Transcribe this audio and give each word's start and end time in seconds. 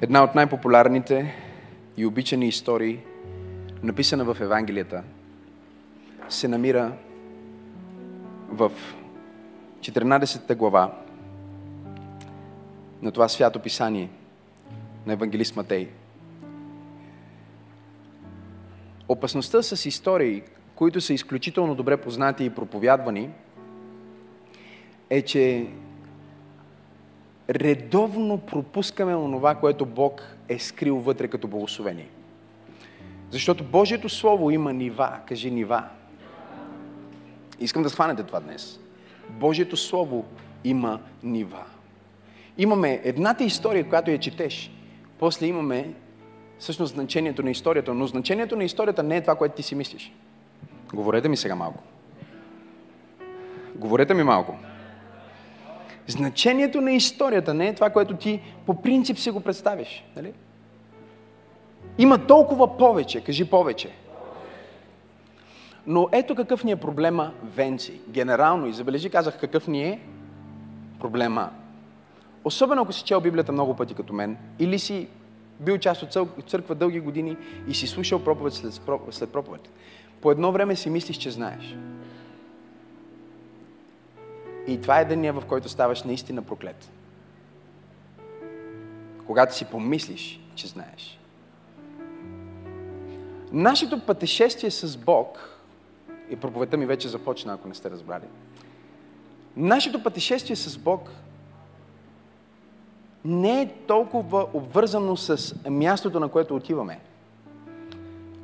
Една 0.00 0.24
от 0.24 0.34
най-популярните 0.34 1.34
и 1.96 2.06
обичани 2.06 2.48
истории, 2.48 3.00
написана 3.82 4.24
в 4.24 4.40
Евангелията, 4.40 5.02
се 6.28 6.48
намира 6.48 6.92
в 8.48 8.72
14 9.80 10.54
глава 10.56 10.92
на 13.02 13.12
това 13.12 13.28
свято 13.28 13.58
писание 13.58 14.10
на 15.06 15.12
евангелист 15.12 15.56
Матей. 15.56 15.88
Опасността 19.08 19.62
с 19.62 19.86
истории, 19.86 20.42
които 20.74 21.00
са 21.00 21.14
изключително 21.14 21.74
добре 21.74 21.96
познати 21.96 22.44
и 22.44 22.50
проповядвани, 22.50 23.30
е, 25.10 25.22
че 25.22 25.66
редовно 27.50 28.38
пропускаме 28.38 29.16
онова, 29.16 29.54
което 29.54 29.86
Бог 29.86 30.36
е 30.48 30.58
скрил 30.58 30.96
вътре 30.96 31.28
като 31.28 31.48
благословение. 31.48 32.08
Защото 33.30 33.64
Божието 33.64 34.08
Слово 34.08 34.50
има 34.50 34.72
нива. 34.72 35.18
Кажи 35.26 35.50
нива. 35.50 35.84
Искам 37.60 37.82
да 37.82 37.90
схванете 37.90 38.22
това 38.22 38.40
днес. 38.40 38.80
Божието 39.28 39.76
Слово 39.76 40.24
има 40.64 41.00
нива. 41.22 41.64
Имаме 42.58 43.00
едната 43.04 43.44
история, 43.44 43.88
която 43.88 44.10
я 44.10 44.18
четеш. 44.18 44.70
После 45.18 45.46
имаме 45.46 45.94
всъщност 46.58 46.94
значението 46.94 47.42
на 47.42 47.50
историята. 47.50 47.94
Но 47.94 48.06
значението 48.06 48.56
на 48.56 48.64
историята 48.64 49.02
не 49.02 49.16
е 49.16 49.20
това, 49.20 49.34
което 49.34 49.54
ти 49.54 49.62
си 49.62 49.74
мислиш. 49.74 50.12
Говорете 50.94 51.28
ми 51.28 51.36
сега 51.36 51.54
малко. 51.54 51.82
Говорете 53.74 54.14
ми 54.14 54.22
малко. 54.22 54.58
Значението 56.08 56.80
на 56.80 56.92
историята 56.92 57.54
не 57.54 57.68
е 57.68 57.74
това, 57.74 57.90
което 57.90 58.16
ти 58.16 58.40
по 58.66 58.82
принцип 58.82 59.18
си 59.18 59.30
го 59.30 59.40
представиш. 59.40 60.04
Нали? 60.16 60.32
Има 61.98 62.26
толкова 62.26 62.76
повече. 62.76 63.20
Кажи 63.20 63.44
повече. 63.44 63.90
Но 65.86 66.08
ето 66.12 66.34
какъв 66.34 66.64
ни 66.64 66.70
е 66.70 66.76
проблема 66.76 67.32
Венци. 67.42 68.00
Генерално, 68.08 68.66
и 68.66 68.72
забележи, 68.72 69.10
казах 69.10 69.40
какъв 69.40 69.68
ни 69.68 69.82
е 69.84 70.00
проблема. 71.00 71.50
Особено 72.44 72.82
ако 72.82 72.92
си 72.92 73.04
чел 73.04 73.20
Библията 73.20 73.52
много 73.52 73.76
пъти 73.76 73.94
като 73.94 74.12
мен, 74.12 74.36
или 74.58 74.78
си 74.78 75.08
бил 75.60 75.78
част 75.78 76.02
от 76.16 76.46
църква 76.46 76.74
дълги 76.74 77.00
години 77.00 77.36
и 77.68 77.74
си 77.74 77.86
слушал 77.86 78.24
проповед 78.24 78.52
след 79.10 79.32
проповед. 79.32 79.68
По 80.20 80.30
едно 80.30 80.52
време 80.52 80.76
си 80.76 80.90
мислиш, 80.90 81.16
че 81.16 81.30
знаеш. 81.30 81.76
И 84.68 84.80
това 84.80 85.00
е 85.00 85.04
деня, 85.04 85.32
в 85.32 85.44
който 85.44 85.68
ставаш 85.68 86.02
наистина 86.02 86.42
проклет. 86.42 86.90
Когато 89.26 89.54
си 89.54 89.64
помислиш, 89.64 90.40
че 90.54 90.66
знаеш. 90.66 91.18
Нашето 93.52 94.00
пътешествие 94.00 94.70
с 94.70 94.96
Бог, 94.96 95.58
и 96.30 96.36
проповедта 96.36 96.76
ми 96.76 96.86
вече 96.86 97.08
започна, 97.08 97.54
ако 97.54 97.68
не 97.68 97.74
сте 97.74 97.90
разбрали, 97.90 98.24
нашето 99.56 100.02
пътешествие 100.02 100.56
с 100.56 100.78
Бог 100.78 101.10
не 103.24 103.62
е 103.62 103.74
толкова 103.86 104.46
обвързано 104.52 105.16
с 105.16 105.54
мястото, 105.70 106.20
на 106.20 106.28
което 106.28 106.56
отиваме. 106.56 107.00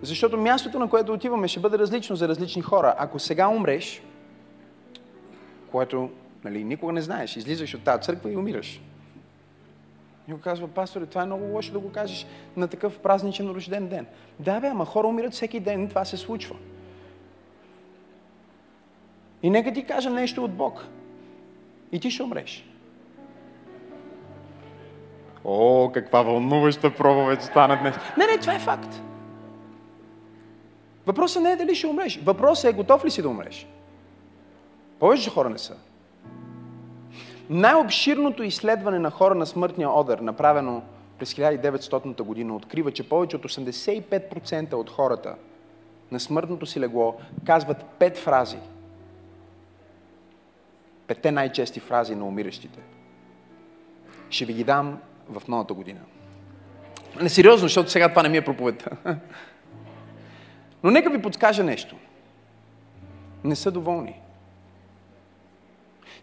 Защото 0.03 0.39
мястото, 0.39 0.79
на 0.79 0.89
което 0.89 1.13
отиваме, 1.13 1.49
ще 1.49 1.61
бъде 1.61 1.79
различно 1.79 2.17
за 2.17 2.29
различни 2.29 2.63
хора. 2.63 2.95
Ако 2.99 3.19
сега 3.19 3.49
умреш, 3.49 4.03
което 5.75 6.11
нали, 6.45 6.65
никога 6.65 6.93
не 6.93 7.01
знаеш, 7.01 7.37
излизаш 7.37 7.75
от 7.75 7.85
тази 7.85 8.03
църква 8.03 8.33
и 8.33 8.37
умираш. 8.37 8.81
И 10.29 10.33
го 10.33 10.41
казва, 10.41 10.69
пасторе, 10.69 11.07
това 11.07 11.23
е 11.23 11.27
много 11.27 11.45
лошо 11.45 11.73
да 11.73 11.79
го 11.79 11.93
кажеш 11.93 12.27
на 12.57 12.69
такъв 12.69 12.99
празничен 12.99 13.51
рожден 13.51 13.89
ден. 13.89 14.07
Да, 14.39 14.61
бе, 14.61 14.67
ама 14.67 14.85
хора 14.85 15.09
умират 15.09 15.33
всеки 15.33 15.61
ден, 15.61 15.89
това 15.89 16.05
се 16.05 16.17
случва. 16.17 16.57
И 19.43 19.51
нека 19.51 19.73
ти 19.73 19.85
кажа 19.85 20.11
нещо 20.11 20.45
от 20.45 20.53
Бог. 20.53 20.87
И 21.93 22.01
ти 22.01 22.11
ще 22.11 22.23
умреш. 22.23 22.69
О, 25.45 25.91
каква 25.95 26.23
вълнуваща 26.23 26.95
проповед 26.95 27.43
стана 27.43 27.79
днес. 27.81 27.95
Не, 28.19 28.27
не, 28.27 28.39
това 28.39 28.55
е 28.55 28.59
факт. 28.59 29.03
Въпросът 31.07 31.43
не 31.43 31.53
е 31.53 31.57
дали 31.57 31.75
ще 31.75 31.87
умреш. 31.87 32.21
Въпросът 32.25 32.71
е 32.71 32.77
готов 32.77 33.05
ли 33.05 33.11
си 33.11 33.23
да 33.23 33.29
умреш. 33.29 33.67
Повече 35.05 35.31
хора 35.31 35.51
не 35.51 35.59
са. 35.59 35.77
Най-обширното 37.51 38.43
изследване 38.43 38.99
на 38.99 39.11
хора 39.11 39.35
на 39.35 39.47
смъртния 39.47 39.91
одър, 39.91 40.19
направено 40.19 40.83
през 41.19 41.35
1900 41.35 42.23
година, 42.23 42.57
открива, 42.57 42.93
че 42.93 43.09
повече 43.09 43.37
от 43.37 43.43
85% 43.43 44.73
от 44.73 44.91
хората 44.91 45.35
на 46.13 46.21
смъртното 46.21 46.67
си 46.67 46.81
легло 46.81 47.17
казват 47.47 47.85
пет 47.99 48.19
фрази. 48.19 48.59
Петте 51.07 51.31
най-чести 51.31 51.81
фрази 51.81 52.15
на 52.15 52.25
умиращите. 52.25 52.79
Ще 54.31 54.45
ви 54.45 54.53
ги 54.53 54.65
дам 54.65 54.99
в 55.29 55.49
новата 55.49 55.75
година. 55.75 56.01
Не 57.23 57.29
сериозно, 57.29 57.69
защото 57.69 57.91
сега 57.91 58.09
това 58.09 58.23
не 58.23 58.29
ми 58.29 58.37
е 58.37 58.45
проповедта. 58.45 58.91
Но 60.83 60.91
нека 60.91 61.11
ви 61.11 61.23
подскажа 61.23 61.65
нещо. 61.65 61.97
Не 63.45 63.57
са 63.57 63.71
доволни. 63.71 64.21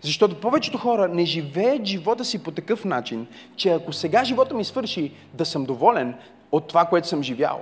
Защото 0.01 0.39
повечето 0.39 0.77
хора 0.77 1.07
не 1.07 1.25
живеят 1.25 1.85
живота 1.85 2.25
си 2.25 2.43
по 2.43 2.51
такъв 2.51 2.85
начин, 2.85 3.27
че 3.55 3.69
ако 3.69 3.93
сега 3.93 4.23
живота 4.23 4.55
ми 4.55 4.63
свърши, 4.63 5.11
да 5.33 5.45
съм 5.45 5.65
доволен 5.65 6.15
от 6.51 6.67
това, 6.67 6.85
което 6.85 7.07
съм 7.07 7.23
живял. 7.23 7.61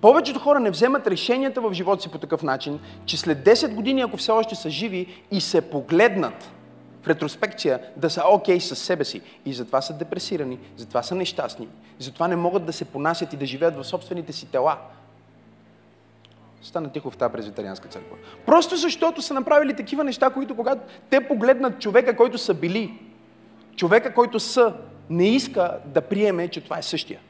Повечето 0.00 0.40
хора 0.40 0.60
не 0.60 0.70
вземат 0.70 1.06
решенията 1.06 1.60
в 1.60 1.72
живота 1.72 2.02
си 2.02 2.08
по 2.08 2.18
такъв 2.18 2.42
начин, 2.42 2.78
че 3.06 3.16
след 3.16 3.44
10 3.44 3.74
години, 3.74 4.00
ако 4.00 4.16
все 4.16 4.32
още 4.32 4.54
са 4.54 4.70
живи 4.70 5.06
и 5.30 5.40
се 5.40 5.70
погледнат 5.70 6.50
в 7.02 7.08
ретроспекция, 7.08 7.80
да 7.96 8.10
са 8.10 8.22
окей 8.28 8.56
okay 8.56 8.60
с 8.60 8.76
себе 8.76 9.04
си. 9.04 9.20
И 9.46 9.52
затова 9.52 9.80
са 9.80 9.92
депресирани, 9.92 10.58
затова 10.76 11.02
са 11.02 11.14
нещастни, 11.14 11.68
затова 11.98 12.28
не 12.28 12.36
могат 12.36 12.64
да 12.64 12.72
се 12.72 12.84
понасят 12.84 13.32
и 13.32 13.36
да 13.36 13.46
живеят 13.46 13.76
в 13.76 13.84
собствените 13.84 14.32
си 14.32 14.46
тела, 14.46 14.78
Стана 16.62 16.92
тихо 16.92 17.10
в 17.10 17.16
тази 17.16 17.32
презвитарианска 17.32 17.88
църква. 17.88 18.16
Просто 18.46 18.76
защото 18.76 19.22
са 19.22 19.34
направили 19.34 19.76
такива 19.76 20.04
неща, 20.04 20.30
които 20.30 20.56
когато 20.56 20.80
те 21.10 21.28
погледнат 21.28 21.80
човека, 21.80 22.16
който 22.16 22.38
са 22.38 22.54
били, 22.54 22.98
човека, 23.76 24.14
който 24.14 24.40
са, 24.40 24.74
не 25.10 25.28
иска 25.28 25.78
да 25.84 26.00
приеме, 26.00 26.48
че 26.48 26.60
това 26.60 26.78
е 26.78 26.82
същия. 26.82 27.20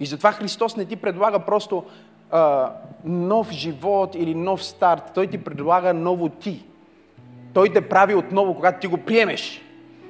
И 0.00 0.06
затова 0.06 0.32
Христос 0.32 0.76
не 0.76 0.84
ти 0.84 0.96
предлага 0.96 1.38
просто 1.38 1.84
а, 2.30 2.72
нов 3.04 3.50
живот 3.50 4.14
или 4.14 4.34
нов 4.34 4.64
старт. 4.64 5.10
Той 5.14 5.26
ти 5.26 5.38
предлага 5.38 5.94
ново 5.94 6.28
ти. 6.28 6.64
Той 7.54 7.68
те 7.68 7.88
прави 7.88 8.14
отново, 8.14 8.54
когато 8.54 8.80
ти 8.80 8.86
го 8.86 8.98
приемеш. 8.98 9.62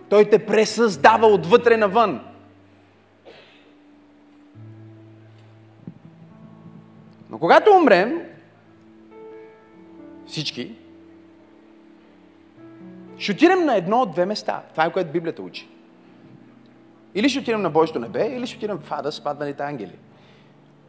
Той 0.08 0.24
те 0.24 0.46
пресъздава 0.46 1.26
отвътре 1.26 1.76
навън. 1.76 2.20
Но 7.32 7.38
когато 7.38 7.70
умрем, 7.70 8.22
всички, 10.26 10.74
ще 13.18 13.32
отидем 13.32 13.64
на 13.64 13.76
едно 13.76 14.00
от 14.00 14.12
две 14.12 14.26
места. 14.26 14.62
Това 14.70 14.84
е 14.84 14.92
което 14.92 15.12
Библията 15.12 15.42
учи. 15.42 15.68
Или 17.14 17.28
ще 17.28 17.38
отидем 17.38 17.62
на 17.62 17.70
Божието 17.70 17.98
небе, 17.98 18.26
или 18.36 18.46
ще 18.46 18.56
отидем 18.56 18.78
в 18.78 18.92
ада 18.92 19.12
с 19.12 19.20
падналите 19.20 19.62
ангели. 19.62 19.98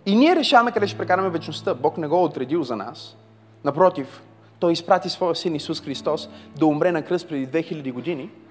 И 0.05 0.15
ние 0.15 0.35
решаваме 0.35 0.71
къде 0.71 0.87
ще 0.87 0.97
прекараме 0.97 1.29
вечността. 1.29 1.73
Бог 1.73 1.97
не 1.97 2.07
го 2.07 2.15
е 2.15 2.19
отредил 2.19 2.63
за 2.63 2.75
нас. 2.75 3.17
Напротив, 3.63 4.23
Той 4.59 4.73
изпрати 4.73 5.09
своя 5.09 5.35
син 5.35 5.55
Исус 5.55 5.81
Христос 5.81 6.29
да 6.57 6.65
умре 6.65 6.91
на 6.91 7.01
кръст 7.01 7.29
преди 7.29 7.47
2000 7.47 7.93
години– 7.93 8.29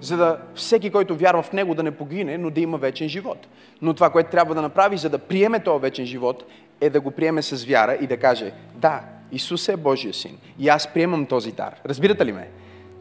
за 0.00 0.16
да 0.16 0.38
всеки, 0.54 0.90
който 0.90 1.16
вярва 1.16 1.42
в 1.42 1.52
Него, 1.52 1.74
да 1.74 1.82
не 1.82 1.90
погине, 1.90 2.38
но 2.38 2.50
да 2.50 2.60
има 2.60 2.78
вечен 2.78 3.08
живот. 3.08 3.46
Но 3.82 3.94
това, 3.94 4.10
което 4.10 4.30
трябва 4.30 4.54
да 4.54 4.62
направи, 4.62 4.96
за 4.96 5.08
да 5.08 5.18
приеме 5.18 5.60
този 5.60 5.82
вечен 5.82 6.06
живот, 6.06 6.44
е 6.80 6.90
да 6.90 7.00
го 7.00 7.10
приеме 7.10 7.42
с 7.42 7.64
вяра 7.64 7.94
и 8.00 8.06
да 8.06 8.16
каже, 8.16 8.52
да, 8.74 9.00
Исус 9.32 9.68
е 9.68 9.76
Божия 9.76 10.14
син 10.14 10.38
и 10.58 10.68
аз 10.68 10.88
приемам 10.88 11.26
този 11.26 11.52
дар. 11.52 11.74
Разбирате 11.86 12.26
ли 12.26 12.32
ме? 12.32 12.48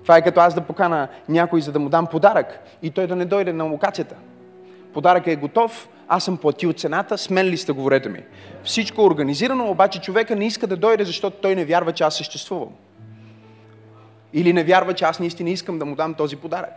Това 0.01 0.17
е 0.17 0.21
като 0.21 0.39
аз 0.39 0.53
да 0.53 0.61
покана 0.61 1.07
някой, 1.29 1.61
за 1.61 1.71
да 1.71 1.79
му 1.79 1.89
дам 1.89 2.07
подарък 2.07 2.59
и 2.81 2.91
той 2.91 3.07
да 3.07 3.15
не 3.15 3.25
дойде 3.25 3.53
на 3.53 3.63
локацията. 3.63 4.15
Подаръкът 4.93 5.27
е 5.27 5.35
готов, 5.35 5.89
аз 6.07 6.23
съм 6.23 6.37
платил 6.37 6.73
цената, 6.73 7.17
с 7.17 7.29
мен 7.29 7.45
ли 7.45 7.57
сте, 7.57 7.71
говорете 7.71 8.09
ми. 8.09 8.23
Всичко 8.63 9.01
е 9.01 9.05
организирано, 9.05 9.69
обаче 9.69 10.01
човека 10.01 10.35
не 10.35 10.45
иска 10.45 10.67
да 10.67 10.77
дойде, 10.77 11.03
защото 11.03 11.37
той 11.41 11.55
не 11.55 11.65
вярва, 11.65 11.91
че 11.91 12.03
аз 12.03 12.17
съществувам. 12.17 12.69
Или 14.33 14.53
не 14.53 14.63
вярва, 14.63 14.93
че 14.93 15.05
аз 15.05 15.19
наистина 15.19 15.49
искам 15.49 15.79
да 15.79 15.85
му 15.85 15.95
дам 15.95 16.13
този 16.13 16.35
подарък. 16.35 16.73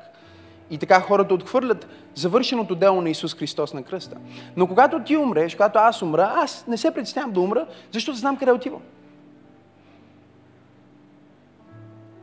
И 0.70 0.78
така 0.78 1.00
хората 1.00 1.34
отхвърлят 1.34 1.88
завършеното 2.14 2.74
дело 2.74 3.00
на 3.00 3.10
Исус 3.10 3.34
Христос 3.34 3.74
на 3.74 3.82
кръста. 3.82 4.16
Но 4.56 4.66
когато 4.66 5.04
ти 5.04 5.16
умреш, 5.16 5.54
когато 5.54 5.78
аз 5.78 6.02
умра, 6.02 6.32
аз 6.36 6.66
не 6.66 6.76
се 6.76 6.94
представям 6.94 7.32
да 7.32 7.40
умра, 7.40 7.66
защото 7.92 8.18
знам 8.18 8.36
къде 8.36 8.52
отивам. 8.52 8.82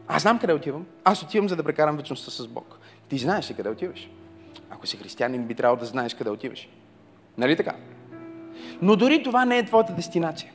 Аз 0.08 0.22
знам 0.22 0.40
къде 0.40 0.54
отивам. 0.54 0.86
Аз 1.04 1.24
отивам, 1.24 1.50
за 1.50 1.56
да 1.56 1.64
прекарам 1.64 1.98
вечността 1.98 2.32
с 2.32 2.48
Бог. 2.48 2.80
Ти 3.10 3.18
знаеш 3.18 3.50
ли 3.50 3.54
къде 3.54 3.70
отиваш? 3.70 4.10
Ако 4.70 4.88
си 4.88 4.98
християнин, 4.98 5.46
би 5.46 5.56
трябвало 5.56 5.80
да 5.80 5.86
знаеш 5.86 6.14
къде 6.14 6.30
отиваш. 6.30 6.70
Нали 7.38 7.56
така? 7.56 7.76
Но 8.82 8.96
дори 8.96 9.24
това 9.24 9.46
не 9.46 9.58
е 9.58 9.66
твоята 9.66 9.94
дестинация. 9.94 10.52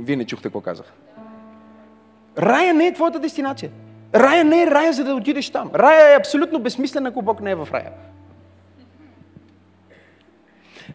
Вие 0.00 0.16
не 0.16 0.26
чухте 0.26 0.42
какво 0.42 0.60
казах. 0.60 0.92
Рая 2.38 2.74
не 2.74 2.86
е 2.86 2.94
твоята 2.94 3.18
дестинация. 3.18 3.70
Рая 4.14 4.44
не 4.44 4.62
е 4.62 4.66
рая, 4.66 4.92
за 4.92 5.04
да 5.04 5.14
отидеш 5.14 5.50
там. 5.50 5.70
Рая 5.74 6.12
е 6.12 6.16
абсолютно 6.16 6.58
безсмислен, 6.58 7.06
ако 7.06 7.22
Бог 7.22 7.40
не 7.40 7.50
е 7.50 7.54
в 7.54 7.68
рая. 7.72 7.90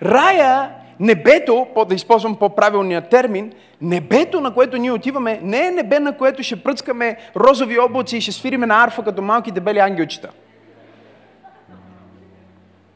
Рая, 0.01 0.69
небето, 0.99 1.67
да 1.89 1.95
използвам 1.95 2.35
по-правилния 2.35 3.09
термин, 3.09 3.53
небето, 3.81 4.41
на 4.41 4.53
което 4.53 4.77
ние 4.77 4.91
отиваме, 4.91 5.39
не 5.43 5.67
е 5.67 5.71
небе, 5.71 5.99
на 5.99 6.17
което 6.17 6.43
ще 6.43 6.63
пръскаме 6.63 7.17
розови 7.35 7.79
облаци 7.79 8.17
и 8.17 8.21
ще 8.21 8.31
свириме 8.31 8.65
на 8.65 8.83
арфа 8.83 9.03
като 9.03 9.21
малки 9.21 9.51
дебели 9.51 9.79
ангелчета. 9.79 10.29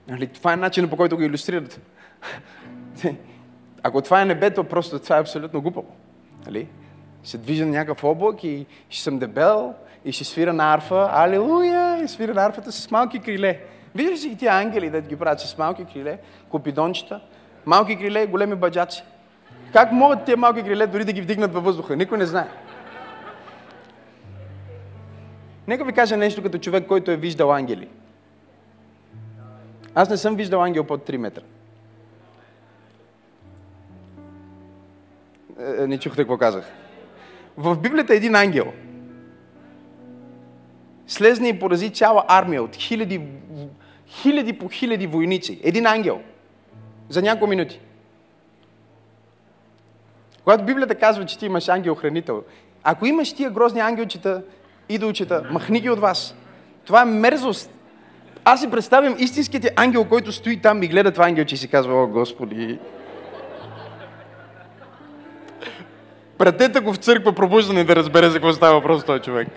Нали, 0.07 0.27
това 0.27 0.53
е 0.53 0.55
начинът 0.55 0.89
по 0.89 0.97
който 0.97 1.15
го 1.15 1.23
иллюстрират. 1.23 1.81
Ако 3.83 4.01
това 4.01 4.21
е 4.21 4.25
небето, 4.25 4.63
просто 4.63 4.99
това 4.99 5.17
е 5.17 5.21
абсолютно 5.21 5.61
глупаво. 5.61 5.87
Нали? 6.45 6.67
Ще 7.23 7.38
движа 7.38 7.65
на 7.65 7.71
някакъв 7.71 8.03
облак 8.03 8.44
и 8.44 8.65
ще 8.89 9.03
съм 9.03 9.19
дебел 9.19 9.73
и 10.06 10.12
ще 10.12 10.23
свира 10.23 10.53
на 10.53 10.73
арфа. 10.73 11.09
Алелуя! 11.12 12.03
И 12.03 12.07
свира 12.07 12.33
на 12.33 12.45
арфата 12.45 12.71
с 12.71 12.91
малки 12.91 13.19
криле. 13.19 13.59
Виждаш 13.95 14.13
ли 14.13 14.18
си 14.18 14.38
тия 14.38 14.53
ангели, 14.53 14.89
да 14.89 15.01
ги 15.01 15.15
правят 15.15 15.39
с 15.39 15.57
малки 15.57 15.85
криле, 15.85 16.18
купидончета, 16.50 17.21
малки 17.65 17.95
криле, 17.95 18.27
големи 18.27 18.56
баджаци. 18.56 19.03
Как 19.73 19.91
могат 19.91 20.25
тия 20.25 20.38
малки 20.38 20.63
криле 20.63 20.88
дори 20.88 21.06
да 21.06 21.13
ги 21.13 21.21
вдигнат 21.21 21.53
във 21.53 21.63
въздуха? 21.63 21.95
Никой 21.95 22.18
не 22.18 22.25
знае. 22.25 22.47
Нека 25.68 25.85
ви 25.85 25.94
кажа 25.94 26.18
нещо 26.18 26.44
като 26.44 26.57
човек, 26.57 26.88
който 26.88 27.12
е 27.12 27.18
виждал 27.18 27.53
ангели. 27.53 27.88
Аз 29.95 30.09
не 30.09 30.18
съм 30.18 30.35
виждал 30.35 30.63
ангел 30.63 30.83
под 30.83 31.09
3 31.09 31.18
метра. 31.18 31.41
Е, 35.59 35.88
не 35.88 35.97
чухте 35.97 36.21
какво 36.21 36.38
казах. 36.38 36.81
В 37.57 37.77
Библията 37.77 38.13
е 38.13 38.18
един 38.18 38.36
ангел. 38.36 38.74
Слезне 41.07 41.48
и 41.50 41.59
порази 41.59 41.89
цяла 41.89 42.24
армия 42.27 42.63
от 42.63 42.75
хиляди, 42.75 43.21
хиляди 44.07 44.53
по 44.53 44.69
хиляди 44.69 45.07
войници. 45.07 45.59
Един 45.63 45.86
ангел. 45.86 46.21
За 47.09 47.21
няколко 47.21 47.48
минути. 47.48 47.80
Когато 50.44 50.63
Библията 50.63 50.95
казва, 50.95 51.25
че 51.25 51.38
ти 51.38 51.45
имаш 51.45 51.69
ангел-хранител, 51.69 52.44
ако 52.83 53.06
имаш 53.06 53.33
тия 53.33 53.50
грозни 53.50 53.80
ангелчета, 53.80 54.44
идолчета, 54.89 55.44
махни 55.51 55.80
ги 55.80 55.89
от 55.89 56.00
вас. 56.00 56.36
Това 56.86 57.01
е 57.01 57.06
мерзост. 57.06 57.71
Аз 58.45 58.62
си 58.62 58.71
представям 58.71 59.15
истинският 59.19 59.68
ангел, 59.75 60.06
който 60.06 60.31
стои 60.31 60.62
там 60.62 60.83
и 60.83 60.88
гледа 60.88 61.12
това 61.12 61.25
ангелче 61.25 61.56
и 61.56 61.57
си 61.57 61.68
казва, 61.68 62.04
о, 62.04 62.07
Господи, 62.07 62.80
Пратете 66.41 66.79
го 66.79 66.93
в 66.93 66.97
църква 66.97 67.33
пробуждане 67.33 67.83
да 67.83 67.95
разбере 67.95 68.29
за 68.29 68.33
какво 68.33 68.53
става 68.53 68.73
въпрос 68.73 69.03
този 69.03 69.21
човек. 69.21 69.47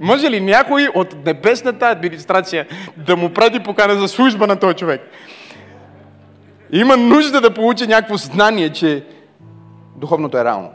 Може 0.00 0.30
ли 0.30 0.40
някой 0.40 0.88
от 0.94 1.24
небесната 1.26 1.86
администрация 1.86 2.66
да 2.96 3.16
му 3.16 3.30
прати 3.30 3.60
покана 3.60 3.94
за 3.94 4.08
служба 4.08 4.46
на 4.46 4.56
този 4.56 4.74
човек? 4.74 5.00
Има 6.72 6.96
нужда 6.96 7.40
да 7.40 7.54
получи 7.54 7.86
някакво 7.86 8.16
знание, 8.16 8.72
че 8.72 9.04
духовното 9.96 10.38
е 10.38 10.44
реално. 10.44 10.70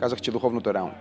Казах, 0.00 0.20
че 0.20 0.30
духовното 0.30 0.70
е 0.70 0.74
реално. 0.74 0.94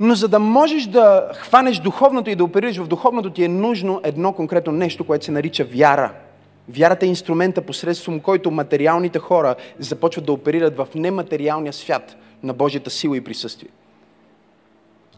Но 0.00 0.14
за 0.14 0.28
да 0.28 0.38
можеш 0.38 0.86
да 0.86 1.28
хванеш 1.34 1.78
духовното 1.78 2.30
и 2.30 2.34
да 2.34 2.44
оперираш 2.44 2.76
в 2.76 2.88
духовното, 2.88 3.30
ти 3.30 3.44
е 3.44 3.48
нужно 3.48 4.00
едно 4.04 4.32
конкретно 4.32 4.72
нещо, 4.72 5.04
което 5.04 5.24
се 5.24 5.32
нарича 5.32 5.64
вяра– 5.64 6.12
Вярата 6.68 7.06
е 7.06 7.08
инструмента, 7.08 7.62
посредством 7.62 8.20
който 8.20 8.50
материалните 8.50 9.18
хора 9.18 9.54
започват 9.78 10.26
да 10.26 10.32
оперират 10.32 10.76
в 10.76 10.88
нематериалния 10.94 11.72
свят 11.72 12.16
на 12.42 12.54
Божията 12.54 12.90
сила 12.90 13.16
и 13.16 13.24
присъствие. 13.24 13.68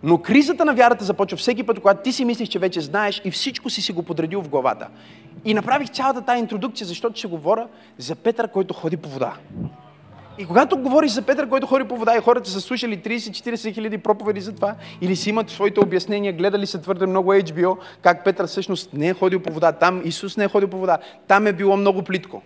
Но 0.02 0.18
кризата 0.18 0.64
на 0.64 0.74
вярата 0.74 1.04
започва 1.04 1.36
всеки 1.36 1.62
път, 1.62 1.80
когато 1.80 2.02
ти 2.02 2.12
си 2.12 2.24
мислиш, 2.24 2.48
че 2.48 2.58
вече 2.58 2.80
знаеш 2.80 3.22
и 3.24 3.30
всичко 3.30 3.70
си 3.70 3.82
си 3.82 3.92
го 3.92 4.02
подредил 4.02 4.42
в 4.42 4.48
главата. 4.48 4.88
И 5.44 5.54
направих 5.54 5.90
цялата 5.90 6.22
тази 6.22 6.38
интродукция, 6.38 6.86
защото 6.86 7.18
ще 7.18 7.28
говоря 7.28 7.68
за 7.98 8.14
Петър, 8.14 8.48
който 8.48 8.74
ходи 8.74 8.96
по 8.96 9.08
вода. 9.08 9.34
И 10.38 10.46
когато 10.46 10.79
говориш 10.79 11.11
за 11.11 11.23
Петър, 11.23 11.49
който 11.49 11.67
ходи 11.67 11.85
по 11.85 11.96
вода 11.96 12.17
и 12.17 12.20
хората 12.20 12.50
са 12.50 12.61
слушали 12.61 12.99
30-40 12.99 13.75
хиляди 13.75 13.99
проповеди 13.99 14.40
за 14.40 14.52
това, 14.52 14.75
или 15.00 15.17
си 15.17 15.31
имат 15.31 15.50
своите 15.50 15.81
обяснения, 15.81 16.32
гледали 16.32 16.67
се 16.67 16.79
твърде 16.79 17.06
много 17.06 17.35
HBO, 17.35 17.76
как 18.02 18.25
Петър 18.25 18.46
всъщност 18.46 18.93
не 18.93 19.08
е 19.08 19.14
ходил 19.14 19.40
по 19.40 19.52
вода, 19.52 19.73
там 19.73 20.02
Исус 20.05 20.37
не 20.37 20.44
е 20.44 20.49
ходил 20.49 20.69
по 20.69 20.79
вода, 20.79 20.99
там 21.29 21.46
е 21.46 21.52
било 21.52 21.76
много 21.76 22.02
плитко. 22.02 22.43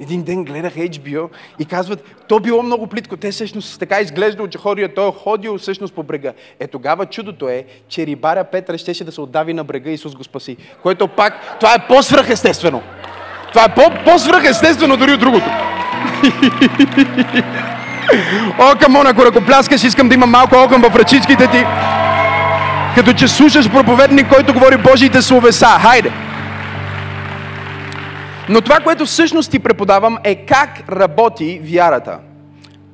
Един 0.00 0.22
ден 0.22 0.44
гледах 0.44 0.74
HBO 0.74 1.28
и 1.58 1.64
казват, 1.64 2.04
то 2.28 2.40
било 2.40 2.62
много 2.62 2.86
плитко. 2.86 3.16
Те 3.16 3.30
всъщност 3.30 3.78
така 3.78 4.00
изглеждало, 4.00 4.48
че 4.48 4.58
ходил, 4.58 4.88
той 4.88 5.08
е 5.08 5.12
ходил 5.12 5.58
всъщност 5.58 5.94
по 5.94 6.02
брега. 6.02 6.32
Е 6.60 6.66
тогава 6.66 7.06
чудото 7.06 7.48
е, 7.48 7.64
че 7.88 8.06
рибаря 8.06 8.44
Петър 8.44 8.78
щеше 8.78 9.04
да 9.04 9.12
се 9.12 9.20
отдави 9.20 9.54
на 9.54 9.64
брега 9.64 9.90
Исус 9.90 10.14
го 10.14 10.24
спаси. 10.24 10.56
Което 10.82 11.08
пак, 11.08 11.58
това 11.60 11.74
е 11.74 11.86
по-свръхестествено. 11.88 12.82
Това 13.48 13.64
е 13.64 13.74
по-свръхестествено 14.04 14.96
дори 14.96 15.12
от 15.12 15.20
другото. 15.20 15.50
О, 18.58 18.78
камон, 18.80 19.06
ако 19.06 19.24
ръкопляскаш, 19.24 19.84
искам 19.84 20.08
да 20.08 20.14
има 20.14 20.26
малко 20.26 20.56
огън 20.56 20.82
в 20.82 20.96
ръчичките 20.96 21.46
ти. 21.46 21.64
Като 22.94 23.12
че 23.12 23.28
слушаш 23.28 23.70
проповедник, 23.70 24.28
който 24.28 24.54
говори 24.54 24.76
Божиите 24.76 25.22
словеса. 25.22 25.66
Хайде! 25.66 26.12
Но 28.48 28.60
това, 28.60 28.80
което 28.80 29.06
всъщност 29.06 29.50
ти 29.50 29.58
преподавам 29.58 30.18
е 30.24 30.34
как 30.46 30.90
работи 30.90 31.60
вярата. 31.64 32.18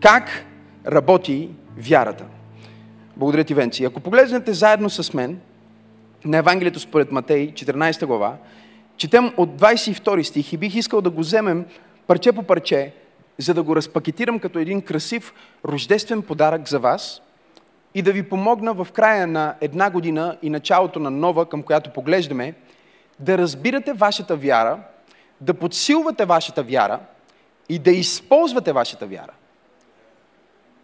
Как 0.00 0.44
работи 0.86 1.48
вярата. 1.78 2.24
Благодаря 3.16 3.44
ти, 3.44 3.54
Венци. 3.54 3.84
Ако 3.84 4.00
погледнете 4.00 4.52
заедно 4.52 4.90
с 4.90 5.14
мен 5.14 5.38
на 6.24 6.36
Евангелието 6.36 6.80
според 6.80 7.12
Матей, 7.12 7.52
14 7.52 8.06
глава, 8.06 8.32
четем 8.96 9.32
от 9.36 9.60
22 9.60 10.22
стих 10.22 10.52
и 10.52 10.56
бих 10.56 10.74
искал 10.74 11.00
да 11.00 11.10
го 11.10 11.20
вземем 11.20 11.64
парче 12.06 12.32
по 12.32 12.42
парче, 12.42 12.92
за 13.40 13.54
да 13.54 13.62
го 13.62 13.76
разпакетирам 13.76 14.38
като 14.38 14.58
един 14.58 14.82
красив 14.82 15.34
рождествен 15.64 16.22
подарък 16.22 16.68
за 16.68 16.78
вас 16.78 17.22
и 17.94 18.02
да 18.02 18.12
ви 18.12 18.22
помогна 18.22 18.74
в 18.74 18.86
края 18.92 19.26
на 19.26 19.54
една 19.60 19.90
година 19.90 20.36
и 20.42 20.50
началото 20.50 20.98
на 20.98 21.10
нова, 21.10 21.46
към 21.46 21.62
която 21.62 21.92
поглеждаме, 21.92 22.54
да 23.18 23.38
разбирате 23.38 23.92
вашата 23.92 24.36
вяра, 24.36 24.78
да 25.40 25.54
подсилвате 25.54 26.24
вашата 26.24 26.62
вяра 26.62 26.98
и 27.68 27.78
да 27.78 27.90
използвате 27.90 28.72
вашата 28.72 29.06
вяра. 29.06 29.32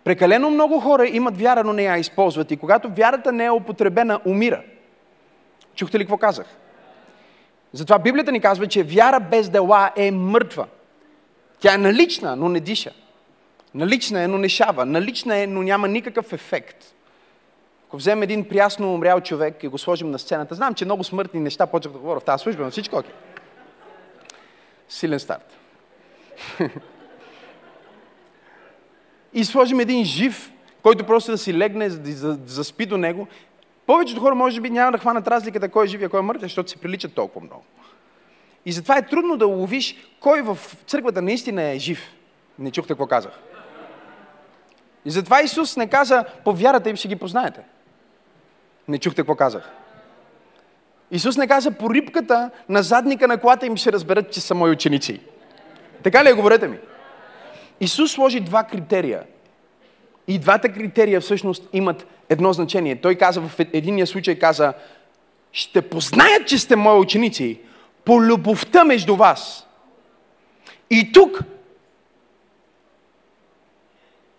Прекалено 0.04 0.50
много 0.50 0.80
хора 0.80 1.06
имат 1.06 1.38
вяра, 1.38 1.64
но 1.64 1.72
не 1.72 1.82
я 1.82 1.96
използват. 1.96 2.50
И 2.50 2.56
когато 2.56 2.90
вярата 2.90 3.32
не 3.32 3.44
е 3.44 3.50
употребена, 3.50 4.20
умира. 4.24 4.62
Чухте 5.74 5.98
ли 5.98 6.02
какво 6.02 6.16
казах? 6.16 6.46
Затова 7.72 7.98
Библията 7.98 8.32
ни 8.32 8.40
казва, 8.40 8.66
че 8.66 8.82
вяра 8.82 9.20
без 9.20 9.48
дела 9.48 9.90
е 9.96 10.10
мъртва. 10.10 10.66
Тя 11.60 11.74
е 11.74 11.78
налична, 11.78 12.36
но 12.36 12.48
не 12.48 12.60
диша. 12.60 12.90
Налична 13.74 14.22
е, 14.22 14.28
но 14.28 14.38
не 14.38 14.48
шава. 14.48 14.86
Налична 14.86 15.38
е, 15.38 15.46
но 15.46 15.62
няма 15.62 15.88
никакъв 15.88 16.32
ефект. 16.32 16.94
Ако 17.88 17.96
вземем 17.96 18.22
един 18.22 18.48
прясно 18.48 18.94
умрял 18.94 19.20
човек 19.20 19.62
и 19.62 19.68
го 19.68 19.78
сложим 19.78 20.10
на 20.10 20.18
сцената, 20.18 20.54
знам, 20.54 20.74
че 20.74 20.84
много 20.84 21.04
смъртни 21.04 21.40
неща 21.40 21.66
почват 21.66 21.92
да 21.92 21.98
говоря 21.98 22.20
в 22.20 22.24
тази 22.24 22.42
служба, 22.42 22.64
но 22.64 22.70
всичко 22.70 22.96
окей. 22.96 23.12
Силен 24.88 25.20
старт. 25.20 25.56
и 29.34 29.44
сложим 29.44 29.80
един 29.80 30.04
жив, 30.04 30.52
който 30.82 31.06
просто 31.06 31.30
да 31.30 31.38
си 31.38 31.54
легне, 31.54 31.88
да 31.88 32.38
заспи 32.46 32.86
до 32.86 32.96
него. 32.96 33.28
Повечето 33.86 34.20
хора 34.20 34.34
може 34.34 34.60
би 34.60 34.70
няма 34.70 34.92
да 34.92 34.98
хванат 34.98 35.28
разликата 35.28 35.68
кой 35.68 35.84
е 35.84 35.88
жив 35.88 36.02
и 36.02 36.08
кой 36.08 36.20
е 36.20 36.22
мъртв, 36.22 36.42
защото 36.42 36.70
се 36.70 36.76
приличат 36.76 37.14
толкова 37.14 37.46
много. 37.46 37.64
И 38.66 38.72
затова 38.72 38.98
е 38.98 39.06
трудно 39.06 39.36
да 39.36 39.46
уловиш 39.46 39.96
кой 40.20 40.42
в 40.42 40.58
църквата 40.86 41.22
наистина 41.22 41.62
е 41.62 41.78
жив. 41.78 42.14
Не 42.58 42.70
чухте 42.70 42.88
какво 42.88 43.06
казах. 43.06 43.32
И 45.04 45.10
затова 45.10 45.42
Исус 45.42 45.76
не 45.76 45.86
каза, 45.86 46.24
по 46.44 46.52
вярата 46.52 46.90
им 46.90 46.96
ще 46.96 47.08
ги 47.08 47.16
познаете. 47.16 47.60
Не 48.88 48.98
чухте 48.98 49.22
какво 49.22 49.34
казах. 49.34 49.70
Исус 51.10 51.36
не 51.36 51.46
каза, 51.46 51.70
по 51.70 51.94
рибката 51.94 52.50
на 52.68 52.82
задника 52.82 53.28
на 53.28 53.40
колата 53.40 53.66
им 53.66 53.76
ще 53.76 53.92
разберат, 53.92 54.32
че 54.32 54.40
са 54.40 54.54
мои 54.54 54.70
ученици. 54.70 55.20
Така 56.02 56.24
ли 56.24 56.28
е, 56.28 56.32
говорете 56.32 56.68
ми? 56.68 56.78
Исус 57.80 58.12
сложи 58.12 58.40
два 58.40 58.64
критерия. 58.64 59.22
И 60.28 60.38
двата 60.38 60.72
критерия 60.72 61.20
всъщност 61.20 61.68
имат 61.72 62.06
едно 62.28 62.52
значение. 62.52 62.96
Той 62.96 63.14
каза 63.14 63.40
в 63.40 63.58
единия 63.58 64.06
случай, 64.06 64.38
каза, 64.38 64.72
ще 65.52 65.82
познаят, 65.82 66.46
че 66.46 66.58
сте 66.58 66.76
мои 66.76 66.98
ученици, 66.98 67.60
по 68.06 68.22
любовта 68.22 68.84
между 68.84 69.16
вас. 69.16 69.66
И 70.90 71.12
тук 71.12 71.40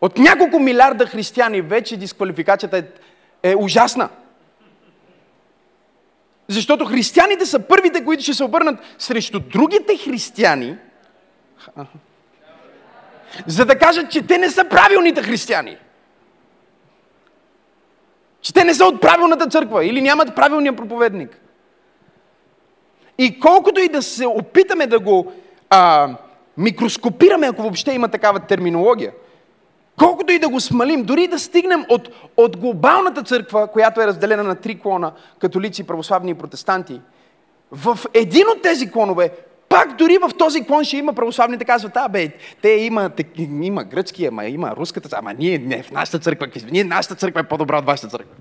от 0.01 0.17
няколко 0.17 0.59
милиарда 0.59 1.05
християни 1.05 1.62
вече 1.62 1.97
дисквалификацията 1.97 2.77
е 2.77 2.83
е 3.43 3.55
ужасна. 3.55 4.09
Защото 6.47 6.86
християните 6.86 7.45
са 7.45 7.59
първите, 7.59 8.05
които 8.05 8.24
ще 8.24 8.33
се 8.33 8.43
обърнат 8.43 8.79
срещу 8.97 9.39
другите 9.39 9.97
християни, 9.97 10.77
за 13.47 13.65
да 13.65 13.79
кажат, 13.79 14.12
че 14.12 14.27
те 14.27 14.38
не 14.38 14.50
са 14.50 14.65
правилните 14.65 15.24
християни. 15.24 15.77
Че 18.41 18.53
те 18.53 18.63
не 18.63 18.74
са 18.74 18.86
от 18.86 19.01
правилната 19.01 19.47
църква 19.47 19.86
или 19.86 20.01
нямат 20.01 20.36
правилния 20.36 20.75
проповедник. 20.75 21.41
И 23.17 23.39
колкото 23.39 23.79
и 23.79 23.89
да 23.89 24.01
се 24.01 24.27
опитаме 24.27 24.88
да 24.88 25.00
го 25.00 25.31
а, 25.69 26.09
микроскопираме, 26.57 27.47
ако 27.47 27.62
въобще 27.62 27.91
има 27.91 28.07
такава 28.07 28.39
терминология, 28.39 29.12
колкото 30.00 30.33
и 30.33 30.39
да 30.39 30.50
го 30.50 30.59
смалим, 30.59 31.03
дори 31.03 31.27
да 31.27 31.39
стигнем 31.39 31.86
от, 31.89 32.09
от 32.38 32.57
глобалната 32.57 33.24
църква, 33.24 33.67
която 33.67 34.01
е 34.01 34.07
разделена 34.07 34.43
на 34.43 34.55
три 34.55 34.79
клона, 34.79 35.12
католици, 35.39 35.88
православни 35.88 36.31
и 36.31 36.33
протестанти, 36.33 37.01
в 37.71 38.00
един 38.13 38.47
от 38.47 38.62
тези 38.62 38.91
клонове, 38.91 39.31
пак 39.69 39.95
дори 39.95 40.17
в 40.17 40.31
този 40.38 40.63
клон 40.63 40.83
ще 40.83 40.97
има 40.97 41.13
православните 41.13 41.65
казват, 41.65 41.91
а 41.95 42.07
бе, 42.07 42.29
те 42.62 42.69
има, 42.69 43.09
те, 43.09 43.25
има 43.62 43.83
гръцки, 43.83 44.25
ама 44.25 44.45
има 44.45 44.75
руската, 44.75 45.09
ама 45.19 45.33
ние 45.33 45.57
не 45.57 45.83
в 45.83 45.91
нашата 45.91 46.19
църква, 46.19 46.47
ние 46.71 46.83
нашата 46.83 47.15
църква 47.15 47.39
е 47.39 47.43
по-добра 47.43 47.77
от 47.77 47.86
вашата 47.86 48.07
църква. 48.07 48.36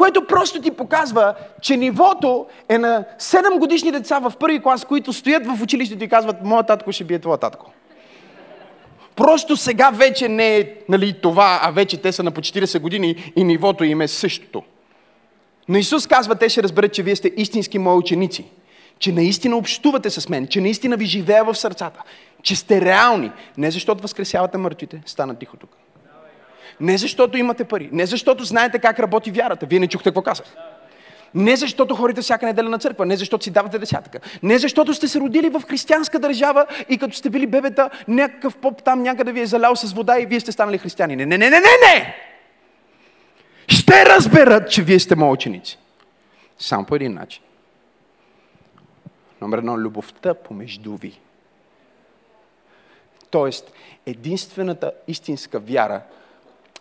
Което 0.00 0.26
просто 0.26 0.60
ти 0.60 0.70
показва, 0.70 1.34
че 1.62 1.76
нивото 1.76 2.46
е 2.68 2.78
на 2.78 3.04
7 3.18 3.58
годишни 3.58 3.92
деца 3.92 4.18
в 4.18 4.32
първи 4.40 4.62
клас, 4.62 4.84
които 4.84 5.12
стоят 5.12 5.46
в 5.46 5.62
училището 5.62 6.04
и 6.04 6.08
казват, 6.08 6.36
моят 6.44 6.66
татко 6.66 6.92
ще 6.92 7.04
бие 7.04 7.18
твоя 7.18 7.38
татко. 7.38 7.70
Просто 9.16 9.56
сега 9.56 9.90
вече 9.90 10.28
не 10.28 10.56
е 10.56 10.74
нали, 10.88 11.20
това, 11.20 11.60
а 11.62 11.70
вече 11.70 11.96
те 11.96 12.12
са 12.12 12.22
на 12.22 12.30
по 12.30 12.40
40 12.40 12.80
години 12.80 13.32
и 13.36 13.44
нивото 13.44 13.84
им 13.84 14.00
е 14.00 14.08
същото. 14.08 14.62
Но 15.68 15.78
Исус 15.78 16.06
казва, 16.06 16.34
те 16.34 16.48
ще 16.48 16.62
разберат, 16.62 16.92
че 16.92 17.02
вие 17.02 17.16
сте 17.16 17.32
истински 17.36 17.78
мои 17.78 17.96
ученици. 17.96 18.44
Че 18.98 19.12
наистина 19.12 19.56
общувате 19.56 20.10
с 20.10 20.28
мен, 20.28 20.46
че 20.46 20.60
наистина 20.60 20.96
ви 20.96 21.06
живея 21.06 21.44
в 21.44 21.54
сърцата, 21.54 22.02
че 22.42 22.56
сте 22.56 22.80
реални. 22.80 23.30
Не 23.58 23.70
защото 23.70 24.02
възкресявате 24.02 24.58
мъртвите, 24.58 25.02
стана 25.06 25.34
тихо 25.34 25.56
тук. 25.56 25.79
Не 26.80 26.98
защото 26.98 27.38
имате 27.38 27.64
пари, 27.64 27.88
не 27.92 28.06
защото 28.06 28.44
знаете 28.44 28.78
как 28.78 28.98
работи 28.98 29.30
вярата. 29.30 29.66
Вие 29.66 29.78
не 29.78 29.88
чухте 29.88 30.08
какво 30.08 30.22
казах. 30.22 30.46
Не 31.34 31.56
защото 31.56 31.94
ходите 31.96 32.22
всяка 32.22 32.46
неделя 32.46 32.68
на 32.68 32.78
църква, 32.78 33.06
не 33.06 33.16
защото 33.16 33.44
си 33.44 33.50
давате 33.50 33.78
десятъка, 33.78 34.20
не 34.42 34.58
защото 34.58 34.94
сте 34.94 35.08
се 35.08 35.20
родили 35.20 35.48
в 35.48 35.62
християнска 35.68 36.18
държава 36.18 36.66
и 36.88 36.98
като 36.98 37.16
сте 37.16 37.30
били 37.30 37.46
бебета, 37.46 37.90
някакъв 38.08 38.56
поп 38.56 38.82
там 38.82 39.02
някъде 39.02 39.32
ви 39.32 39.40
е 39.40 39.46
залял 39.46 39.76
с 39.76 39.92
вода 39.92 40.20
и 40.20 40.26
вие 40.26 40.40
сте 40.40 40.52
станали 40.52 40.78
християни. 40.78 41.16
Не, 41.16 41.26
не, 41.26 41.38
не, 41.38 41.50
не, 41.50 41.56
не, 41.56 41.60
не! 41.60 42.16
Ще 43.68 44.06
разберат, 44.06 44.70
че 44.70 44.82
вие 44.82 44.98
сте 44.98 45.16
мои 45.16 45.30
ученици. 45.30 45.78
Само 46.58 46.84
по 46.84 46.96
един 46.96 47.14
начин. 47.14 47.42
Номер 49.40 49.58
едно, 49.58 49.78
любовта 49.78 50.34
помежду 50.34 50.96
ви. 50.96 51.20
Тоест, 53.30 53.72
единствената 54.06 54.92
истинска 55.08 55.58
вяра, 55.58 56.02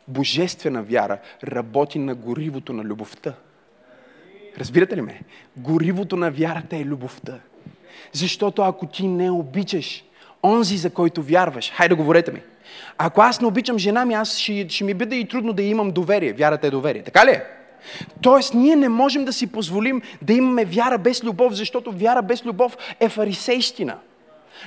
божествена 0.10 0.84
вяра, 0.84 1.18
работи 1.44 2.00
на 2.00 2.16
горивото 2.16 2.74
на 2.74 2.84
любовта. 2.84 3.34
Разбирате 4.60 4.98
ли 4.98 5.02
ме? 5.02 5.22
Горивото 5.58 6.16
на 6.16 6.32
вярата 6.32 6.78
е 6.78 6.86
любовта. 6.86 7.40
Защото 8.14 8.62
ако 8.62 8.86
ти 8.86 9.08
не 9.08 9.32
обичаш 9.32 10.04
онзи, 10.44 10.78
за 10.78 10.90
който 10.90 11.22
вярваш, 11.22 11.72
хайде 11.72 11.96
говорете 11.96 12.32
ми. 12.32 12.42
Ако 12.98 13.22
аз 13.22 13.42
не 13.42 13.48
обичам 13.48 13.78
жена 13.78 14.06
ми, 14.06 14.14
аз 14.14 14.38
ще, 14.38 14.70
ще 14.70 14.84
ми 14.84 14.94
бъде 14.94 15.16
и 15.16 15.28
трудно 15.28 15.54
да 15.54 15.64
имам 15.64 15.92
доверие. 15.92 16.34
Вярата 16.34 16.68
е 16.68 16.72
доверие. 16.72 17.04
Така 17.04 17.26
ли 17.26 17.30
е? 17.30 17.44
Тоест, 18.22 18.54
ние 18.54 18.76
не 18.76 18.90
можем 18.90 19.26
да 19.26 19.34
си 19.34 19.48
позволим 19.48 20.02
да 20.22 20.34
имаме 20.34 20.66
вяра 20.66 20.98
без 20.98 21.24
любов, 21.24 21.54
защото 21.54 21.92
вяра 21.92 22.22
без 22.22 22.46
любов 22.46 22.78
е 23.00 23.10
фарисейщина. 23.10 23.98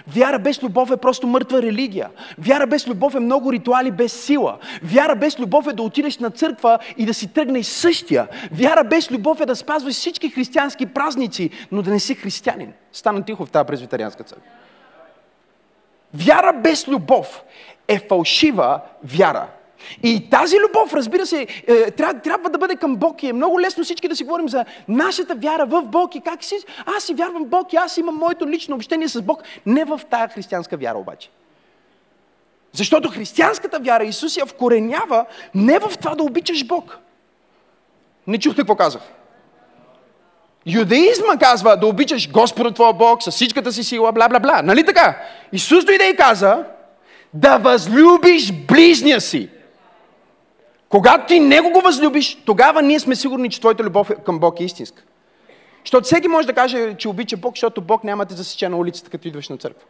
Вяра 0.09 0.39
без 0.39 0.63
любов 0.63 0.91
е 0.91 0.97
просто 0.97 1.27
мъртва 1.27 1.63
религия. 1.63 2.11
Вяра 2.39 2.67
без 2.67 2.89
любов 2.89 3.15
е 3.15 3.21
много 3.21 3.53
ритуали 3.53 3.91
без 3.91 4.25
сила. 4.25 4.59
Вяра 4.83 5.17
без 5.17 5.39
любов 5.39 5.67
е 5.67 5.73
да 5.73 5.83
отидеш 5.83 6.19
на 6.19 6.31
църква 6.31 6.79
и 6.97 7.07
да 7.07 7.15
си 7.15 7.33
тръгнеш 7.33 7.67
същия. 7.67 8.29
Вяра 8.53 8.85
без 8.85 9.11
любов 9.11 9.41
е 9.41 9.47
да 9.47 9.57
спазваш 9.57 9.95
всички 9.95 10.31
християнски 10.31 10.87
празници, 10.87 11.51
но 11.73 11.83
да 11.83 11.91
не 11.91 12.01
си 12.01 12.15
християнин. 12.15 12.73
Стана 12.93 13.25
тихо 13.25 13.47
в 13.47 13.51
тази 13.51 13.67
презвитарианска 13.67 14.25
църква. 14.25 14.47
Вяра 16.15 16.53
без 16.53 16.89
любов 16.89 17.43
е 17.89 17.99
фалшива 17.99 18.81
вяра. 19.05 19.49
И 20.03 20.31
тази 20.31 20.57
любов, 20.61 20.95
разбира 20.95 21.27
се, 21.27 21.47
е, 21.67 21.91
трябва, 21.91 22.51
да 22.51 22.59
бъде 22.59 22.77
към 22.77 22.97
Бог 22.97 23.23
и 23.23 23.29
е 23.29 23.33
много 23.33 23.61
лесно 23.61 23.85
всички 23.85 24.09
да 24.09 24.17
си 24.17 24.25
говорим 24.25 24.49
за 24.49 24.65
нашата 24.89 25.35
вяра 25.35 25.67
в 25.67 25.83
Бог 25.83 26.15
и 26.15 26.21
как 26.21 26.45
си, 26.45 26.57
аз 26.97 27.05
си 27.05 27.15
вярвам 27.15 27.45
в 27.45 27.49
Бог 27.49 27.73
и 27.73 27.77
аз 27.77 27.97
имам 27.97 28.15
моето 28.15 28.49
лично 28.49 28.77
общение 28.77 29.09
с 29.09 29.23
Бог. 29.23 29.43
Не 29.67 29.85
в 29.85 30.01
тая 30.11 30.29
християнска 30.29 30.77
вяра 30.77 30.99
обаче. 30.99 31.31
Защото 32.73 33.11
християнската 33.11 33.79
вяра 33.79 34.05
Исус 34.05 34.37
я 34.37 34.47
вкоренява 34.47 35.25
не 35.55 35.79
в 35.79 35.93
това 35.99 36.15
да 36.15 36.23
обичаш 36.23 36.67
Бог. 36.67 36.99
Не 38.27 38.39
чухте 38.39 38.61
какво 38.61 38.77
казах. 38.77 39.03
Юдеизма 40.67 41.37
казва 41.41 41.77
да 41.77 41.87
обичаш 41.87 42.31
Господа 42.31 42.71
твоя 42.71 42.93
Бог 42.93 43.23
с 43.23 43.31
всичката 43.31 43.73
си 43.73 43.85
сила, 43.85 44.13
бла, 44.13 44.29
бла, 44.29 44.41
бла. 44.41 44.63
Нали 44.63 44.85
така? 44.85 45.19
Исус 45.53 45.85
дойде 45.85 46.09
и 46.09 46.17
каза 46.17 46.65
да 47.35 47.59
възлюбиш 47.59 48.53
ближния 48.53 49.21
си. 49.21 49.49
Когато 50.93 51.27
ти 51.27 51.41
него 51.41 51.71
го 51.71 51.81
възлюбиш, 51.81 52.39
тогава 52.47 52.83
ние 52.83 53.01
сме 53.01 53.17
сигурни, 53.17 53.51
че 53.51 53.61
твоята 53.61 53.83
любов 53.83 54.11
е 54.11 54.15
към 54.15 54.39
Бог 54.39 54.61
е 54.61 54.65
истинска. 54.65 55.03
Защото 55.85 56.05
всеки 56.05 56.29
може 56.29 56.47
да 56.47 56.53
каже, 56.53 56.95
че 56.95 57.09
обича 57.09 57.37
Бог, 57.37 57.57
защото 57.57 57.81
Бог 57.81 58.05
няма 58.05 58.25
да 58.25 58.35
засече 58.35 58.69
на 58.69 58.77
улицата, 58.77 59.11
като 59.11 59.29
идваш 59.29 59.49
на 59.49 59.57
църква. 59.57 59.87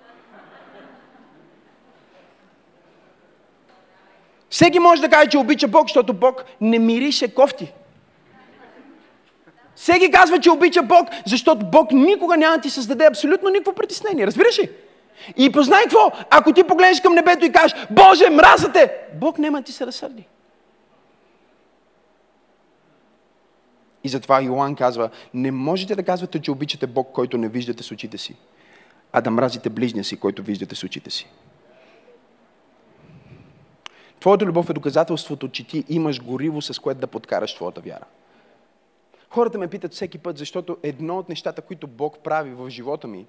Всеки 4.50 4.78
може 4.78 5.02
да 5.02 5.08
каже, 5.08 5.28
че 5.28 5.38
обича 5.38 5.68
Бог, 5.68 5.88
защото 5.88 6.12
Бог 6.12 6.44
не 6.60 6.78
мирише 6.78 7.34
кофти. 7.34 7.72
Всеки 9.76 10.10
казва, 10.10 10.38
че 10.38 10.50
обича 10.50 10.82
Бог, 10.82 11.08
защото 11.26 11.66
Бог 11.66 11.92
никога 11.92 12.36
няма 12.36 12.56
да 12.56 12.62
ти 12.62 12.70
създаде 12.70 13.04
абсолютно 13.04 13.50
никакво 13.50 13.72
притеснение. 13.72 14.26
Разбираш 14.26 14.58
ли? 14.58 14.70
И 15.36 15.52
познай 15.52 15.82
какво? 15.82 16.12
Ако 16.30 16.52
ти 16.52 16.64
погледнеш 16.64 17.00
към 17.00 17.14
небето 17.14 17.44
и 17.44 17.52
кажеш, 17.52 17.86
Боже, 17.90 18.30
мразате, 18.30 18.92
Бог 19.14 19.38
няма 19.38 19.58
да 19.58 19.64
ти 19.64 19.72
се 19.72 19.86
разсърди. 19.86 20.26
И 24.04 24.08
затова 24.08 24.42
Йоан 24.42 24.74
казва, 24.74 25.10
не 25.34 25.50
можете 25.50 25.94
да 25.94 26.02
казвате, 26.02 26.40
че 26.40 26.50
обичате 26.50 26.86
Бог, 26.86 27.12
който 27.12 27.38
не 27.38 27.48
виждате 27.48 27.82
с 27.82 27.90
очите 27.90 28.18
си, 28.18 28.36
а 29.12 29.20
да 29.20 29.30
мразите 29.30 29.70
ближния 29.70 30.04
си, 30.04 30.16
който 30.16 30.42
виждате 30.42 30.74
с 30.74 30.84
очите 30.84 31.10
си. 31.10 31.28
Твоята 34.20 34.44
любов 34.44 34.70
е 34.70 34.72
доказателството, 34.72 35.48
че 35.48 35.66
ти 35.66 35.84
имаш 35.88 36.22
гориво, 36.22 36.62
с 36.62 36.78
което 36.78 37.00
да 37.00 37.06
подкараш 37.06 37.54
твоята 37.54 37.80
вяра. 37.80 38.04
Хората 39.30 39.58
ме 39.58 39.68
питат 39.68 39.92
всеки 39.92 40.18
път, 40.18 40.38
защото 40.38 40.76
едно 40.82 41.18
от 41.18 41.28
нещата, 41.28 41.62
които 41.62 41.86
Бог 41.86 42.18
прави 42.18 42.54
в 42.54 42.70
живота 42.70 43.08
ми, 43.08 43.26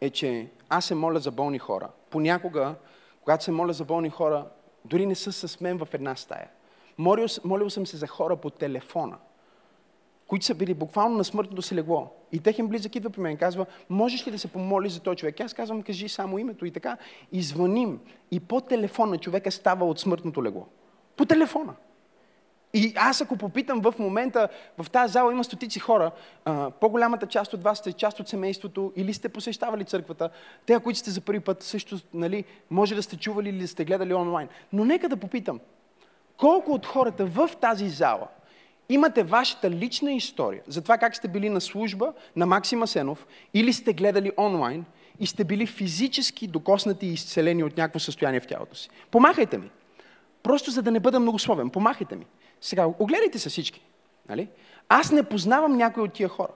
е, 0.00 0.10
че 0.10 0.48
аз 0.68 0.84
се 0.84 0.94
моля 0.94 1.20
за 1.20 1.30
болни 1.30 1.58
хора. 1.58 1.88
Понякога, 2.10 2.74
когато 3.20 3.44
се 3.44 3.50
моля 3.50 3.72
за 3.72 3.84
болни 3.84 4.10
хора, 4.10 4.46
дори 4.84 5.06
не 5.06 5.14
са 5.14 5.32
с 5.32 5.60
мен 5.60 5.78
в 5.78 5.88
една 5.92 6.16
стая. 6.16 6.48
Молил, 6.98 7.26
молил 7.44 7.70
съм 7.70 7.86
се 7.86 7.96
за 7.96 8.06
хора 8.06 8.36
по 8.36 8.50
телефона 8.50 9.16
които 10.26 10.44
са 10.44 10.54
били 10.54 10.74
буквално 10.74 11.16
на 11.16 11.24
смъртното 11.24 11.62
си 11.62 11.74
легло. 11.74 12.10
И 12.32 12.38
техен 12.40 12.68
близък 12.68 12.96
идва 12.96 13.10
при 13.10 13.20
мен 13.20 13.32
и 13.32 13.36
казва, 13.36 13.66
можеш 13.90 14.26
ли 14.26 14.30
да 14.30 14.38
се 14.38 14.48
помоли 14.48 14.88
за 14.88 15.00
този 15.00 15.16
човек? 15.16 15.40
Аз 15.40 15.54
казвам, 15.54 15.82
кажи 15.82 16.08
само 16.08 16.38
името 16.38 16.66
и 16.66 16.70
така. 16.70 16.96
И 17.32 17.42
звъним. 17.42 18.00
И 18.30 18.40
по 18.40 18.60
телефона 18.60 19.18
човека 19.18 19.50
става 19.50 19.86
от 19.86 20.00
смъртното 20.00 20.44
легло. 20.44 20.66
По 21.16 21.24
телефона. 21.24 21.74
И 22.74 22.92
аз 22.96 23.20
ако 23.20 23.36
попитам 23.36 23.80
в 23.80 23.94
момента, 23.98 24.48
в 24.78 24.90
тази 24.90 25.12
зала 25.12 25.32
има 25.32 25.44
стотици 25.44 25.78
хора, 25.78 26.10
а, 26.44 26.70
по-голямата 26.70 27.26
част 27.26 27.54
от 27.54 27.62
вас 27.62 27.78
сте 27.78 27.92
част 27.92 28.20
от 28.20 28.28
семейството 28.28 28.92
или 28.96 29.14
сте 29.14 29.28
посещавали 29.28 29.84
църквата, 29.84 30.30
те, 30.66 30.78
които 30.78 30.98
сте 30.98 31.10
за 31.10 31.20
първи 31.20 31.40
път, 31.40 31.62
също, 31.62 31.98
нали, 32.14 32.44
може 32.70 32.94
да 32.94 33.02
сте 33.02 33.16
чували 33.16 33.48
или 33.48 33.58
да 33.58 33.68
сте 33.68 33.84
гледали 33.84 34.14
онлайн. 34.14 34.48
Но 34.72 34.84
нека 34.84 35.08
да 35.08 35.16
попитам, 35.16 35.60
колко 36.36 36.72
от 36.72 36.86
хората 36.86 37.26
в 37.26 37.50
тази 37.60 37.88
зала 37.88 38.28
имате 38.94 39.22
вашата 39.22 39.70
лична 39.70 40.12
история 40.12 40.62
за 40.66 40.82
това 40.82 40.98
как 40.98 41.16
сте 41.16 41.28
били 41.28 41.48
на 41.48 41.60
служба 41.60 42.12
на 42.36 42.46
Максима 42.46 42.86
Сенов 42.86 43.26
или 43.54 43.72
сте 43.72 43.92
гледали 43.92 44.32
онлайн 44.38 44.84
и 45.20 45.26
сте 45.26 45.44
били 45.44 45.66
физически 45.66 46.46
докоснати 46.46 47.06
и 47.06 47.12
изцелени 47.12 47.64
от 47.64 47.76
някакво 47.76 47.98
състояние 47.98 48.40
в 48.40 48.46
тялото 48.46 48.76
си. 48.76 48.90
Помахайте 49.10 49.58
ми. 49.58 49.70
Просто 50.42 50.70
за 50.70 50.82
да 50.82 50.90
не 50.90 51.00
бъда 51.00 51.20
многословен. 51.20 51.70
Помахайте 51.70 52.16
ми. 52.16 52.26
Сега, 52.60 52.86
огледайте 52.98 53.38
се 53.38 53.48
всички. 53.48 53.82
Нали? 54.28 54.48
Аз 54.88 55.12
не 55.12 55.22
познавам 55.22 55.76
някой 55.76 56.02
от 56.02 56.12
тия 56.12 56.28
хора. 56.28 56.52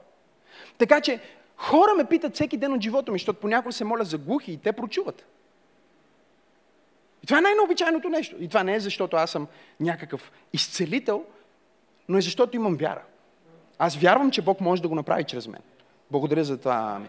Така 0.78 1.00
че 1.00 1.20
хора 1.56 1.94
ме 1.96 2.04
питат 2.04 2.34
всеки 2.34 2.56
ден 2.56 2.72
от 2.72 2.82
живота 2.82 3.12
ми, 3.12 3.18
защото 3.18 3.40
понякога 3.40 3.72
се 3.72 3.84
моля 3.84 4.04
за 4.04 4.18
глухи 4.18 4.52
и 4.52 4.56
те 4.56 4.72
прочуват. 4.72 5.26
И 7.22 7.26
това 7.26 7.38
е 7.38 7.42
най-необичайното 7.42 8.08
нещо. 8.08 8.36
И 8.40 8.48
това 8.48 8.62
не 8.62 8.74
е 8.74 8.80
защото 8.80 9.16
аз 9.16 9.30
съм 9.30 9.46
някакъв 9.80 10.32
изцелител, 10.52 11.24
но 12.08 12.18
е 12.18 12.20
защото 12.20 12.56
имам 12.56 12.76
вяра. 12.76 13.02
Аз 13.78 13.96
вярвам, 13.96 14.30
че 14.30 14.42
Бог 14.42 14.60
може 14.60 14.82
да 14.82 14.88
го 14.88 14.94
направи 14.94 15.24
чрез 15.24 15.46
мен. 15.46 15.60
Благодаря 16.10 16.44
за 16.44 16.58
това. 16.58 16.92
Ами. 16.96 17.08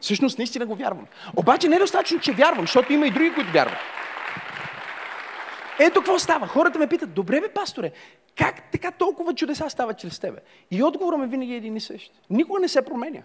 Всъщност, 0.00 0.38
наистина 0.38 0.66
го 0.66 0.74
вярвам. 0.74 1.06
Обаче 1.36 1.68
не 1.68 1.76
е 1.76 1.78
достатъчно, 1.78 2.20
че 2.20 2.32
вярвам, 2.32 2.60
защото 2.60 2.92
има 2.92 3.06
и 3.06 3.10
други, 3.10 3.34
които 3.34 3.52
вярват. 3.52 3.78
Ето 5.78 6.00
какво 6.00 6.18
става. 6.18 6.46
Хората 6.46 6.78
ме 6.78 6.86
питат, 6.86 7.14
добре 7.14 7.40
бе, 7.40 7.48
пасторе, 7.48 7.92
как 8.36 8.70
така 8.72 8.90
толкова 8.90 9.34
чудеса 9.34 9.70
стават 9.70 9.98
чрез 9.98 10.18
тебе? 10.18 10.40
И 10.70 10.82
отговорът 10.82 11.20
ми 11.20 11.26
винаги 11.26 11.52
е 11.52 11.56
един 11.56 11.76
и 11.76 11.80
същ. 11.80 12.12
Никога 12.30 12.60
не 12.60 12.68
се 12.68 12.84
променя. 12.84 13.22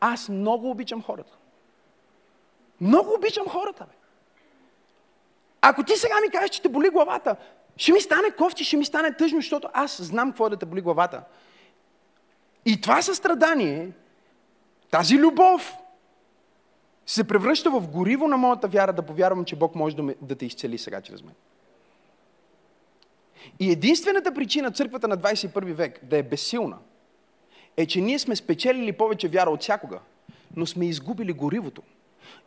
Аз 0.00 0.28
много 0.28 0.70
обичам 0.70 1.02
хората. 1.02 1.32
Много 2.80 3.14
обичам 3.14 3.48
хората, 3.48 3.84
бе. 3.84 3.94
Ако 5.60 5.82
ти 5.82 5.96
сега 5.96 6.14
ми 6.24 6.30
кажеш, 6.30 6.50
че 6.50 6.62
те 6.62 6.68
боли 6.68 6.88
главата, 6.88 7.36
ще 7.76 7.92
ми 7.92 8.00
стане 8.00 8.30
кофти, 8.30 8.64
ще 8.64 8.76
ми 8.76 8.84
стане 8.84 9.12
тъжно, 9.12 9.38
защото 9.38 9.68
аз 9.72 10.02
знам 10.02 10.30
какво 10.30 10.46
е 10.46 10.50
да 10.50 10.56
те 10.56 10.66
боли 10.66 10.80
главата. 10.80 11.22
И 12.66 12.80
това 12.80 13.02
състрадание, 13.02 13.90
тази 14.90 15.18
любов, 15.18 15.76
се 17.06 17.24
превръща 17.24 17.70
в 17.70 17.88
гориво 17.88 18.28
на 18.28 18.36
моята 18.36 18.68
вяра 18.68 18.92
да 18.92 19.02
повярвам, 19.02 19.44
че 19.44 19.56
Бог 19.56 19.74
може 19.74 19.96
да, 19.96 20.02
ме, 20.02 20.14
да 20.22 20.34
те 20.34 20.46
изцели 20.46 20.78
сега 20.78 21.00
чрез 21.00 21.22
мен. 21.22 21.34
И 23.60 23.70
единствената 23.70 24.34
причина 24.34 24.70
църквата 24.70 25.08
на 25.08 25.18
21 25.18 25.72
век 25.72 26.00
да 26.02 26.16
е 26.16 26.22
безсилна, 26.22 26.78
е, 27.76 27.86
че 27.86 28.00
ние 28.00 28.18
сме 28.18 28.36
спечелили 28.36 28.92
повече 28.92 29.28
вяра 29.28 29.50
от 29.50 29.62
всякога, 29.62 30.00
но 30.56 30.66
сме 30.66 30.86
изгубили 30.86 31.32
горивото. 31.32 31.82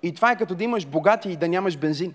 И 0.03 0.13
това 0.13 0.31
е 0.31 0.37
като 0.37 0.55
да 0.55 0.63
имаш 0.63 0.85
богати 0.85 1.29
и 1.31 1.37
да 1.37 1.47
нямаш 1.47 1.77
бензин. 1.77 2.13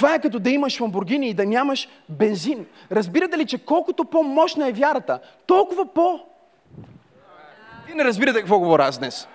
Това 0.00 0.14
е 0.14 0.20
като 0.20 0.38
да 0.38 0.50
имаш 0.50 0.80
ламбургини 0.80 1.28
и 1.28 1.34
да 1.34 1.46
нямаш 1.46 1.88
бензин. 2.08 2.66
Разбирате 2.92 3.38
ли, 3.38 3.46
че 3.46 3.58
колкото 3.58 4.04
по-мощна 4.04 4.68
е 4.68 4.72
вярата, 4.72 5.20
толкова 5.46 5.86
по... 5.86 6.20
Вие 7.86 7.94
не 7.94 8.04
разбирате 8.04 8.38
какво 8.38 8.58
говоря 8.58 8.84
аз 8.84 8.98
днес. 8.98 9.28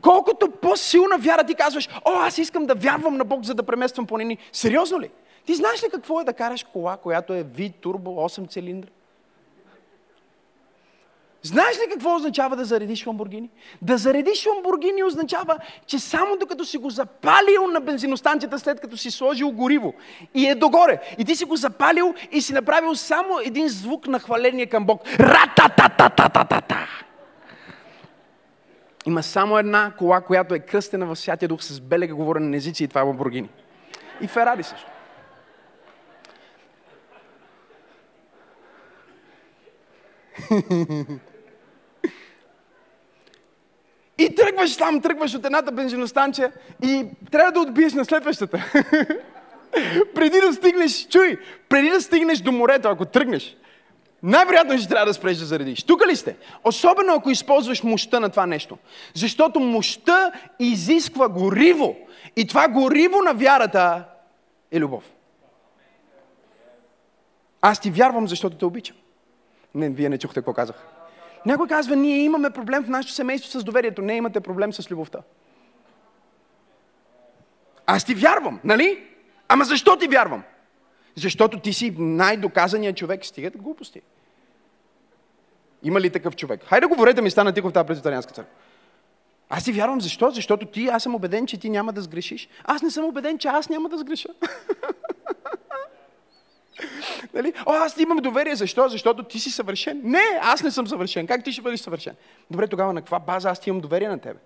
Колкото 0.00 0.50
по-силна 0.50 1.18
вяра 1.18 1.44
ти 1.44 1.54
казваш, 1.54 1.88
о, 2.04 2.10
аз 2.10 2.38
искам 2.38 2.66
да 2.66 2.74
вярвам 2.74 3.16
на 3.16 3.24
Бог, 3.24 3.44
за 3.44 3.54
да 3.54 3.62
премествам 3.62 4.06
планини. 4.06 4.38
Сериозно 4.52 5.00
ли? 5.00 5.10
Ти 5.46 5.54
знаеш 5.54 5.84
ли 5.84 5.88
какво 5.90 6.20
е 6.20 6.24
да 6.24 6.32
караш 6.32 6.64
кола, 6.64 6.96
която 6.96 7.34
е 7.34 7.44
V 7.44 7.72
турбо 7.80 8.10
8 8.10 8.50
цилиндра? 8.50 8.88
Знаеш 11.44 11.76
ли 11.76 11.90
какво 11.92 12.14
означава 12.14 12.56
да 12.56 12.64
заредиш 12.64 13.06
Ламбургини? 13.06 13.50
Да 13.82 13.98
заредиш 13.98 14.46
Ламбургини 14.46 15.04
означава, 15.04 15.58
че 15.86 15.98
само 15.98 16.36
докато 16.36 16.64
си 16.64 16.78
го 16.78 16.90
запалил 16.90 17.66
на 17.72 17.80
бензиностанцията, 17.80 18.58
след 18.58 18.80
като 18.80 18.96
си 18.96 19.10
сложил 19.10 19.50
гориво 19.50 19.94
и 20.34 20.46
е 20.46 20.54
догоре, 20.54 21.00
и 21.18 21.24
ти 21.24 21.36
си 21.36 21.44
го 21.44 21.56
запалил 21.56 22.14
и 22.32 22.40
си 22.40 22.52
направил 22.52 22.94
само 22.94 23.38
един 23.44 23.68
звук 23.68 24.06
на 24.06 24.18
хваление 24.18 24.66
към 24.66 24.84
Бог. 24.84 25.02
Ра-та-та-та-та-та-та! 25.20 26.88
Има 29.06 29.22
само 29.22 29.58
една 29.58 29.92
кола, 29.98 30.20
която 30.20 30.54
е 30.54 30.58
кръстена 30.58 31.06
в 31.06 31.16
Святия 31.16 31.48
Дух 31.48 31.62
с 31.62 31.80
белега 31.80 32.14
говорене 32.14 32.48
на 32.48 32.56
езици 32.56 32.84
и 32.84 32.88
това 32.88 33.00
е 33.00 33.04
Ламбургини. 33.04 33.48
И 34.20 34.26
Ферари 34.26 34.62
също. 34.62 34.90
И 44.18 44.34
тръгваш 44.34 44.76
там, 44.76 45.00
тръгваш 45.00 45.34
от 45.34 45.44
едната 45.44 45.72
бензиностанция 45.72 46.52
и 46.82 47.06
трябва 47.30 47.52
да 47.52 47.60
отбиеш 47.60 47.92
на 47.92 48.04
следващата. 48.04 48.64
преди 50.14 50.40
да 50.40 50.52
стигнеш, 50.52 51.06
чуй, 51.08 51.38
преди 51.68 51.90
да 51.90 52.00
стигнеш 52.00 52.38
до 52.38 52.52
морето, 52.52 52.88
ако 52.88 53.04
тръгнеш, 53.04 53.56
най-вероятно 54.22 54.78
ще 54.78 54.88
трябва 54.88 55.06
да 55.06 55.14
спреш 55.14 55.38
да 55.38 55.44
заредиш. 55.44 55.82
Тук 55.82 56.06
ли 56.06 56.16
сте? 56.16 56.36
Особено 56.64 57.14
ако 57.14 57.30
използваш 57.30 57.82
мощта 57.82 58.20
на 58.20 58.30
това 58.30 58.46
нещо. 58.46 58.78
Защото 59.14 59.60
мощта 59.60 60.32
изисква 60.58 61.28
гориво. 61.28 61.96
И 62.36 62.46
това 62.46 62.68
гориво 62.68 63.22
на 63.22 63.34
вярата 63.34 64.04
е 64.72 64.80
любов. 64.80 65.04
Аз 67.60 67.80
ти 67.80 67.90
вярвам, 67.90 68.28
защото 68.28 68.56
те 68.56 68.64
обичам. 68.64 68.96
Не, 69.74 69.90
вие 69.90 70.08
не 70.08 70.18
чухте 70.18 70.40
какво 70.40 70.52
казах. 70.52 70.93
Някой 71.46 71.68
казва, 71.68 71.96
ние 71.96 72.18
имаме 72.18 72.50
проблем 72.50 72.84
в 72.84 72.88
нашето 72.88 73.14
семейство 73.14 73.60
с 73.60 73.64
доверието. 73.64 74.02
Не 74.02 74.16
имате 74.16 74.40
проблем 74.40 74.72
с 74.72 74.90
любовта. 74.90 75.18
Аз 77.86 78.04
ти 78.04 78.14
вярвам, 78.14 78.60
нали? 78.64 79.06
Ама 79.48 79.64
защо 79.64 79.96
ти 79.96 80.08
вярвам? 80.08 80.42
Защото 81.16 81.60
ти 81.60 81.72
си 81.72 81.94
най-доказаният 81.98 82.96
човек. 82.96 83.24
Стигат 83.24 83.56
глупости. 83.56 84.00
Има 85.82 86.00
ли 86.00 86.10
такъв 86.10 86.36
човек? 86.36 86.64
Хайде 86.64 86.86
говорете 86.86 87.22
ми, 87.22 87.30
стана 87.30 87.52
тихо 87.52 87.68
в 87.68 87.72
тази 87.72 87.86
презитарианска 87.86 88.32
църква. 88.32 88.54
Аз 89.48 89.64
ти 89.64 89.72
вярвам, 89.72 90.00
защо? 90.00 90.30
Защото 90.30 90.66
ти, 90.66 90.88
аз 90.88 91.02
съм 91.02 91.14
убеден, 91.14 91.46
че 91.46 91.60
ти 91.60 91.70
няма 91.70 91.92
да 91.92 92.00
сгрешиш. 92.00 92.48
Аз 92.64 92.82
не 92.82 92.90
съм 92.90 93.04
убеден, 93.04 93.38
че 93.38 93.48
аз 93.48 93.68
няма 93.68 93.88
да 93.88 93.98
сгреша. 93.98 94.28
Нали? 97.34 97.52
О, 97.66 97.72
аз 97.72 97.98
имам 97.98 98.18
доверие. 98.18 98.56
Защо? 98.56 98.88
Защото 98.88 99.22
ти 99.22 99.38
си 99.38 99.50
съвършен. 99.50 100.00
Не, 100.04 100.38
аз 100.42 100.62
не 100.62 100.70
съм 100.70 100.86
съвършен. 100.86 101.26
Как 101.26 101.44
ти 101.44 101.52
ще 101.52 101.62
бъдеш 101.62 101.80
съвършен? 101.80 102.14
Добре, 102.50 102.66
тогава 102.66 102.92
на 102.92 103.00
каква 103.00 103.18
база 103.18 103.50
аз 103.50 103.60
ти 103.60 103.68
имам 103.68 103.80
доверие 103.80 104.08
на 104.08 104.18
тебе? 104.18 104.38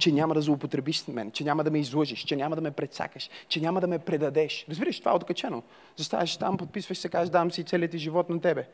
Че 0.00 0.12
няма 0.12 0.34
да 0.34 0.40
злоупотребиш 0.40 0.98
с 0.98 1.08
мен, 1.08 1.30
че 1.30 1.44
няма 1.44 1.64
да 1.64 1.70
ме 1.70 1.78
излъжиш, 1.78 2.24
че 2.24 2.36
няма 2.36 2.56
да 2.56 2.62
ме 2.62 2.70
предсакаш, 2.70 3.30
че 3.48 3.60
няма 3.60 3.80
да 3.80 3.86
ме 3.86 3.98
предадеш. 3.98 4.66
Разбираш, 4.70 4.98
това 4.98 5.12
е 5.12 5.14
откачено. 5.14 5.62
Заставаш 5.96 6.36
там, 6.36 6.56
подписваш 6.56 6.98
се, 6.98 7.08
казваш, 7.08 7.30
дам 7.30 7.50
си 7.50 7.64
целият 7.64 7.90
ти 7.90 7.98
живот 7.98 8.30
на 8.30 8.40
тебе. 8.40 8.68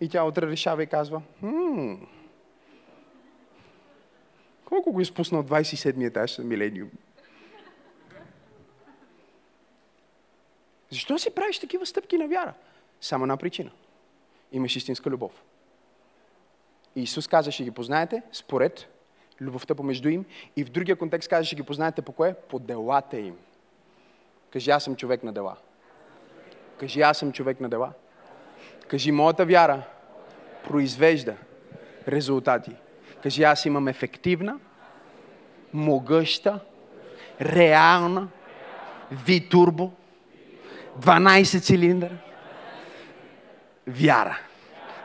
И 0.00 0.08
тя 0.08 0.24
утре 0.24 0.46
решава 0.46 0.82
и 0.82 0.86
казва, 0.86 1.22
хм, 1.40 1.94
колко 4.64 4.92
го 4.92 5.00
изпусна 5.00 5.38
от 5.38 5.50
27 5.50 6.06
етаж 6.06 6.38
на 6.38 6.44
милениум? 6.44 6.90
Защо 10.90 11.18
си 11.18 11.34
правиш 11.34 11.58
такива 11.58 11.86
стъпки 11.86 12.18
на 12.18 12.28
вяра? 12.28 12.54
Само 13.00 13.24
една 13.24 13.36
причина. 13.36 13.70
Имаш 14.52 14.76
истинска 14.76 15.10
любов. 15.10 15.42
И 16.96 17.02
Исус 17.02 17.28
каза, 17.28 17.52
ще 17.52 17.64
ги 17.64 17.70
познаете 17.70 18.22
според 18.32 18.88
любовта 19.40 19.74
помежду 19.74 20.08
им. 20.08 20.24
И 20.56 20.64
в 20.64 20.70
другия 20.70 20.96
контекст 20.96 21.28
каза, 21.28 21.44
ще 21.44 21.56
ги 21.56 21.62
познаете 21.62 22.02
по 22.02 22.12
кое? 22.12 22.34
По 22.34 22.58
делата 22.58 23.18
им. 23.18 23.36
Кажи, 24.50 24.70
аз 24.70 24.84
съм 24.84 24.96
човек 24.96 25.22
на 25.22 25.32
дела. 25.32 25.56
Кажи, 26.78 27.00
аз 27.00 27.18
съм 27.18 27.32
човек 27.32 27.60
на 27.60 27.68
дела. 27.68 27.92
Кажи, 28.88 29.12
моята 29.12 29.44
вяра 29.46 29.82
произвежда 30.64 31.36
резултати. 32.08 32.72
Кажи, 33.22 33.42
аз 33.42 33.64
имам 33.64 33.88
ефективна, 33.88 34.60
могъща, 35.72 36.60
реална, 37.40 38.28
витурбо, 39.10 39.92
12 41.00 41.62
цилиндъра. 41.62 42.14
Вяра. 43.86 44.38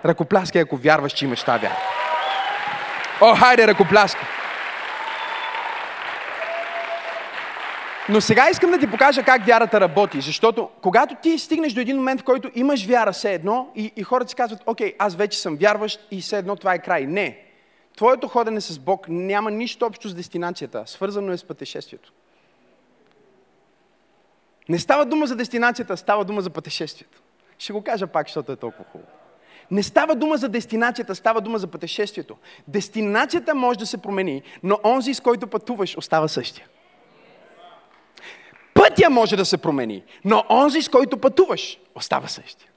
Ръкопляскай, 0.05 0.62
ако 0.62 0.77
вярваш, 0.77 1.13
че 1.13 1.25
имаш 1.25 1.43
тази 1.43 1.62
вяра. 1.62 1.77
О, 3.21 3.36
хайде, 3.36 3.67
ръкопляскай. 3.67 4.27
Но 8.10 8.21
сега 8.21 8.49
искам 8.49 8.71
да 8.71 8.79
ти 8.79 8.91
покажа 8.91 9.23
как 9.23 9.45
вярата 9.45 9.81
работи, 9.81 10.21
защото 10.21 10.69
когато 10.81 11.15
ти 11.15 11.39
стигнеш 11.39 11.73
до 11.73 11.81
един 11.81 11.97
момент, 11.97 12.21
в 12.21 12.23
който 12.23 12.51
имаш 12.55 12.86
вяра 12.86 13.12
все 13.12 13.34
едно 13.34 13.71
и, 13.75 13.91
и 13.95 14.03
хората 14.03 14.29
си 14.29 14.36
казват, 14.36 14.63
окей, 14.65 14.93
аз 14.99 15.15
вече 15.15 15.39
съм 15.39 15.55
вярващ 15.55 16.08
и 16.12 16.21
все 16.21 16.38
едно 16.38 16.55
това 16.55 16.73
е 16.73 16.79
край. 16.79 17.05
Не. 17.05 17.39
Твоето 17.97 18.27
ходене 18.27 18.62
с 18.62 18.79
Бог 18.79 19.05
няма 19.10 19.51
нищо 19.51 19.86
общо 19.86 20.10
с 20.10 20.13
дестинацията, 20.13 20.84
свързано 20.86 21.31
е 21.31 21.38
с 21.38 21.43
пътешествието. 21.43 22.12
Не 24.69 24.80
става 24.80 25.06
дума 25.06 25.28
за 25.28 25.36
дестинацията, 25.36 25.97
става 25.97 26.25
дума 26.25 26.41
за 26.41 26.49
пътешествието. 26.49 27.21
Ще 27.58 27.73
го 27.73 27.82
кажа 27.82 28.08
пак, 28.08 28.28
защото 28.28 28.51
е 28.51 28.56
толкова 28.56 28.86
хубаво. 28.91 29.10
Не 29.71 29.84
става 29.84 30.15
дума 30.15 30.38
за 30.38 30.49
дестинацията, 30.49 31.15
става 31.15 31.41
дума 31.41 31.58
за 31.58 31.67
пътешествието. 31.67 32.38
Дестинацията 32.67 33.56
може 33.56 33.80
да 33.80 33.86
се 33.86 33.97
промени, 33.97 34.43
но 34.63 34.80
онзи, 34.84 35.13
с 35.13 35.19
който 35.19 35.47
пътуваш, 35.47 35.97
остава 35.97 36.28
същия. 36.28 36.67
Пътя 38.73 39.10
може 39.10 39.36
да 39.36 39.45
се 39.45 39.58
промени, 39.58 40.04
но 40.25 40.43
онзи, 40.49 40.82
с 40.82 40.89
който 40.89 41.17
пътуваш, 41.17 41.80
остава 41.95 42.28
същия. 42.28 42.69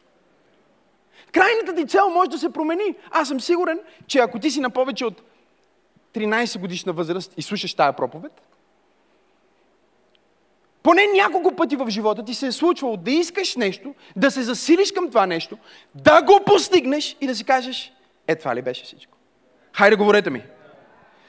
Крайната 1.32 1.74
ти 1.74 1.86
цел 1.86 2.10
може 2.10 2.30
да 2.30 2.38
се 2.38 2.52
промени. 2.52 2.94
Аз 3.10 3.28
съм 3.28 3.40
сигурен, 3.40 3.80
че 4.06 4.18
ако 4.18 4.38
ти 4.38 4.50
си 4.50 4.60
на 4.60 4.70
повече 4.70 5.04
от 5.04 5.22
13 6.14 6.58
годишна 6.58 6.92
възраст 6.92 7.34
и 7.36 7.42
слушаш 7.42 7.74
тая 7.74 7.92
проповед, 7.92 8.32
поне 10.88 11.06
няколко 11.06 11.56
пъти 11.56 11.76
в 11.76 11.90
живота 11.90 12.24
ти 12.24 12.34
се 12.34 12.46
е 12.46 12.52
случвало 12.52 12.96
да 12.96 13.10
искаш 13.10 13.56
нещо, 13.56 13.94
да 14.16 14.30
се 14.30 14.42
засилиш 14.42 14.92
към 14.92 15.08
това 15.08 15.26
нещо, 15.26 15.58
да 15.94 16.22
го 16.22 16.40
постигнеш 16.46 17.16
и 17.20 17.26
да 17.26 17.34
си 17.34 17.44
кажеш, 17.44 17.92
е 18.28 18.36
това 18.36 18.56
ли 18.56 18.62
беше 18.62 18.84
всичко? 18.84 19.18
Хайде, 19.72 19.96
говорете 19.96 20.30
ми. 20.30 20.42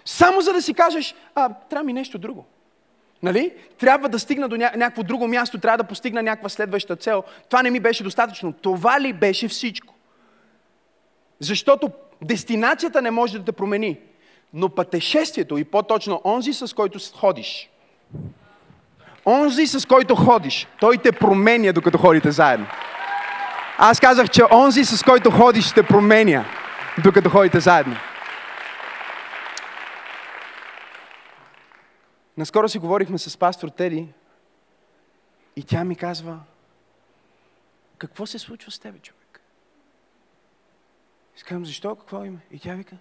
Само 0.06 0.41
за 0.41 0.54
да 0.54 0.62
си 0.62 0.74
кажеш, 0.74 1.15
а, 1.36 1.50
трябва 1.69 1.84
ми 1.84 1.93
нещо 1.93 2.17
друго. 2.17 2.45
Нали? 3.24 3.54
Трябва 3.78 4.10
да 4.10 4.19
стигна 4.19 4.50
до 4.50 4.56
ня- 4.56 4.76
някакво 4.76 5.04
друго 5.04 5.28
място, 5.28 5.60
трябва 5.60 5.78
да 5.78 5.84
постигна 5.84 6.24
някаква 6.24 6.50
следваща 6.50 6.95
цел. 6.95 7.24
Това 7.50 7.63
не 7.63 7.69
ми 7.69 7.80
беше 7.80 8.04
достатъчно. 8.04 8.54
Това 8.54 9.02
ли 9.02 9.13
беше 9.13 9.48
всичко? 9.48 9.93
Защото 11.39 11.91
дестинацията 12.22 13.02
не 13.02 13.12
може 13.12 13.39
да 13.39 13.45
те 13.45 13.52
промени. 13.52 14.00
Но 14.54 14.69
пътешествието 14.69 15.58
и 15.58 15.63
по-точно 15.63 16.22
онзи, 16.26 16.54
с 16.54 16.76
който 16.76 17.00
ходиш, 17.15 17.69
онзи, 19.25 19.67
с 19.67 19.88
който 19.88 20.15
ходиш, 20.15 20.67
той 20.79 20.97
те 20.97 21.12
променя, 21.12 21.73
докато 21.73 21.97
ходите 21.97 22.32
заедно. 22.32 22.67
Аз 23.77 23.99
казах, 23.99 24.29
че 24.29 24.43
онзи, 24.51 24.86
с 24.86 25.03
който 25.03 25.32
ходиш, 25.32 25.71
те 25.71 25.84
променя, 25.84 26.45
докато 27.03 27.29
ходите 27.29 27.60
заедно. 27.60 27.95
Наскоро 32.38 32.69
си 32.69 32.79
говорихме 32.79 33.17
с 33.17 33.38
пастор 33.38 33.69
Теди 33.69 34.08
и 35.55 35.63
тя 35.63 35.84
ми 35.84 35.95
казва, 35.95 36.39
какво 37.97 38.25
се 38.25 38.39
случва 38.39 38.71
с 38.71 38.79
тебе, 38.79 38.99
човек? 38.99 39.41
Искам, 41.36 41.65
защо? 41.65 41.95
Какво 41.95 42.25
има? 42.25 42.38
И 42.51 42.60
тя 42.60 42.73
вика, 42.73 42.95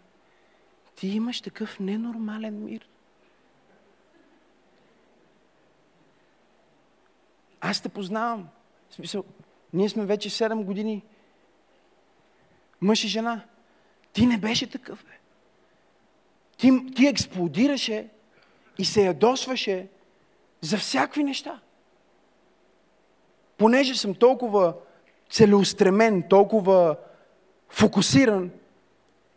ти 0.96 1.08
имаш 1.08 1.40
такъв 1.40 1.80
ненормален 1.80 2.64
мир. 2.64 2.88
Аз 7.60 7.80
те 7.80 7.88
познавам. 7.88 8.48
В 8.90 8.94
смисъл, 8.94 9.24
ние 9.72 9.88
сме 9.88 10.04
вече 10.06 10.30
7 10.30 10.64
години 10.64 11.04
мъж 12.80 13.04
и 13.04 13.08
жена. 13.08 13.40
Ти 14.12 14.26
не 14.26 14.38
беше 14.38 14.70
такъв, 14.70 15.04
бе. 15.04 15.18
Ти, 16.56 16.94
ти 16.94 17.06
експлодираше 17.06 18.08
и 18.78 18.84
се 18.84 19.04
ядосваше 19.04 19.88
за 20.60 20.78
всякакви 20.78 21.24
неща. 21.24 21.60
Понеже 23.56 23.94
съм 23.94 24.14
толкова 24.14 24.74
целеустремен, 25.30 26.22
толкова 26.22 26.96
фокусиран, 27.68 28.50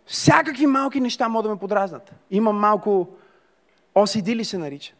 всякакви 0.05 0.65
малки 0.65 0.99
неща 0.99 1.29
могат 1.29 1.43
да 1.43 1.53
ме 1.53 1.59
подразнат. 1.59 2.11
Имам 2.31 2.59
малко 2.59 3.09
OCD 3.95 4.35
ли 4.35 4.45
се 4.45 4.57
нарича? 4.57 4.93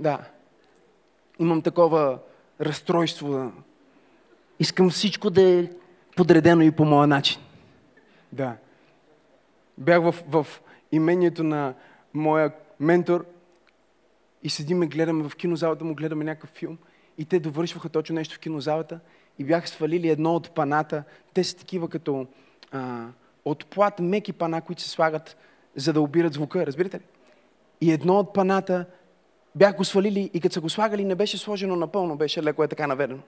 Да. 0.00 0.18
Имам 1.38 1.62
такова 1.62 2.18
разстройство. 2.60 3.52
Искам 4.58 4.90
всичко 4.90 5.30
да 5.30 5.42
е 5.42 5.70
подредено 6.16 6.62
и 6.62 6.70
по 6.70 6.84
моя 6.84 7.06
начин. 7.06 7.40
Да. 8.32 8.56
Бях 9.78 10.02
в, 10.02 10.14
в 10.28 10.46
имението 10.92 11.44
на 11.44 11.74
моя 12.14 12.52
ментор 12.80 13.24
и 14.42 14.50
седиме, 14.50 14.86
гледаме 14.86 15.28
в 15.28 15.36
кинозалата 15.36 15.84
му, 15.84 15.94
гледаме 15.94 16.24
някакъв 16.24 16.50
филм 16.50 16.78
и 17.18 17.24
те 17.24 17.40
довършваха 17.40 17.88
точно 17.88 18.14
нещо 18.14 18.34
в 18.34 18.38
кинозалата 18.38 19.00
и 19.38 19.44
бяха 19.44 19.68
свалили 19.68 20.08
едно 20.08 20.34
от 20.34 20.50
паната. 20.50 21.04
Те 21.34 21.44
са 21.44 21.56
такива 21.56 21.88
като 21.88 22.26
а, 22.72 23.06
от 23.44 23.66
плат 23.66 24.00
меки 24.00 24.32
пана, 24.32 24.60
които 24.60 24.82
се 24.82 24.88
слагат, 24.88 25.36
за 25.76 25.92
да 25.92 26.00
обират 26.00 26.32
звука, 26.32 26.66
разбирате 26.66 26.96
ли? 26.96 27.02
И 27.80 27.92
едно 27.92 28.18
от 28.18 28.32
паната 28.32 28.86
бях 29.58 29.76
го 29.76 29.84
свалили 29.84 30.30
и 30.34 30.40
като 30.40 30.52
са 30.52 30.60
го 30.60 30.70
слагали, 30.70 31.04
не 31.04 31.14
беше 31.14 31.38
сложено 31.38 31.76
напълно, 31.76 32.16
беше 32.16 32.42
леко 32.42 32.64
е 32.64 32.68
така 32.68 32.86
наведено. 32.86 33.20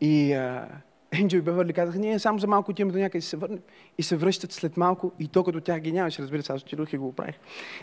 И 0.00 0.32
а, 0.32 0.68
Енджел 1.12 1.38
и 1.38 1.42
Бевърли 1.42 1.72
казаха, 1.72 1.98
ние 1.98 2.18
само 2.18 2.38
за 2.38 2.46
малко 2.46 2.70
отиваме 2.70 2.92
до 2.92 2.98
някъде 2.98 3.18
и 3.18 3.22
се 3.22 3.36
върнем. 3.36 3.60
И 3.98 4.02
се 4.02 4.16
връщат 4.16 4.52
след 4.52 4.76
малко 4.76 5.12
и 5.18 5.28
то 5.28 5.44
като 5.44 5.60
тях 5.60 5.80
ги 5.80 5.92
нямаше, 5.92 6.22
разбира 6.22 6.42
се, 6.42 6.52
аз 6.52 6.62
отидох 6.62 6.92
и 6.92 6.98
го 6.98 7.08
оправих. 7.08 7.34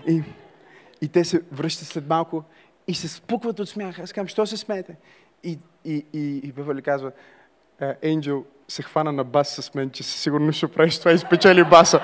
И, 0.07 0.23
и 1.01 1.07
те 1.07 1.23
се 1.23 1.41
връщат 1.51 1.87
след 1.87 2.07
малко 2.09 2.43
и 2.87 2.93
се 2.93 3.07
спукват 3.07 3.59
от 3.59 3.69
смях. 3.69 3.99
Аз 3.99 4.13
казвам, 4.13 4.27
що 4.27 4.45
се 4.45 4.57
смеете? 4.57 4.95
И, 5.43 5.59
и, 5.85 6.05
и, 6.13 6.41
и 6.43 6.51
Бевърли 6.51 6.81
казва, 6.81 7.11
Енджел 8.01 8.45
се 8.67 8.83
хвана 8.83 9.11
на 9.11 9.23
бас 9.23 9.55
с 9.55 9.73
мен, 9.73 9.89
че 9.89 10.03
със 10.03 10.21
сигурно 10.21 10.51
ще 10.51 10.67
правиш 10.67 10.99
това 10.99 11.11
и 11.11 11.17
спечели 11.17 11.63
баса. 11.63 12.01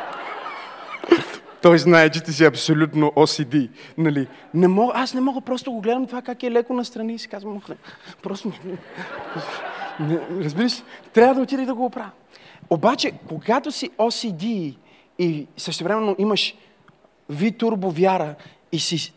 Той 1.63 1.77
знае, 1.77 2.09
че 2.09 2.23
ти 2.23 2.33
си 2.33 2.45
абсолютно 2.45 3.07
OCD. 3.07 3.69
Нали? 3.97 4.27
Не 4.53 4.67
мога, 4.67 4.93
аз 4.95 5.13
не 5.13 5.21
мога 5.21 5.41
просто 5.41 5.71
го 5.71 5.81
гледам 5.81 6.07
това 6.07 6.21
как 6.21 6.43
е 6.43 6.51
леко 6.51 6.73
настрани 6.73 7.13
и 7.13 7.19
си 7.19 7.27
казвам, 7.27 7.61
просто 8.23 8.51
не, 8.65 8.77
не, 10.07 10.19
разбираш, 10.43 10.83
трябва 11.13 11.35
да 11.35 11.41
отида 11.41 11.61
и 11.61 11.65
да 11.65 11.75
го 11.75 11.85
оправя. 11.85 12.11
Обаче, 12.69 13.11
когато 13.27 13.71
си 13.71 13.89
OCD 13.89 14.75
и 15.19 15.47
същевременно 15.57 16.15
имаш 16.19 16.55
ви 17.29 17.51
турбо 17.51 17.91
вяра 17.91 18.35
и 18.71 18.79
си 18.79 19.13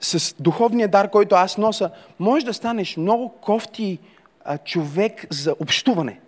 с 0.00 0.34
духовния 0.40 0.88
дар, 0.88 1.10
който 1.10 1.34
аз 1.34 1.58
нося, 1.58 1.90
можеш 2.18 2.44
да 2.44 2.54
станеш 2.54 2.96
много 2.96 3.28
кофти 3.28 3.98
а, 4.44 4.58
човек 4.58 5.26
за 5.30 5.54
общуване. 5.60 6.20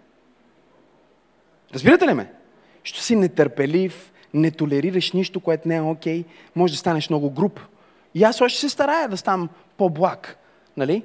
Разбирате 1.74 2.06
ли 2.06 2.14
ме? 2.14 2.32
Що 2.84 3.00
си 3.00 3.16
нетърпелив, 3.16 4.12
не 4.36 4.50
толерираш 4.50 5.12
нищо, 5.12 5.40
което 5.40 5.68
не 5.68 5.76
е 5.76 5.80
окей, 5.80 6.22
okay, 6.22 6.26
може 6.56 6.72
да 6.72 6.78
станеш 6.78 7.10
много 7.10 7.30
груп. 7.30 7.60
И 8.14 8.24
аз 8.24 8.40
още 8.40 8.60
се 8.60 8.68
старая 8.68 9.08
да 9.08 9.16
ставам 9.16 9.48
по-благ. 9.76 10.38
Нали? 10.76 11.04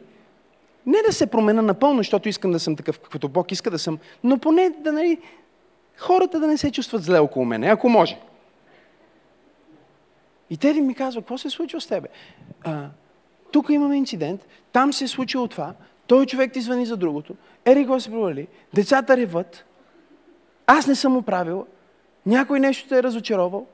Не 0.85 0.97
да 1.07 1.13
се 1.13 1.27
променя 1.27 1.61
напълно, 1.61 1.97
защото 1.97 2.29
искам 2.29 2.51
да 2.51 2.59
съм 2.59 2.75
такъв, 2.75 2.99
каквото 2.99 3.29
Бог 3.29 3.51
иска 3.51 3.71
да 3.71 3.79
съм, 3.79 3.99
но 4.23 4.37
поне 4.37 4.69
да, 4.69 4.91
нали, 4.91 5.17
хората 5.97 6.39
да 6.39 6.47
не 6.47 6.57
се 6.57 6.71
чувстват 6.71 7.03
зле 7.03 7.19
около 7.19 7.45
мене, 7.45 7.67
ако 7.67 7.89
може. 7.89 8.19
И 10.49 10.57
Теди 10.57 10.81
ми 10.81 10.95
казва, 10.95 11.21
какво 11.21 11.37
се 11.37 11.47
е 11.47 11.51
случва 11.51 11.81
с 11.81 11.87
тебе? 11.87 12.07
А, 12.63 12.87
тук 13.51 13.69
имаме 13.69 13.97
инцидент, 13.97 14.47
там 14.71 14.93
се 14.93 15.03
е 15.03 15.07
случило 15.07 15.47
това, 15.47 15.73
той 16.07 16.25
човек 16.25 16.53
ти 16.53 16.61
звъни 16.61 16.85
за 16.85 16.97
другото, 16.97 17.35
ери 17.65 17.85
го 17.85 17.99
се 17.99 18.11
провали, 18.11 18.47
децата 18.73 19.17
реват, 19.17 19.65
аз 20.67 20.87
не 20.87 20.95
съм 20.95 21.17
оправил, 21.17 21.65
някой 22.25 22.59
нещо 22.59 22.89
те 22.89 22.97
е 22.97 23.03
разочаровал 23.03 23.67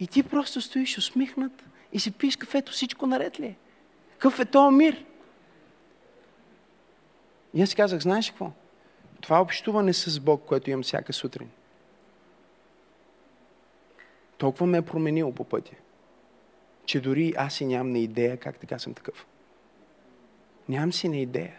и 0.00 0.06
ти 0.06 0.22
просто 0.22 0.60
стоиш 0.60 0.98
усмихнат 0.98 1.64
и 1.92 2.00
си 2.00 2.10
пиеш 2.10 2.36
кафето, 2.36 2.72
всичко 2.72 3.06
наред 3.06 3.40
ли 3.40 3.46
е? 3.46 3.56
Какъв 4.12 4.40
е 4.40 4.44
този 4.44 4.76
мир? 4.76 5.04
И 7.54 7.62
аз 7.62 7.68
си 7.68 7.76
казах, 7.76 8.00
знаеш 8.00 8.30
какво? 8.30 8.50
Това 9.20 9.40
общуване 9.40 9.92
с 9.92 10.20
Бог, 10.20 10.42
което 10.46 10.70
имам 10.70 10.82
всяка 10.82 11.12
сутрин, 11.12 11.48
толкова 14.38 14.66
ме 14.66 14.78
е 14.78 14.82
променило 14.82 15.32
по 15.32 15.44
пътя, 15.44 15.76
че 16.84 17.00
дори 17.00 17.34
аз 17.36 17.60
и 17.60 17.66
нямам 17.66 17.92
на 17.92 17.98
идея 17.98 18.36
как 18.36 18.58
така 18.58 18.78
съм 18.78 18.94
такъв. 18.94 19.26
Нямам 20.68 20.92
си 20.92 21.08
на 21.08 21.16
идея. 21.16 21.54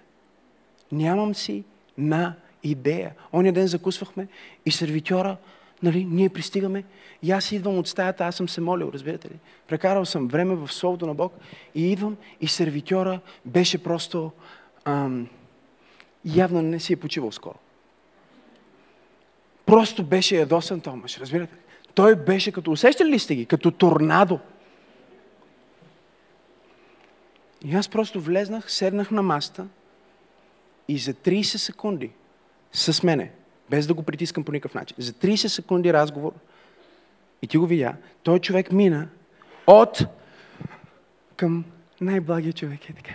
Нямам 0.91 1.35
си 1.35 1.63
на 1.97 2.35
идея. 2.63 3.15
Оня 3.33 3.51
ден 3.51 3.67
закусвахме 3.67 4.27
и 4.65 4.71
сервитьора, 4.71 5.37
нали, 5.83 6.05
ние 6.05 6.29
пристигаме 6.29 6.83
и 7.23 7.31
аз 7.31 7.51
идвам 7.51 7.77
от 7.77 7.87
стаята, 7.87 8.25
аз 8.25 8.35
съм 8.35 8.49
се 8.49 8.61
молил, 8.61 8.91
разбирате 8.93 9.27
ли? 9.27 9.39
Прекарал 9.67 10.05
съм 10.05 10.27
време 10.27 10.55
в 10.55 10.73
Словото 10.73 11.07
на 11.07 11.13
Бог 11.13 11.33
и 11.75 11.91
идвам 11.91 12.17
и 12.41 12.47
сервитьора 12.47 13.19
беше 13.45 13.83
просто 13.83 14.31
ам, 14.85 15.27
явно 16.25 16.61
не 16.61 16.79
си 16.79 16.93
е 16.93 16.97
почивал 16.97 17.31
скоро. 17.31 17.55
Просто 19.65 20.03
беше 20.03 20.35
ядосан 20.35 20.81
Томаш, 20.81 21.17
разбирате 21.17 21.53
ли? 21.53 21.59
Той 21.93 22.15
беше 22.15 22.51
като, 22.51 22.71
усещали 22.71 23.09
ли 23.09 23.19
сте 23.19 23.35
ги? 23.35 23.45
Като 23.45 23.71
торнадо. 23.71 24.39
И 27.65 27.75
аз 27.75 27.89
просто 27.89 28.21
влезнах, 28.21 28.71
седнах 28.71 29.11
на 29.11 29.21
маста 29.21 29.67
и 30.87 30.97
за 30.97 31.13
30 31.13 31.41
секунди 31.41 32.11
с 32.71 33.03
мене, 33.03 33.31
без 33.69 33.87
да 33.87 33.93
го 33.93 34.03
притискам 34.03 34.43
по 34.43 34.51
никакъв 34.51 34.73
начин, 34.73 34.95
за 34.99 35.13
30 35.13 35.47
секунди 35.47 35.93
разговор, 35.93 36.31
и 37.41 37.47
ти 37.47 37.57
го 37.57 37.67
видя, 37.67 37.93
той 38.23 38.39
човек 38.39 38.71
мина 38.71 39.07
от 39.67 40.05
към 41.35 41.65
най-благия 42.01 42.53
човек. 42.53 42.89
Е 42.89 42.93
така. 42.93 43.11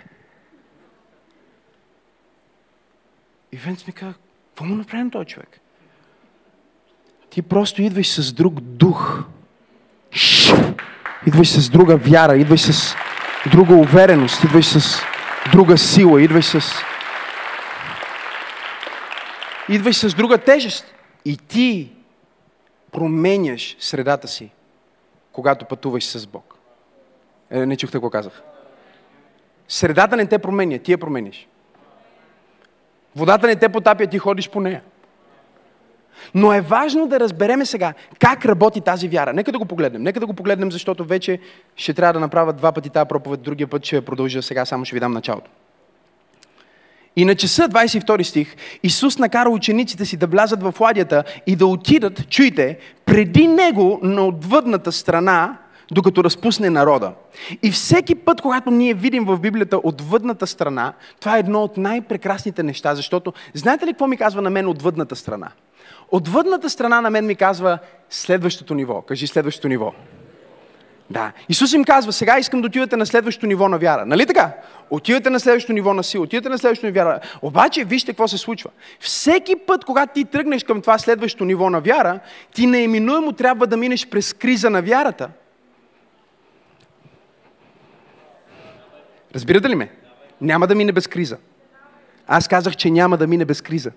И 3.51 3.57
Венц 3.57 3.87
ми 3.87 3.93
каза, 3.93 4.13
какво 4.49 4.65
му 4.65 4.75
направим 4.75 5.11
този 5.11 5.25
човек? 5.25 5.59
Ти 7.29 7.41
просто 7.41 7.81
идваш 7.81 8.09
с 8.09 8.33
друг 8.33 8.61
дух. 8.61 9.23
Идваш 11.27 11.49
с 11.49 11.69
друга 11.69 11.97
вяра, 11.97 12.37
идваш 12.37 12.61
с 12.61 12.95
друга 13.51 13.75
увереност, 13.75 14.43
идваш 14.43 14.65
с 14.65 15.01
друга 15.51 15.77
сила, 15.77 16.21
идваш 16.21 16.45
с... 16.45 16.73
Идваш 19.69 19.97
с 19.97 20.13
друга 20.13 20.37
тежест. 20.37 20.85
И 21.25 21.37
ти 21.37 21.91
променяш 22.91 23.77
средата 23.79 24.27
си, 24.27 24.49
когато 25.31 25.65
пътуваш 25.65 26.05
с 26.05 26.27
Бог. 26.27 26.55
Е, 27.51 27.65
не 27.65 27.77
чухте 27.77 27.95
какво 27.95 28.09
казах. 28.09 28.41
Средата 29.67 30.17
не 30.17 30.25
те 30.25 30.39
променя, 30.39 30.77
ти 30.77 30.91
я 30.91 30.97
промениш. 30.97 31.47
Водата 33.15 33.47
не 33.47 33.55
те 33.55 33.69
потапя, 33.69 34.07
ти 34.07 34.17
ходиш 34.17 34.49
по 34.49 34.61
нея. 34.61 34.81
Но 36.35 36.53
е 36.53 36.61
важно 36.61 37.07
да 37.07 37.19
разбереме 37.19 37.65
сега 37.65 37.93
как 38.19 38.45
работи 38.45 38.81
тази 38.81 39.07
вяра. 39.07 39.33
Нека 39.33 39.51
да 39.51 39.59
го 39.59 39.65
погледнем. 39.65 40.03
Нека 40.03 40.19
да 40.19 40.25
го 40.25 40.33
погледнем, 40.33 40.71
защото 40.71 41.05
вече 41.05 41.39
ще 41.75 41.93
трябва 41.93 42.13
да 42.13 42.19
направя 42.19 42.53
два 42.53 42.71
пъти 42.71 42.89
тази 42.89 43.07
проповед, 43.07 43.41
другия 43.41 43.67
път 43.67 43.85
ще 43.85 43.95
я 43.95 44.01
продължа 44.01 44.41
сега, 44.41 44.65
само 44.65 44.85
ще 44.85 44.95
ви 44.95 44.99
дам 44.99 45.11
началото. 45.11 45.49
И 47.15 47.25
на 47.25 47.35
часа 47.35 47.69
22 47.69 48.23
стих 48.23 48.55
Исус 48.83 49.17
накара 49.17 49.49
учениците 49.49 50.05
си 50.05 50.17
да 50.17 50.27
влязат 50.27 50.63
в 50.63 50.73
ладията 50.79 51.23
и 51.47 51.55
да 51.55 51.67
отидат, 51.67 52.29
чуйте, 52.29 52.77
преди 53.05 53.47
него 53.47 53.99
на 54.03 54.25
отвъдната 54.25 54.91
страна, 54.91 55.57
докато 55.91 56.23
разпусне 56.23 56.69
народа. 56.69 57.11
И 57.63 57.71
всеки 57.71 58.15
път, 58.15 58.41
когато 58.41 58.71
ние 58.71 58.93
видим 58.93 59.25
в 59.25 59.37
Библията 59.37 59.79
отвъдната 59.83 60.47
страна, 60.47 60.93
това 61.19 61.35
е 61.35 61.39
едно 61.39 61.63
от 61.63 61.77
най-прекрасните 61.77 62.63
неща, 62.63 62.95
защото 62.95 63.33
знаете 63.53 63.85
ли 63.85 63.93
какво 63.93 64.07
ми 64.07 64.17
казва 64.17 64.41
на 64.41 64.49
мен 64.49 64.67
отвъдната 64.67 65.15
страна? 65.15 65.51
Отвъдната 66.11 66.69
страна 66.69 67.01
на 67.01 67.09
мен 67.09 67.25
ми 67.25 67.35
казва 67.35 67.79
следващото 68.09 68.73
ниво. 68.73 69.01
Кажи 69.01 69.27
следващото 69.27 69.67
ниво. 69.67 69.93
Да. 71.09 71.31
Исус 71.49 71.73
им 71.73 71.83
казва, 71.83 72.13
сега 72.13 72.39
искам 72.39 72.61
да 72.61 72.67
отидете 72.67 72.97
на 72.97 73.05
следващото 73.05 73.47
ниво 73.47 73.69
на 73.69 73.77
вяра. 73.77 74.05
Нали 74.05 74.25
така? 74.25 74.51
Отивате 74.93 75.29
на 75.29 75.39
следващото 75.39 75.73
ниво 75.73 75.93
на 75.93 76.03
сила, 76.03 76.23
отивате 76.23 76.49
на 76.49 76.57
следващото 76.57 76.85
ниво 76.85 76.99
на 76.99 77.05
вяра. 77.05 77.19
Обаче, 77.41 77.83
вижте 77.83 78.11
какво 78.11 78.27
се 78.27 78.37
случва. 78.37 78.69
Всеки 78.99 79.55
път, 79.55 79.85
когато 79.85 80.13
ти 80.13 80.25
тръгнеш 80.25 80.63
към 80.63 80.81
това 80.81 80.97
следващото 80.97 81.45
ниво 81.45 81.69
на 81.69 81.81
вяра, 81.81 82.19
ти 82.53 82.65
неиминуемо 82.65 83.31
трябва 83.31 83.67
да 83.67 83.77
минеш 83.77 84.09
през 84.09 84.33
криза 84.33 84.69
на 84.69 84.81
вярата. 84.81 85.29
Разбирате 89.35 89.69
ли 89.69 89.75
ме? 89.75 89.91
Няма 90.41 90.67
да 90.67 90.75
мине 90.75 90.91
без 90.91 91.07
криза. 91.07 91.37
Аз 92.27 92.47
казах, 92.47 92.75
че 92.75 92.91
няма 92.91 93.17
да 93.17 93.27
мине 93.27 93.45
без 93.45 93.61
криза. 93.61 93.91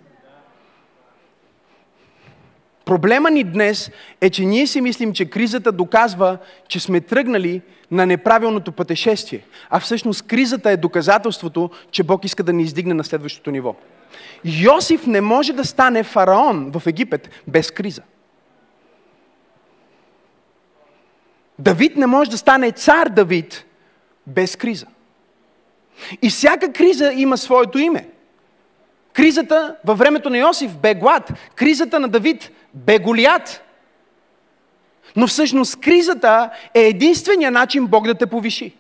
Проблема 2.84 3.30
ни 3.30 3.44
днес 3.44 3.90
е, 4.20 4.30
че 4.30 4.44
ние 4.44 4.66
си 4.66 4.80
мислим, 4.80 5.12
че 5.12 5.30
кризата 5.30 5.72
доказва, 5.72 6.38
че 6.68 6.80
сме 6.80 7.00
тръгнали 7.00 7.62
на 7.90 8.06
неправилното 8.06 8.72
пътешествие. 8.72 9.40
А 9.70 9.80
всъщност 9.80 10.22
кризата 10.22 10.70
е 10.70 10.76
доказателството, 10.76 11.70
че 11.90 12.02
Бог 12.02 12.24
иска 12.24 12.42
да 12.42 12.52
ни 12.52 12.62
издигне 12.62 12.94
на 12.94 13.04
следващото 13.04 13.50
ниво. 13.50 13.74
Йосиф 14.44 15.06
не 15.06 15.20
може 15.20 15.52
да 15.52 15.64
стане 15.64 16.02
фараон 16.02 16.70
в 16.70 16.86
Египет 16.86 17.30
без 17.46 17.70
криза. 17.70 18.02
Давид 21.58 21.96
не 21.96 22.06
може 22.06 22.30
да 22.30 22.38
стане 22.38 22.72
цар 22.72 23.08
Давид 23.08 23.64
без 24.26 24.56
криза. 24.56 24.86
И 26.22 26.30
всяка 26.30 26.72
криза 26.72 27.12
има 27.12 27.38
своето 27.38 27.78
име. 27.78 28.08
Кризата 29.12 29.76
във 29.84 29.98
времето 29.98 30.30
на 30.30 30.38
Йосиф 30.38 30.76
бе 30.76 30.94
глад. 30.94 31.32
Кризата 31.54 32.00
на 32.00 32.08
Давид 32.08 32.50
бе 32.74 32.98
Голият. 32.98 33.62
Но 35.16 35.26
всъщност 35.26 35.76
кризата 35.76 36.50
е 36.74 36.80
единствения 36.80 37.50
начин 37.50 37.86
Бог 37.86 38.06
да 38.06 38.14
те 38.14 38.26
повиши. 38.26 38.72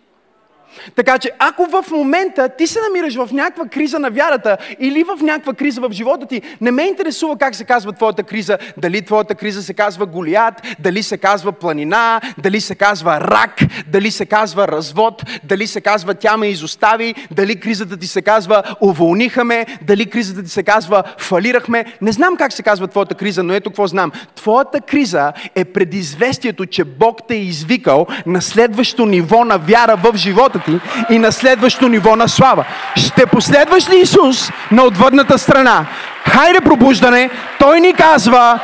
Така 0.94 1.18
че 1.18 1.30
ако 1.38 1.66
в 1.66 1.84
момента 1.90 2.48
ти 2.48 2.66
се 2.66 2.78
намираш 2.80 3.14
в 3.14 3.28
някаква 3.32 3.66
криза 3.66 3.98
на 3.98 4.10
вярата 4.10 4.56
или 4.78 5.04
в 5.04 5.22
някаква 5.22 5.52
криза 5.54 5.80
в 5.80 5.92
живота 5.92 6.26
ти, 6.26 6.42
не 6.60 6.70
ме 6.70 6.82
интересува 6.82 7.38
как 7.38 7.54
се 7.54 7.64
казва 7.64 7.92
твоята 7.92 8.22
криза, 8.22 8.58
дали 8.76 9.02
твоята 9.02 9.34
криза 9.34 9.62
се 9.62 9.74
казва 9.74 10.06
Голият, 10.06 10.54
дали 10.78 11.02
се 11.02 11.18
казва 11.18 11.52
планина, 11.52 12.20
дали 12.38 12.60
се 12.60 12.74
казва 12.74 13.20
рак, 13.20 13.60
дали 13.86 14.10
се 14.10 14.26
казва 14.26 14.68
развод, 14.68 15.22
дали 15.44 15.66
се 15.66 15.80
казва 15.80 16.14
тя 16.14 16.36
ме 16.36 16.48
изостави, 16.48 17.14
дали 17.30 17.60
кризата 17.60 17.96
ти 17.96 18.06
се 18.06 18.22
казва 18.22 18.62
уволниха 18.80 19.44
ме, 19.44 19.66
дали 19.82 20.06
кризата 20.06 20.42
ти 20.42 20.50
се 20.50 20.62
казва 20.62 21.02
фалирахме. 21.18 21.84
Не 22.00 22.12
знам 22.12 22.36
как 22.36 22.52
се 22.52 22.62
казва 22.62 22.88
твоята 22.88 23.14
криза, 23.14 23.42
но 23.42 23.52
ето 23.52 23.70
какво 23.70 23.86
знам. 23.86 24.12
Твоята 24.34 24.80
криза 24.80 25.32
е 25.54 25.64
предизвестието, 25.64 26.66
че 26.66 26.84
Бог 26.84 27.20
те 27.28 27.34
е 27.34 27.38
извикал 27.38 28.06
на 28.26 28.42
следващо 28.42 29.06
ниво 29.06 29.44
на 29.44 29.58
вяра 29.58 29.96
в 29.96 30.16
живота 30.16 30.58
ти 30.66 30.80
и 31.10 31.18
на 31.18 31.32
следващо 31.32 31.88
ниво 31.88 32.16
на 32.16 32.28
слава. 32.28 32.64
Ще 32.96 33.26
последваш 33.26 33.90
ли 33.90 33.98
Исус 34.00 34.50
на 34.70 34.84
отвъдната 34.84 35.38
страна? 35.38 35.86
Хайде 36.24 36.60
пробуждане, 36.60 37.30
Той 37.58 37.80
ни 37.80 37.94
казва 37.94 38.60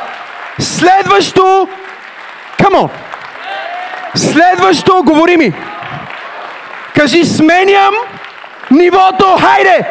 следващо, 0.59 1.67
камо, 2.63 2.89
следващо, 4.15 5.03
говори 5.03 5.37
ми. 5.37 5.53
Кажи, 6.95 7.25
сменям 7.25 7.93
нивото, 8.71 9.37
хайде! 9.41 9.87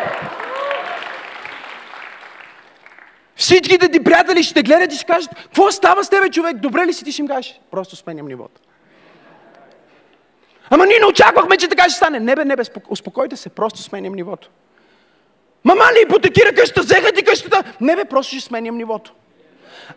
Всичките 3.36 3.88
ти 3.88 4.04
приятели 4.04 4.42
ще 4.42 4.54
те 4.54 4.62
гледат 4.62 4.92
и 4.92 4.96
ще 4.96 5.04
кажат, 5.04 5.30
какво 5.34 5.70
става 5.70 6.04
с 6.04 6.08
тебе, 6.08 6.30
човек? 6.30 6.56
Добре 6.56 6.86
ли 6.86 6.92
си? 6.92 7.04
Ти 7.04 7.12
ще 7.12 7.22
им 7.22 7.28
кажеш, 7.28 7.60
просто 7.70 7.96
сменям 7.96 8.26
нивото. 8.26 8.60
Ама 10.74 10.86
ние 10.86 10.98
не 10.98 11.06
очаквахме, 11.06 11.56
че 11.56 11.68
така 11.68 11.82
ще 11.82 11.92
стане. 11.92 12.20
Не 12.20 12.36
бе, 12.36 12.44
не 12.44 12.56
бе, 12.56 12.62
успокойте 12.88 13.36
се, 13.36 13.48
просто 13.48 13.82
сменям 13.82 14.14
нивото. 14.14 14.48
Мама 15.64 15.84
ли 15.84 16.02
ипотекира 16.04 16.52
къщата, 16.52 16.80
взеха 16.80 17.12
ти 17.12 17.22
къщата? 17.22 17.64
Не 17.80 17.96
бе, 17.96 18.04
просто 18.04 18.36
ще 18.36 18.44
сменям 18.46 18.76
нивото. 18.76 19.12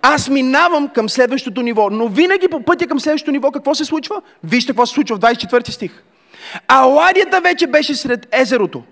Аз 0.02 0.30
минавам 0.30 0.90
към 0.90 1.10
следващото 1.10 1.62
ниво, 1.62 1.90
но 1.90 2.08
винаги 2.08 2.48
по 2.48 2.62
пътя 2.62 2.88
към 2.88 3.00
следващото 3.00 3.32
ниво 3.32 3.52
какво 3.52 3.76
се 3.76 3.86
случва? 3.86 4.22
Вижте 4.44 4.72
какво 4.72 4.86
се 4.86 4.94
случва 4.94 5.16
в 5.16 5.20
24 5.20 5.70
стих. 5.70 6.04
А 6.68 6.82
ладията 6.82 7.42
вече 7.42 7.68
беше 7.68 7.96
сред 7.96 8.28
езерото. 8.32 8.84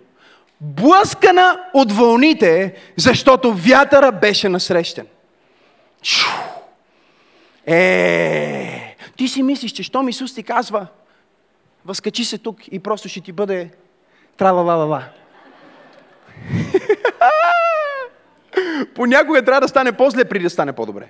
Блъскана 0.61 1.59
от 1.73 1.91
вълните, 1.91 2.75
защото 2.97 3.53
вятъра 3.53 4.11
беше 4.11 4.49
насрещен. 4.49 5.07
Е, 7.65 8.95
ти 9.17 9.27
си 9.27 9.43
мислиш, 9.43 9.71
че 9.71 9.83
щом 9.83 10.09
Исус 10.09 10.33
ти 10.33 10.43
казва, 10.43 10.87
възкачи 11.85 12.25
се 12.25 12.37
тук 12.37 12.57
и 12.71 12.79
просто 12.79 13.09
ще 13.09 13.21
ти 13.21 13.31
бъде 13.31 13.69
тра-ла-ла-ла-ла. 14.37 15.03
Понякога 18.95 19.45
трябва 19.45 19.61
да 19.61 19.67
стане 19.67 19.91
по-зле, 19.91 20.25
преди 20.25 20.43
да 20.43 20.49
стане 20.49 20.73
по-добре. 20.73 21.09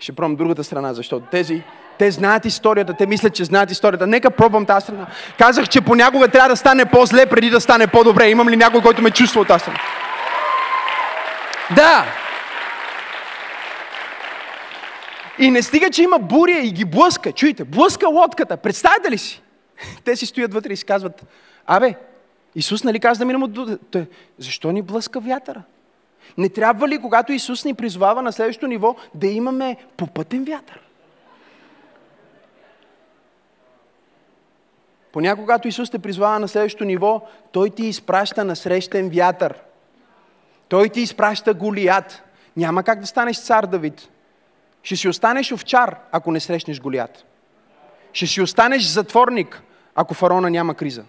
Ще 0.00 0.12
пробвам 0.12 0.36
другата 0.36 0.64
страна, 0.64 0.94
защото 0.94 1.26
тези, 1.30 1.62
те 1.98 2.10
знаят 2.10 2.44
историята, 2.44 2.94
те 2.94 3.06
мислят, 3.06 3.34
че 3.34 3.44
знаят 3.44 3.70
историята. 3.70 4.06
Нека 4.06 4.30
пробвам 4.30 4.66
тази 4.66 4.84
страна. 4.84 5.06
Казах, 5.38 5.68
че 5.68 5.80
понякога 5.80 6.28
трябва 6.28 6.48
да 6.48 6.56
стане 6.56 6.84
по-зле, 6.84 7.26
преди 7.26 7.50
да 7.50 7.60
стане 7.60 7.86
по-добре. 7.86 8.30
Имам 8.30 8.48
ли 8.48 8.56
някой, 8.56 8.82
който 8.82 9.02
ме 9.02 9.10
чувства 9.10 9.40
от 9.40 9.48
тази 9.48 9.62
страна? 9.62 9.78
Да! 11.76 12.23
И 15.38 15.50
не 15.50 15.62
стига, 15.62 15.90
че 15.90 16.02
има 16.02 16.18
буря 16.18 16.58
и 16.58 16.70
ги 16.70 16.84
блъска. 16.84 17.32
Чуйте, 17.32 17.64
блъска 17.64 18.08
лодката. 18.08 18.56
Представете 18.56 19.10
ли 19.10 19.18
си? 19.18 19.42
Те 20.04 20.16
си 20.16 20.26
стоят 20.26 20.54
вътре 20.54 20.72
и 20.72 20.76
си 20.76 20.84
казват, 20.84 21.26
абе, 21.66 21.94
Исус 22.54 22.84
нали 22.84 23.00
каза 23.00 23.18
да 23.18 23.24
минем 23.24 23.42
от... 23.42 23.78
Защо 24.38 24.72
ни 24.72 24.82
блъска 24.82 25.20
вятъра? 25.20 25.62
Не 26.38 26.48
трябва 26.48 26.88
ли, 26.88 26.98
когато 26.98 27.32
Исус 27.32 27.64
ни 27.64 27.74
призвава 27.74 28.22
на 28.22 28.32
следващото 28.32 28.66
ниво, 28.66 28.96
да 29.14 29.26
имаме 29.26 29.76
попътен 29.96 30.44
вятър? 30.44 30.80
Понякога, 35.12 35.42
когато 35.42 35.68
Исус 35.68 35.90
те 35.90 35.98
призвава 35.98 36.38
на 36.38 36.48
следващото 36.48 36.84
ниво, 36.84 37.22
Той 37.52 37.70
ти 37.70 37.86
изпраща 37.86 38.44
на 38.44 38.56
срещен 38.56 39.10
вятър. 39.10 39.54
Той 40.68 40.88
ти 40.88 41.00
изпраща 41.00 41.54
Голият. 41.54 42.22
Няма 42.56 42.82
как 42.82 43.00
да 43.00 43.06
станеш 43.06 43.42
цар 43.42 43.66
Давид. 43.66 44.08
Ще 44.84 44.96
си 44.96 45.08
останеш 45.08 45.52
овчар, 45.52 45.96
ако 46.12 46.32
не 46.32 46.40
срещнеш 46.40 46.80
Голият. 46.80 47.24
Ще 48.12 48.26
си 48.26 48.40
останеш 48.40 48.82
затворник, 48.82 49.62
ако 49.94 50.14
фараона 50.14 50.50
няма 50.50 50.74
криза. 50.74 51.04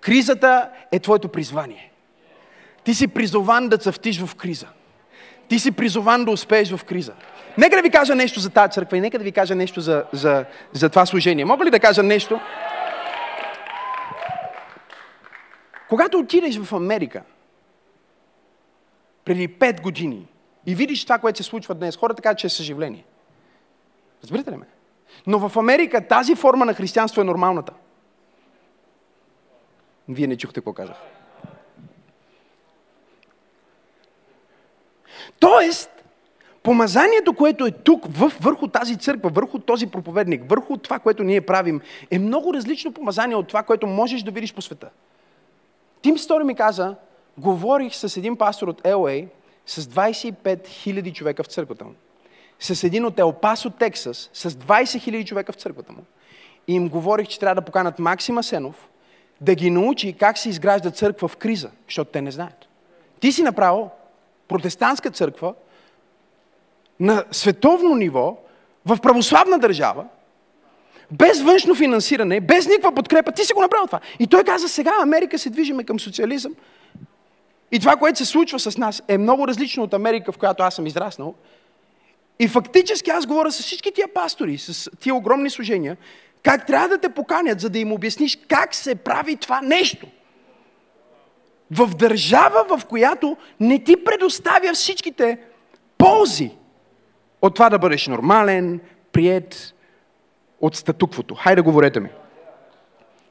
Кризата 0.00 0.70
е 0.92 0.98
твоето 0.98 1.28
призвание. 1.28 1.92
Ти 2.84 2.94
си 2.94 3.08
призован 3.08 3.68
да 3.68 3.78
цъфтиш 3.78 4.20
в 4.20 4.34
криза. 4.34 4.66
Ти 5.48 5.58
си 5.58 5.72
призован 5.72 6.24
да 6.24 6.30
успееш 6.30 6.76
в 6.76 6.84
криза. 6.84 7.12
Нека 7.58 7.76
да 7.76 7.82
ви 7.82 7.90
кажа 7.90 8.14
нещо 8.14 8.40
за 8.40 8.50
тази 8.50 8.72
църква 8.72 8.96
и 8.96 9.00
нека 9.00 9.18
да 9.18 9.24
ви 9.24 9.32
кажа 9.32 9.54
нещо 9.54 9.80
за, 9.80 10.04
за, 10.12 10.44
за 10.72 10.88
това 10.88 11.06
служение. 11.06 11.44
Мога 11.44 11.64
ли 11.64 11.70
да 11.70 11.80
кажа 11.80 12.02
нещо? 12.02 12.40
Когато 15.88 16.18
отидеш 16.18 16.58
в 16.58 16.72
Америка, 16.72 17.22
преди 19.24 19.48
5 19.48 19.80
години, 19.80 20.26
и 20.66 20.74
видиш 20.74 21.04
това, 21.04 21.18
което 21.18 21.36
се 21.36 21.42
случва 21.42 21.74
днес, 21.74 21.96
хората 21.96 22.22
казват, 22.22 22.38
че 22.38 22.46
е 22.46 22.50
съживление. 22.50 23.04
Разбирате 24.22 24.52
ли 24.52 24.56
ме? 24.56 24.66
Но 25.26 25.48
в 25.48 25.56
Америка 25.56 26.08
тази 26.08 26.34
форма 26.34 26.64
на 26.64 26.74
християнство 26.74 27.20
е 27.20 27.24
нормалната. 27.24 27.72
Вие 30.08 30.26
не 30.26 30.36
чухте 30.36 30.60
какво 30.60 30.72
казах. 30.72 30.96
Тоест, 35.38 35.90
помазанието, 36.62 37.34
което 37.34 37.66
е 37.66 37.70
тук, 37.70 38.04
върху 38.40 38.68
тази 38.68 38.96
църква, 38.96 39.30
върху 39.30 39.58
този 39.58 39.86
проповедник, 39.86 40.50
върху 40.50 40.76
това, 40.76 40.98
което 40.98 41.22
ние 41.22 41.40
правим, 41.40 41.80
е 42.10 42.18
много 42.18 42.54
различно 42.54 42.92
помазание 42.92 43.36
от 43.36 43.48
това, 43.48 43.62
което 43.62 43.86
можеш 43.86 44.22
да 44.22 44.30
видиш 44.30 44.54
по 44.54 44.62
света. 44.62 44.90
Тим 46.02 46.18
Стори 46.18 46.44
ми 46.44 46.54
каза, 46.54 46.96
говорих 47.38 47.94
с 47.94 48.16
един 48.16 48.36
пастор 48.36 48.68
от 48.68 48.82
LA, 48.82 49.28
с 49.66 49.82
25 49.82 50.34
000 50.68 51.12
човека 51.12 51.42
в 51.42 51.46
църквата 51.46 51.84
му. 51.84 51.94
С 52.60 52.84
един 52.84 53.04
от 53.04 53.18
Елпасо, 53.18 53.70
Тексас, 53.70 54.30
с 54.32 54.50
20 54.50 54.82
000 54.82 55.24
човека 55.24 55.52
в 55.52 55.56
църквата 55.56 55.92
му. 55.92 56.04
И 56.68 56.74
им 56.74 56.88
говорих, 56.88 57.28
че 57.28 57.38
трябва 57.38 57.54
да 57.54 57.64
поканат 57.64 57.98
Максима 57.98 58.42
Сенов, 58.42 58.88
да 59.40 59.54
ги 59.54 59.70
научи 59.70 60.12
как 60.12 60.38
се 60.38 60.48
изгражда 60.48 60.90
църква 60.90 61.28
в 61.28 61.36
криза, 61.36 61.70
защото 61.88 62.10
те 62.10 62.22
не 62.22 62.30
знаят. 62.30 62.68
Ти 63.20 63.32
си 63.32 63.42
направил 63.42 63.90
протестантска 64.48 65.10
църква 65.10 65.54
на 67.00 67.24
световно 67.30 67.94
ниво, 67.94 68.36
в 68.86 68.98
православна 69.02 69.58
държава, 69.58 70.04
без 71.10 71.42
външно 71.42 71.74
финансиране, 71.74 72.40
без 72.40 72.66
никаква 72.66 72.92
подкрепа, 72.92 73.32
ти 73.32 73.44
си 73.44 73.52
го 73.52 73.60
направил 73.60 73.86
това. 73.86 74.00
И 74.18 74.26
той 74.26 74.44
каза, 74.44 74.68
сега 74.68 74.92
Америка 75.02 75.38
се 75.38 75.50
движиме 75.50 75.84
към 75.84 76.00
социализъм. 76.00 76.54
И 77.74 77.78
това, 77.78 77.96
което 77.96 78.18
се 78.18 78.24
случва 78.24 78.58
с 78.58 78.78
нас, 78.78 79.02
е 79.08 79.18
много 79.18 79.48
различно 79.48 79.82
от 79.82 79.94
Америка, 79.94 80.32
в 80.32 80.38
която 80.38 80.62
аз 80.62 80.74
съм 80.74 80.86
израснал. 80.86 81.34
И 82.38 82.48
фактически 82.48 83.10
аз 83.10 83.26
говоря 83.26 83.52
с 83.52 83.62
всички 83.62 83.92
тия 83.92 84.08
пастори, 84.14 84.58
с 84.58 84.90
тия 85.00 85.14
огромни 85.14 85.50
служения, 85.50 85.96
как 86.42 86.66
трябва 86.66 86.88
да 86.88 86.98
те 86.98 87.08
поканят, 87.08 87.60
за 87.60 87.70
да 87.70 87.78
им 87.78 87.92
обясниш 87.92 88.38
как 88.48 88.74
се 88.74 88.94
прави 88.94 89.36
това 89.36 89.60
нещо. 89.60 90.06
В 91.70 91.94
държава, 91.94 92.78
в 92.78 92.84
която 92.84 93.36
не 93.60 93.84
ти 93.84 94.04
предоставя 94.04 94.72
всичките 94.74 95.38
ползи 95.98 96.50
от 97.42 97.54
това 97.54 97.70
да 97.70 97.78
бъдеш 97.78 98.06
нормален, 98.06 98.80
прият 99.12 99.74
от 100.60 100.76
статуквото. 100.76 101.34
Хайде, 101.34 101.60
говорете 101.60 102.00
ми. 102.00 102.08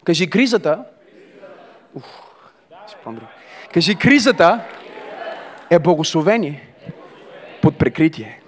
Кажи 0.04 0.30
кризата. 0.30 0.86
Ух, 1.96 2.04
Кажи 3.74 3.96
кризата 3.96 4.60
е 5.70 5.80
благословение 5.80 6.68
под 7.62 7.78
прикритие. 7.78 8.40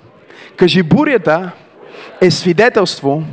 Кажи 0.58 0.84
бурята 0.84 1.52
е 2.22 2.32
свидетелство 2.32 3.24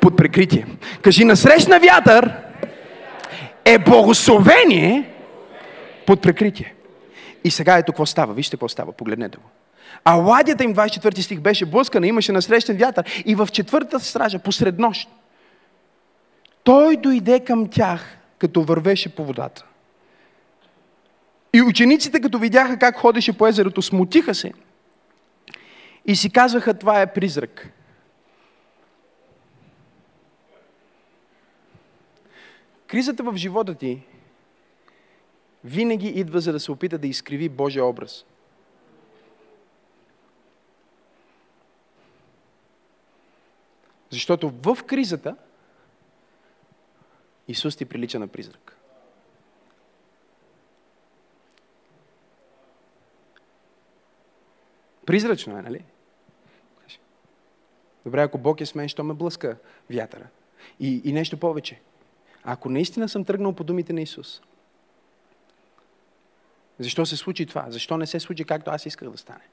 под 0.00 0.16
прикритие. 0.16 0.66
Кажи 1.02 1.24
насрещна 1.24 1.80
вятър 1.80 2.32
е 3.64 3.78
благословение 3.78 5.10
под 6.06 6.22
прикритие. 6.22 6.74
И 7.44 7.50
сега 7.50 7.78
ето 7.78 7.92
какво 7.92 8.06
става. 8.06 8.34
Вижте 8.34 8.56
какво 8.56 8.68
става. 8.68 8.92
Погледнете 8.92 9.38
го. 9.38 9.44
А 10.04 10.14
ладята 10.14 10.64
им, 10.64 10.74
24 10.74 11.20
стих, 11.20 11.40
беше 11.40 11.66
блъскана, 11.66 12.06
имаше 12.06 12.32
насрещен 12.32 12.76
вятър. 12.76 13.22
И 13.24 13.34
в 13.34 13.48
четвъртата 13.52 14.00
стража, 14.00 14.38
посред 14.38 14.78
нощ, 14.78 15.08
той 16.64 16.96
дойде 16.96 17.40
към 17.40 17.68
тях, 17.68 18.18
като 18.38 18.62
вървеше 18.62 19.14
по 19.14 19.24
водата. 19.24 19.64
И 21.54 21.62
учениците, 21.62 22.20
като 22.20 22.38
видяха 22.38 22.78
как 22.78 22.96
ходеше 22.96 23.38
по 23.38 23.46
езерото, 23.46 23.82
смутиха 23.82 24.34
се 24.34 24.52
и 26.06 26.16
си 26.16 26.30
казваха, 26.30 26.78
това 26.78 27.00
е 27.00 27.12
призрак. 27.12 27.72
Кризата 32.86 33.22
в 33.22 33.36
живота 33.36 33.74
ти 33.74 34.02
винаги 35.64 36.08
идва 36.08 36.40
за 36.40 36.52
да 36.52 36.60
се 36.60 36.72
опита 36.72 36.98
да 36.98 37.06
изкриви 37.06 37.48
Божия 37.48 37.84
образ. 37.84 38.24
Защото 44.10 44.52
в 44.62 44.78
кризата 44.86 45.36
Исус 47.48 47.76
ти 47.76 47.84
прилича 47.84 48.18
на 48.18 48.28
призрак. 48.28 48.83
Призрачно 55.06 55.58
е, 55.58 55.62
нали? 55.62 55.84
Добре, 58.04 58.22
ако 58.22 58.38
Бог 58.38 58.60
е 58.60 58.66
с 58.66 58.74
мен, 58.74 58.88
що 58.88 59.04
ме 59.04 59.14
блъска 59.14 59.56
вятъра? 59.90 60.26
И, 60.80 61.02
и 61.04 61.12
нещо 61.12 61.36
повече. 61.36 61.80
Ако 62.44 62.68
наистина 62.68 63.08
съм 63.08 63.24
тръгнал 63.24 63.52
по 63.52 63.64
думите 63.64 63.92
на 63.92 64.00
Исус, 64.00 64.42
защо 66.78 67.06
се 67.06 67.16
случи 67.16 67.46
това? 67.46 67.66
Защо 67.68 67.96
не 67.96 68.06
се 68.06 68.20
случи 68.20 68.44
както 68.44 68.70
аз 68.70 68.86
исках 68.86 69.10
да 69.10 69.18
стане? 69.18 69.44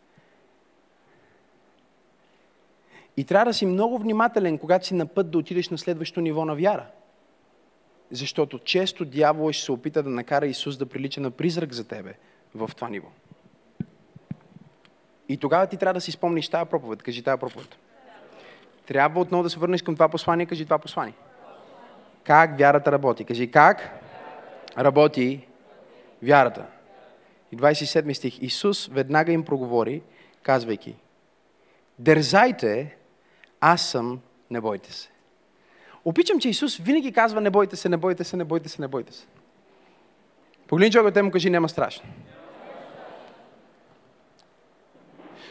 И 3.18 3.24
трябва 3.24 3.46
да 3.46 3.54
си 3.54 3.66
много 3.66 3.98
внимателен, 3.98 4.58
когато 4.58 4.88
си 4.88 4.94
на 4.94 5.06
път 5.06 5.32
да 5.32 5.38
отидеш 5.38 5.70
на 5.70 5.78
следващото 5.78 6.22
ниво 6.22 6.46
на 6.46 6.56
вяра. 6.56 6.88
Защото 8.12 8.60
често 8.60 9.06
дявол 9.06 9.52
ще 9.52 9.64
се 9.64 9.72
опита 9.72 10.04
да 10.04 10.10
накара 10.10 10.48
Исус 10.48 10.78
да 10.78 10.86
прилича 10.86 11.22
на 11.22 11.32
призрак 11.32 11.74
за 11.74 11.88
тебе 11.88 12.14
в 12.56 12.72
това 12.76 12.90
ниво. 12.90 13.08
И 15.32 15.38
тогава 15.38 15.68
ти 15.68 15.78
трябва 15.78 15.94
да 15.94 16.02
си 16.02 16.12
спомниш 16.12 16.50
тази 16.50 16.70
проповед. 16.70 17.04
Кажи 17.04 17.24
тази 17.24 17.40
проповед. 17.40 17.76
Трябва 18.86 19.22
отново 19.22 19.44
да 19.44 19.50
се 19.50 19.60
върнеш 19.60 19.82
към 19.82 19.96
това 19.96 20.10
послание. 20.10 20.46
Кажи 20.46 20.66
това 20.66 20.78
послание. 20.78 21.14
Как 22.24 22.58
вярата 22.58 22.92
работи? 22.92 23.24
Кажи 23.24 23.52
как 23.52 24.00
работи 24.78 25.48
вярата. 26.24 26.66
И 27.52 27.58
27 27.58 28.14
стих. 28.14 28.42
Исус 28.42 28.88
веднага 28.88 29.32
им 29.32 29.46
проговори, 29.46 30.02
казвайки, 30.44 30.96
дързайте 32.00 32.96
аз 33.62 33.82
съм, 33.82 34.20
не 34.50 34.62
бойте 34.62 34.94
се. 34.94 35.10
Опичам, 36.06 36.40
че 36.40 36.50
Исус 36.50 36.78
винаги 36.78 37.12
казва, 37.12 37.42
не 37.42 37.50
бойте 37.50 37.76
се, 37.76 37.90
не 37.90 37.98
бойте 37.98 38.24
се, 38.24 38.38
не 38.38 38.44
бойте 38.44 38.70
се, 38.70 38.82
не 38.82 38.88
бойте 38.88 39.14
се. 39.14 39.26
Погледни 40.68 40.92
човека, 40.92 41.14
те 41.14 41.22
му 41.22 41.32
кажи, 41.32 41.50
няма 41.50 41.70
страшно. 41.70 42.10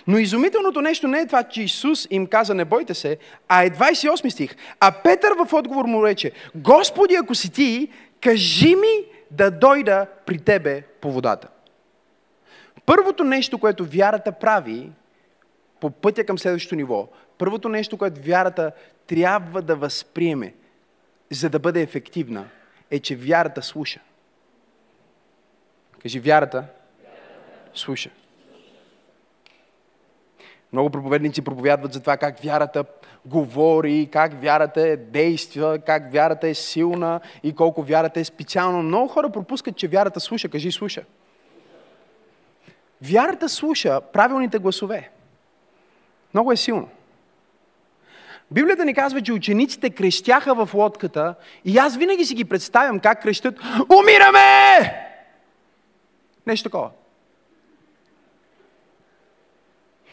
Но 0.07 0.19
изумителното 0.19 0.81
нещо 0.81 1.09
не 1.09 1.21
е 1.21 1.27
това, 1.27 1.43
че 1.43 1.63
Исус 1.63 2.07
им 2.11 2.27
каза, 2.27 2.55
не 2.55 2.65
бойте 2.65 2.95
се, 2.95 3.19
а 3.49 3.65
е 3.65 3.71
28 3.71 4.29
стих. 4.29 4.57
А 4.81 4.93
Петър 4.93 5.33
в 5.33 5.53
отговор 5.53 5.85
му 5.85 6.07
рече, 6.07 6.33
Господи, 6.55 7.15
ако 7.15 7.35
си 7.35 7.53
ти, 7.53 7.89
кажи 8.21 8.77
ми 8.77 9.05
да 9.31 9.51
дойда 9.51 10.07
при 10.27 10.39
тебе 10.39 10.83
по 11.01 11.13
водата. 11.13 11.49
Първото 12.87 13.25
нещо, 13.25 13.59
което 13.59 13.85
вярата 13.85 14.33
прави 14.33 14.91
по 15.81 15.91
пътя 15.91 16.25
към 16.25 16.39
следващото 16.39 16.75
ниво, 16.75 17.09
първото 17.39 17.69
нещо, 17.69 17.99
което 17.99 18.21
вярата 18.21 18.73
трябва 19.07 19.63
да 19.63 19.77
възприеме, 19.77 20.55
за 21.31 21.51
да 21.51 21.59
бъде 21.59 21.83
ефективна, 21.83 22.49
е, 22.91 22.99
че 22.99 23.17
вярата 23.17 23.63
слуша. 23.63 24.01
Кажи, 26.03 26.21
вярата 26.21 26.65
слуша. 27.75 28.11
Много 30.73 30.91
проповедници 30.91 31.43
проповядват 31.43 31.93
за 31.93 32.01
това 32.01 32.17
как 32.17 32.39
вярата 32.39 32.85
говори, 33.27 34.09
как 34.13 34.43
вярата 34.43 34.89
е 34.89 34.97
действа, 34.97 35.79
как 35.79 36.13
вярата 36.13 36.49
е 36.49 36.55
силна 36.55 37.21
и 37.43 37.55
колко 37.55 37.83
вярата 37.83 38.21
е 38.21 38.25
специална. 38.25 38.83
Много 38.83 39.09
хора 39.09 39.31
пропускат, 39.31 39.77
че 39.77 39.89
вярата 39.89 40.21
слуша. 40.21 40.49
Кажи, 40.49 40.73
слуша. 40.73 41.03
Вярата 43.03 43.49
слуша 43.49 44.01
правилните 44.01 44.59
гласове. 44.59 45.11
Много 46.35 46.53
е 46.53 46.57
силно. 46.57 46.89
Библията 48.51 48.85
ни 48.85 48.95
казва, 48.95 49.23
че 49.23 49.33
учениците 49.33 49.91
крещяха 49.91 50.55
в 50.55 50.75
лодката 50.75 51.35
и 51.65 51.79
аз 51.79 51.97
винаги 51.97 52.25
си 52.25 52.35
ги 52.35 52.45
представям 52.45 53.01
как 53.01 53.23
крещат 53.23 53.59
Умираме! 54.01 55.07
Нещо 56.47 56.69
такова. 56.69 56.91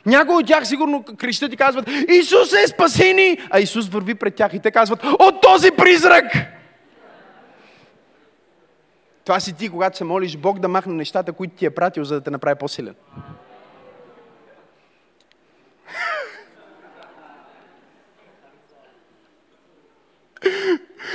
Някои 0.07 0.35
от 0.35 0.47
тях 0.47 0.67
сигурно 0.67 1.03
крещат 1.17 1.53
и 1.53 1.57
казват 1.57 1.89
Исус 2.09 2.53
е 2.53 2.67
спасени! 2.67 3.37
А 3.49 3.59
Исус 3.59 3.87
върви 3.87 4.15
пред 4.15 4.35
тях 4.35 4.53
и 4.53 4.59
те 4.59 4.71
казват 4.71 5.03
От 5.03 5.41
този 5.41 5.71
призрак! 5.71 6.25
Това 9.25 9.39
си 9.39 9.53
ти, 9.53 9.69
когато 9.69 9.97
се 9.97 10.03
молиш 10.03 10.37
Бог 10.37 10.59
да 10.59 10.67
махне 10.67 10.93
нещата, 10.93 11.33
които 11.33 11.55
ти 11.55 11.65
е 11.65 11.69
пратил, 11.69 12.03
за 12.03 12.15
да 12.15 12.21
те 12.21 12.29
направи 12.31 12.55
по-силен. 12.59 12.95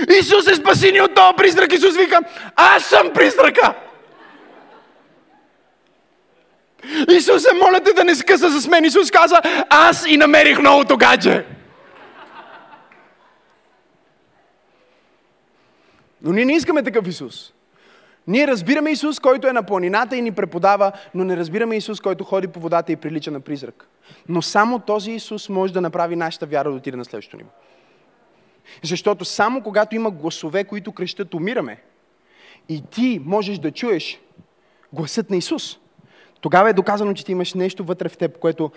Исус 0.21 0.47
е 0.47 0.55
спасени 0.55 1.01
от 1.01 1.15
този 1.15 1.37
призрак. 1.37 1.73
Исус 1.73 1.97
вика, 1.97 2.21
аз 2.57 2.85
съм 2.85 3.11
призрака. 3.15 3.75
Исус 7.11 7.45
е, 7.45 7.55
моля 7.55 7.81
те 7.85 7.93
да 7.93 8.05
не 8.05 8.15
скъса 8.15 8.61
с 8.61 8.69
мен. 8.69 8.85
Исус 8.85 9.11
каза, 9.11 9.41
аз 9.71 10.07
и 10.09 10.17
намерих 10.17 10.59
новото 10.59 10.97
гадже. 10.97 11.45
Но 16.23 16.33
ние 16.33 16.45
не 16.45 16.53
искаме 16.53 16.83
такъв 16.83 17.09
Исус. 17.09 17.53
Ние 18.27 18.47
разбираме 18.47 18.91
Исус, 18.91 19.21
който 19.21 19.49
е 19.49 19.53
на 19.53 19.63
планината 19.63 20.17
и 20.17 20.23
ни 20.23 20.33
преподава, 20.33 20.93
но 21.15 21.25
не 21.25 21.37
разбираме 21.37 21.77
Исус, 21.77 22.01
който 22.01 22.25
ходи 22.25 22.49
по 22.49 22.61
водата 22.61 22.93
и 22.93 22.97
прилича 22.97 23.31
на 23.31 23.41
призрак. 23.41 23.89
Но 24.29 24.43
само 24.43 24.79
този 24.79 25.13
Исус 25.13 25.49
може 25.49 25.73
да 25.73 25.81
направи 25.81 26.17
нашата 26.17 26.47
вяра 26.47 26.71
да 26.71 26.77
отиде 26.77 26.97
на 26.97 27.05
следващото 27.05 27.37
ниво. 27.37 27.51
Защото 28.83 29.25
само 29.25 29.63
когато 29.63 29.95
има 29.95 30.11
гласове, 30.11 30.65
които 30.65 30.93
крещат 30.93 31.35
умираме, 31.35 31.83
и 32.69 32.83
ти 32.91 33.21
можеш 33.25 33.59
да 33.59 33.71
чуеш 33.71 34.21
гласът 34.93 35.31
на 35.31 35.37
Исус, 35.37 35.79
тогава 36.43 36.71
е 36.71 36.73
доказано, 36.73 37.15
че 37.15 37.25
ти 37.25 37.33
имаш 37.33 37.55
нещо 37.55 37.85
вътре 37.85 38.09
в 38.09 38.17
теб, 38.17 38.39
което 38.39 38.71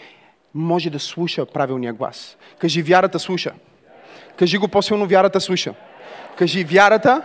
може 0.54 0.90
да 0.90 1.00
слуша 1.00 1.46
правилния 1.46 1.94
глас. 1.94 2.38
Кажи, 2.60 2.82
вярата 2.82 3.20
слуша. 3.20 3.52
Кажи 4.38 4.58
го 4.58 4.68
по-силно, 4.68 5.08
вярата 5.08 5.42
слуша. 5.42 5.74
Кажи, 6.38 6.64
вярата 6.64 7.22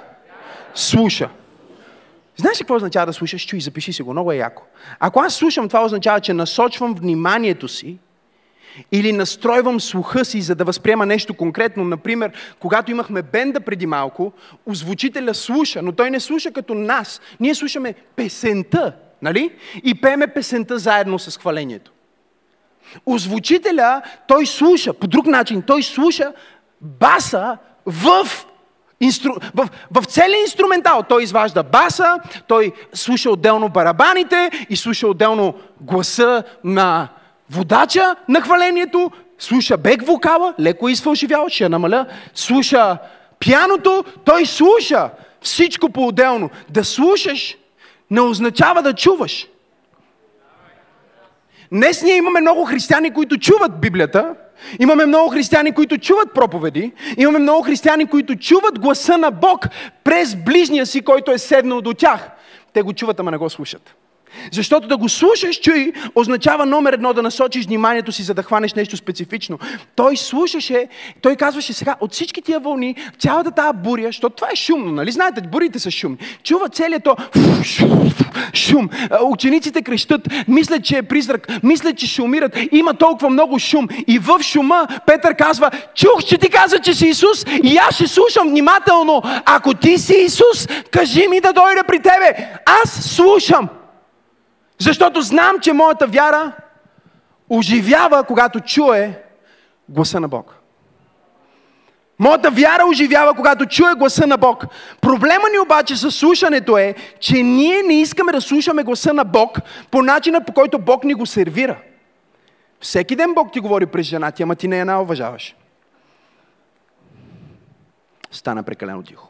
слуша. 0.75 1.29
Знаеш 2.37 2.59
ли 2.59 2.63
какво 2.63 2.75
означава 2.75 3.07
да 3.07 3.13
слушаш? 3.13 3.47
Чуй, 3.47 3.61
запиши 3.61 3.93
си 3.93 4.03
го, 4.03 4.13
много 4.13 4.33
е 4.33 4.37
яко. 4.37 4.63
Ако 5.01 5.21
аз 5.21 5.35
слушам, 5.35 5.69
това 5.69 5.85
означава, 5.85 6.21
че 6.21 6.33
насочвам 6.33 6.95
вниманието 6.95 7.69
си 7.69 7.99
или 8.93 9.13
настройвам 9.13 9.81
слуха 9.81 10.25
си, 10.25 10.41
за 10.41 10.55
да 10.55 10.65
възприема 10.65 11.07
нещо 11.07 11.35
конкретно. 11.35 11.85
Например, 11.85 12.33
когато 12.59 12.91
имахме 12.91 13.23
бенда 13.23 13.61
преди 13.61 13.87
малко, 13.87 14.33
озвучителя 14.67 15.35
слуша, 15.35 15.83
но 15.83 15.93
той 15.93 16.11
не 16.11 16.21
слуша 16.21 16.53
като 16.53 16.75
нас. 16.75 17.21
Ние 17.41 17.55
слушаме 17.55 17.95
песента, 18.17 18.93
нали? 19.23 19.51
И 19.85 19.95
пееме 19.95 20.27
песента 20.27 20.79
заедно 20.79 21.19
с 21.19 21.39
хвалението. 21.39 21.93
Озвучителя, 23.07 24.03
той 24.29 24.47
слуша, 24.47 24.93
по 24.93 25.07
друг 25.07 25.27
начин, 25.27 25.63
той 25.63 25.83
слуша 25.83 26.33
баса 26.81 27.59
в 27.87 28.27
Инстру... 29.01 29.33
В, 29.55 29.69
в 29.91 30.05
целия 30.07 30.41
инструментал 30.41 31.03
той 31.09 31.23
изважда 31.23 31.63
баса, 31.63 32.19
той 32.47 32.73
слуша 32.93 33.31
отделно 33.31 33.69
барабаните 33.69 34.51
и 34.71 34.77
слуша 34.77 35.09
отделно 35.09 35.55
гласа 35.81 36.43
на 36.65 37.09
водача 37.51 38.17
на 38.29 38.41
хвалението, 38.41 39.11
слуша 39.39 39.77
бек 39.77 40.03
вокала, 40.07 40.55
леко 40.61 40.89
изфалшивял, 40.89 41.49
ще 41.49 41.65
я 41.65 41.71
намаля, 41.71 42.07
слуша 42.35 42.99
пяното, 43.47 44.05
той 44.25 44.47
слуша 44.47 45.11
всичко 45.41 45.91
по-отделно. 45.91 46.51
Да 46.69 46.85
слушаш 46.85 47.57
не 48.11 48.21
означава 48.21 48.83
да 48.83 48.95
чуваш. 48.95 49.49
Днес 51.73 52.03
ние 52.03 52.17
имаме 52.17 52.41
много 52.41 52.65
християни, 52.65 53.15
които 53.15 53.39
чуват 53.39 53.81
Библията, 53.81 54.35
Имаме 54.79 55.07
много 55.07 55.31
християни, 55.31 55.73
които 55.73 55.99
чуват 55.99 56.35
проповеди. 56.35 56.93
Имаме 57.17 57.39
много 57.39 57.63
християни, 57.63 58.07
които 58.07 58.37
чуват 58.37 58.79
гласа 58.79 59.19
на 59.19 59.31
Бог 59.31 59.67
през 60.05 60.37
ближния 60.37 60.87
си, 60.87 61.03
който 61.03 61.31
е 61.31 61.39
седнал 61.39 61.81
до 61.81 61.95
тях. 61.95 62.31
Те 62.73 62.83
го 62.83 62.93
чуват, 62.93 63.21
ама 63.21 63.31
не 63.31 63.37
го 63.37 63.51
слушат. 63.51 63.95
Защото 64.53 64.89
да 64.89 64.97
го 64.97 65.09
слушаш, 65.09 65.61
чуй, 65.61 65.93
означава 66.15 66.67
номер 66.67 66.93
едно 66.93 67.13
да 67.13 67.23
насочиш 67.23 67.67
вниманието 67.67 68.13
си, 68.13 68.23
за 68.23 68.35
да 68.35 68.43
хванеш 68.43 68.75
нещо 68.75 68.97
специфично. 68.97 69.59
Той 69.97 70.17
слушаше, 70.17 70.87
той 71.23 71.37
казваше 71.37 71.73
сега, 71.73 71.97
от 72.01 72.13
всички 72.13 72.43
тия 72.43 72.61
вълни, 72.61 72.97
цялата 73.19 73.51
тази 73.51 73.79
буря, 73.79 74.07
защото 74.07 74.37
това 74.37 74.49
е 74.53 74.57
шумно, 74.57 74.93
нали? 74.93 75.11
Знаете, 75.11 75.41
бурите 75.41 75.79
са 75.79 75.91
шумни. 75.91 76.19
Чува 76.43 76.69
целият 76.69 77.05
то 77.05 77.17
шум. 78.55 78.89
Учениците 79.23 79.83
крещат, 79.83 80.29
мислят, 80.49 80.85
че 80.85 80.97
е 80.97 81.03
призрак, 81.03 81.49
мислят, 81.63 81.97
че 81.97 82.07
ще 82.07 82.23
умират. 82.23 82.59
Има 82.73 82.95
толкова 82.95 83.31
много 83.31 83.59
шум. 83.59 83.89
И 84.07 84.19
в 84.19 84.43
шума 84.43 84.87
Петър 85.07 85.37
казва, 85.37 85.71
чух, 85.95 86.25
че 86.27 86.39
ти 86.39 86.51
каза, 86.51 86.79
че 86.79 86.95
си 86.95 87.07
Исус 87.07 87.45
и 87.63 87.77
аз 87.77 87.95
ще 87.95 88.07
слушам 88.07 88.49
внимателно. 88.49 89.23
Ако 89.45 89.75
ти 89.75 89.99
си 89.99 90.15
Исус, 90.15 90.69
кажи 90.91 91.29
ми 91.29 91.41
да 91.41 91.53
дойда 91.53 91.85
при 91.87 91.99
тебе. 91.99 92.49
Аз 92.83 92.91
слушам. 92.91 93.69
Защото 94.81 95.21
знам, 95.23 95.61
че 95.61 95.73
моята 95.73 96.07
вяра 96.07 96.53
оживява, 97.51 98.25
когато 98.25 98.61
чуе 98.61 99.23
гласа 99.89 100.21
на 100.21 100.29
Бог. 100.29 100.57
Моята 102.19 102.51
вяра 102.51 102.85
оживява, 102.91 103.35
когато 103.35 103.67
чуе 103.67 103.95
гласа 103.95 104.27
на 104.27 104.37
Бог. 104.37 104.65
Проблема 105.01 105.49
ни 105.53 105.59
обаче 105.59 105.97
с 105.97 106.11
слушането 106.11 106.79
е, 106.79 106.95
че 107.21 107.43
ние 107.43 107.83
не 107.83 108.01
искаме 108.01 108.33
да 108.33 108.41
слушаме 108.41 108.83
гласа 108.83 109.15
на 109.15 109.25
Бог 109.25 109.59
по 109.91 110.03
начина, 110.03 110.45
по 110.45 110.53
който 110.53 110.79
Бог 110.79 111.05
ни 111.05 111.15
го 111.15 111.27
сервира. 111.27 111.79
Всеки 112.81 113.17
ден 113.17 113.35
Бог 113.35 113.53
ти 113.53 113.61
говори 113.61 113.87
през 113.87 114.07
жена 114.07 114.31
ти, 114.31 114.43
ама 114.43 114.57
ти 114.57 114.69
не 114.69 114.79
я 114.79 114.99
уважаваш. 114.99 115.57
Стана 118.31 118.63
прекалено 118.63 119.03
тихо. 119.03 119.30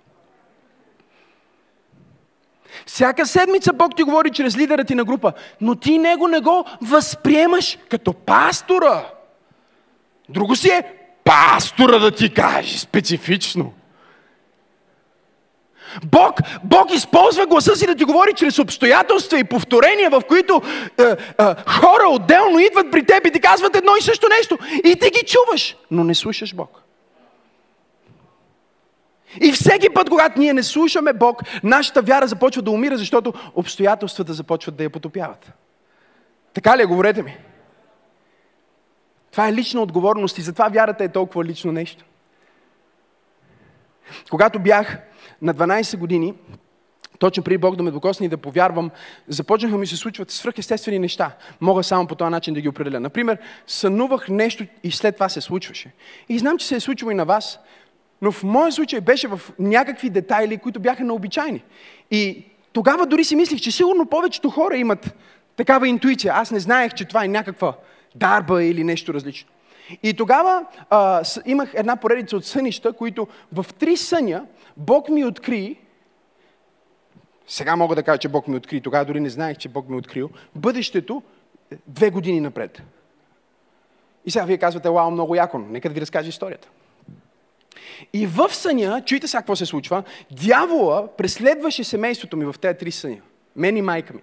Всяка 2.86 3.26
седмица 3.26 3.72
Бог 3.72 3.96
ти 3.96 4.02
говори 4.02 4.30
чрез 4.30 4.56
лидера 4.56 4.84
ти 4.84 4.94
на 4.94 5.04
група, 5.04 5.32
но 5.60 5.74
ти 5.74 5.98
него 5.98 6.28
не 6.28 6.40
го 6.40 6.64
възприемаш 6.82 7.78
като 7.88 8.12
пастора. 8.12 9.06
Друго 10.28 10.56
си 10.56 10.68
е 10.68 10.82
пастора 11.24 11.98
да 11.98 12.10
ти 12.10 12.34
каже 12.34 12.78
специфично. 12.78 13.72
Бог, 16.04 16.38
Бог 16.64 16.94
използва 16.94 17.46
гласа 17.46 17.76
си 17.76 17.86
да 17.86 17.94
ти 17.94 18.04
говори 18.04 18.32
чрез 18.36 18.58
обстоятелства 18.58 19.38
и 19.38 19.44
повторения, 19.44 20.10
в 20.10 20.22
които 20.28 20.62
е, 20.98 21.02
е, 21.02 21.16
хора 21.66 22.08
отделно 22.08 22.58
идват 22.58 22.90
при 22.90 23.04
теб 23.04 23.26
и 23.26 23.30
ти 23.30 23.40
казват 23.40 23.76
едно 23.76 23.96
и 23.96 24.02
също 24.02 24.28
нещо. 24.38 24.58
И 24.84 24.96
ти 24.96 25.10
ги 25.10 25.26
чуваш, 25.26 25.76
но 25.90 26.04
не 26.04 26.14
слушаш 26.14 26.54
Бог. 26.54 26.82
И 29.40 29.52
всеки 29.52 29.88
път, 29.94 30.10
когато 30.10 30.40
ние 30.40 30.52
не 30.52 30.62
слушаме 30.62 31.12
Бог, 31.12 31.42
нашата 31.62 32.02
вяра 32.02 32.26
започва 32.26 32.62
да 32.62 32.70
умира, 32.70 32.96
защото 32.96 33.32
обстоятелствата 33.54 34.32
започват 34.32 34.76
да 34.76 34.82
я 34.82 34.90
потопяват. 34.90 35.52
Така 36.54 36.78
ли 36.78 36.82
е? 36.82 36.86
Говорете 36.86 37.22
ми. 37.22 37.36
Това 39.30 39.48
е 39.48 39.52
лична 39.52 39.80
отговорност 39.80 40.38
и 40.38 40.42
затова 40.42 40.68
вярата 40.68 41.04
е 41.04 41.08
толкова 41.08 41.44
лично 41.44 41.72
нещо. 41.72 42.04
Когато 44.30 44.58
бях 44.58 44.98
на 45.42 45.54
12 45.54 45.96
години, 45.96 46.34
точно 47.18 47.42
преди 47.42 47.58
Бог 47.58 47.76
да 47.76 47.82
ме 47.82 47.90
докосне 47.90 48.26
и 48.26 48.28
да 48.28 48.36
повярвам, 48.36 48.90
започнаха 49.28 49.78
ми 49.78 49.86
се 49.86 49.96
случват 49.96 50.30
свръхестествени 50.30 50.98
неща. 50.98 51.36
Мога 51.60 51.82
само 51.82 52.06
по 52.06 52.14
този 52.14 52.30
начин 52.30 52.54
да 52.54 52.60
ги 52.60 52.68
определя. 52.68 53.00
Например, 53.00 53.38
сънувах 53.66 54.28
нещо 54.28 54.64
и 54.82 54.90
след 54.90 55.14
това 55.14 55.28
се 55.28 55.40
случваше. 55.40 55.92
И 56.28 56.38
знам, 56.38 56.58
че 56.58 56.66
се 56.66 56.76
е 56.76 56.80
случило 56.80 57.10
и 57.10 57.14
на 57.14 57.24
вас, 57.24 57.58
но 58.22 58.32
в 58.32 58.42
моя 58.42 58.72
случай 58.72 59.00
беше 59.00 59.28
в 59.28 59.40
някакви 59.58 60.10
детайли, 60.10 60.58
които 60.58 60.80
бяха 60.80 61.04
необичайни. 61.04 61.64
И 62.10 62.44
тогава 62.72 63.06
дори 63.06 63.24
си 63.24 63.36
мислих, 63.36 63.60
че 63.60 63.70
сигурно 63.70 64.06
повечето 64.06 64.50
хора 64.50 64.76
имат 64.76 65.14
такава 65.56 65.88
интуиция. 65.88 66.32
Аз 66.36 66.50
не 66.50 66.60
знаех, 66.60 66.94
че 66.94 67.04
това 67.04 67.24
е 67.24 67.28
някаква 67.28 67.74
дарба 68.14 68.64
или 68.64 68.84
нещо 68.84 69.14
различно. 69.14 69.50
И 70.02 70.14
тогава 70.14 70.66
а, 70.90 71.22
имах 71.46 71.70
една 71.74 71.96
поредица 71.96 72.36
от 72.36 72.44
сънища, 72.44 72.92
които 72.92 73.28
в 73.52 73.66
три 73.78 73.96
съня 73.96 74.46
Бог 74.76 75.08
ми 75.08 75.24
откри, 75.24 75.76
сега 77.46 77.76
мога 77.76 77.94
да 77.94 78.02
кажа, 78.02 78.18
че 78.18 78.28
Бог 78.28 78.48
ми 78.48 78.56
откри, 78.56 78.80
тогава 78.80 79.04
дори 79.04 79.20
не 79.20 79.30
знаех, 79.30 79.56
че 79.56 79.68
Бог 79.68 79.88
ми 79.88 79.96
открил, 79.96 80.30
бъдещето 80.54 81.22
две 81.86 82.10
години 82.10 82.40
напред. 82.40 82.82
И 84.26 84.30
сега 84.30 84.44
вие 84.44 84.58
казвате, 84.58 84.90
вау, 84.90 85.10
много 85.10 85.34
яко, 85.34 85.58
нека 85.58 85.88
да 85.88 85.94
ви 85.94 86.00
разкажа 86.00 86.28
историята. 86.28 86.68
И 88.12 88.26
в 88.26 88.54
съня, 88.54 89.02
чуйте 89.06 89.28
сега 89.28 89.40
какво 89.40 89.56
се 89.56 89.66
случва, 89.66 90.02
дявола 90.30 91.16
преследваше 91.16 91.84
семейството 91.84 92.36
ми 92.36 92.44
в 92.44 92.54
тези 92.60 92.78
три 92.78 92.90
съня. 92.90 93.20
Мен 93.56 93.76
и 93.76 93.82
майка 93.82 94.14
ми. 94.14 94.20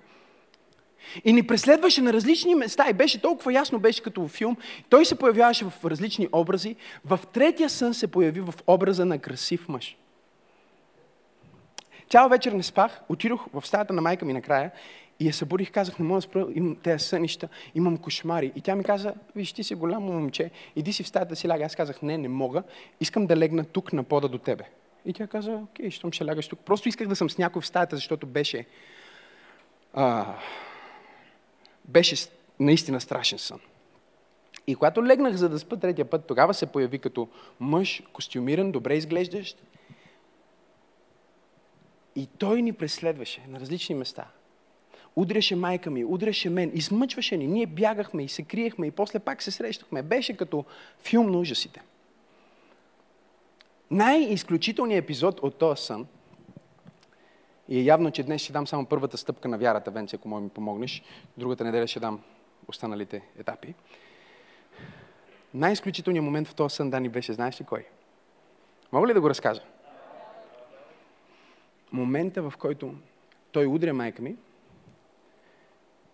И 1.26 1.34
ни 1.34 1.48
преследваше 1.48 2.02
на 2.02 2.14
различни 2.14 2.56
места 2.56 2.86
и 2.90 2.94
беше 2.94 3.22
толкова 3.22 3.54
ясно, 3.54 3.80
беше 3.80 4.04
като 4.04 4.28
в 4.28 4.32
филм. 4.32 4.58
Той 4.90 5.06
се 5.06 5.16
появяваше 5.16 5.66
в 5.66 5.86
различни 5.86 6.28
образи. 6.32 6.76
В 7.06 7.20
третия 7.34 7.70
сън 7.70 7.94
се 7.94 8.08
появи 8.08 8.42
в 8.42 8.54
образа 8.68 9.06
на 9.06 9.20
красив 9.20 9.68
мъж. 9.70 9.98
Цяла 12.10 12.30
вечер 12.30 12.52
не 12.52 12.64
спах, 12.64 13.02
отидох 13.10 13.46
в 13.54 13.68
стаята 13.68 13.94
на 13.94 14.02
майка 14.02 14.26
ми 14.26 14.34
накрая 14.34 14.72
и 15.20 15.28
я 15.28 15.34
събудих, 15.34 15.72
казах, 15.72 16.00
не 16.00 16.06
мога 16.06 16.18
да 16.18 16.22
спра, 16.22 16.48
имам 16.54 16.76
тези 16.76 17.06
сънища, 17.06 17.50
имам 17.76 17.98
кошмари. 17.98 18.52
И 18.56 18.62
тя 18.62 18.76
ми 18.76 18.84
каза, 18.84 19.14
виж, 19.36 19.54
ти 19.54 19.64
си 19.64 19.76
голямо 19.76 20.14
момче, 20.14 20.52
иди 20.76 20.94
си 20.94 21.04
в 21.04 21.08
стаята 21.08 21.36
си 21.36 21.48
ляга. 21.48 21.66
Аз 21.66 21.76
казах, 21.76 22.02
не, 22.02 22.18
не 22.18 22.28
мога, 22.28 22.64
искам 23.00 23.28
да 23.28 23.38
легна 23.38 23.64
тук 23.64 23.94
на 23.94 24.04
пода 24.04 24.28
до 24.28 24.38
тебе. 24.38 24.64
И 25.06 25.14
тя 25.14 25.28
каза, 25.28 25.52
окей, 25.52 25.92
щом 25.92 26.12
ще 26.12 26.26
лягаш 26.26 26.48
тук. 26.48 26.60
Просто 26.60 26.90
исках 26.90 27.08
да 27.08 27.16
съм 27.16 27.30
с 27.30 27.38
някой 27.38 27.62
в 27.62 27.68
стаята, 27.68 27.96
защото 27.96 28.28
беше, 28.28 28.66
а, 29.94 30.36
беше 31.86 32.30
наистина 32.60 33.02
страшен 33.02 33.40
сън. 33.40 33.60
И 34.68 34.76
когато 34.76 35.06
легнах 35.06 35.36
за 35.36 35.50
да 35.50 35.60
спа 35.60 35.78
третия 35.78 36.06
път, 36.06 36.28
тогава 36.28 36.54
се 36.54 36.66
появи 36.66 37.00
като 37.00 37.28
мъж, 37.60 38.04
костюмиран, 38.14 38.72
добре 38.72 38.96
изглеждащ. 38.96 39.64
И 42.16 42.28
той 42.28 42.62
ни 42.62 42.74
преследваше 42.74 43.42
на 43.48 43.60
различни 43.60 43.96
места– 43.96 44.28
Удряше 45.18 45.56
майка 45.56 45.92
ми, 45.92 46.06
удряше 46.06 46.50
мен, 46.50 46.72
измъчваше 46.74 47.38
ни. 47.38 47.48
Ние 47.48 47.66
бягахме 47.66 48.24
и 48.24 48.28
се 48.28 48.44
криехме 48.44 48.88
и 48.88 48.92
после 48.92 49.20
пак 49.20 49.42
се 49.42 49.52
срещахме. 49.52 50.02
Беше 50.02 50.38
като 50.38 50.66
филм 51.00 51.32
на 51.32 51.38
ужасите. 51.38 51.82
Най-изключителният 53.92 55.04
епизод 55.04 55.40
от 55.40 55.56
този 55.56 55.84
сън 55.84 56.08
и 57.70 57.80
е 57.80 57.84
явно, 57.84 58.12
че 58.12 58.24
днес 58.24 58.42
ще 58.42 58.54
дам 58.54 58.68
само 58.68 58.86
първата 58.86 59.18
стъпка 59.18 59.48
на 59.48 59.58
вярата, 59.58 59.92
Венци, 59.92 60.16
ако 60.16 60.28
може 60.28 60.44
ми 60.44 60.50
помогнеш. 60.50 61.04
Другата 61.38 61.64
неделя 61.64 61.88
ще 61.88 62.00
дам 62.00 62.22
останалите 62.68 63.22
етапи. 63.40 63.74
Най-изключителният 65.54 66.26
момент 66.26 66.48
в 66.48 66.56
този 66.56 66.76
сън, 66.76 66.90
Дани, 66.90 67.10
беше, 67.10 67.34
знаеш 67.34 67.62
ли 67.62 67.66
кой? 67.66 67.86
Мога 68.92 69.08
ли 69.08 69.14
да 69.14 69.22
го 69.22 69.30
разкажа? 69.30 69.62
Момента, 71.92 72.42
в 72.42 72.54
който 72.58 72.94
той 73.52 73.66
удря 73.66 73.94
майка 73.94 74.22
ми, 74.22 74.36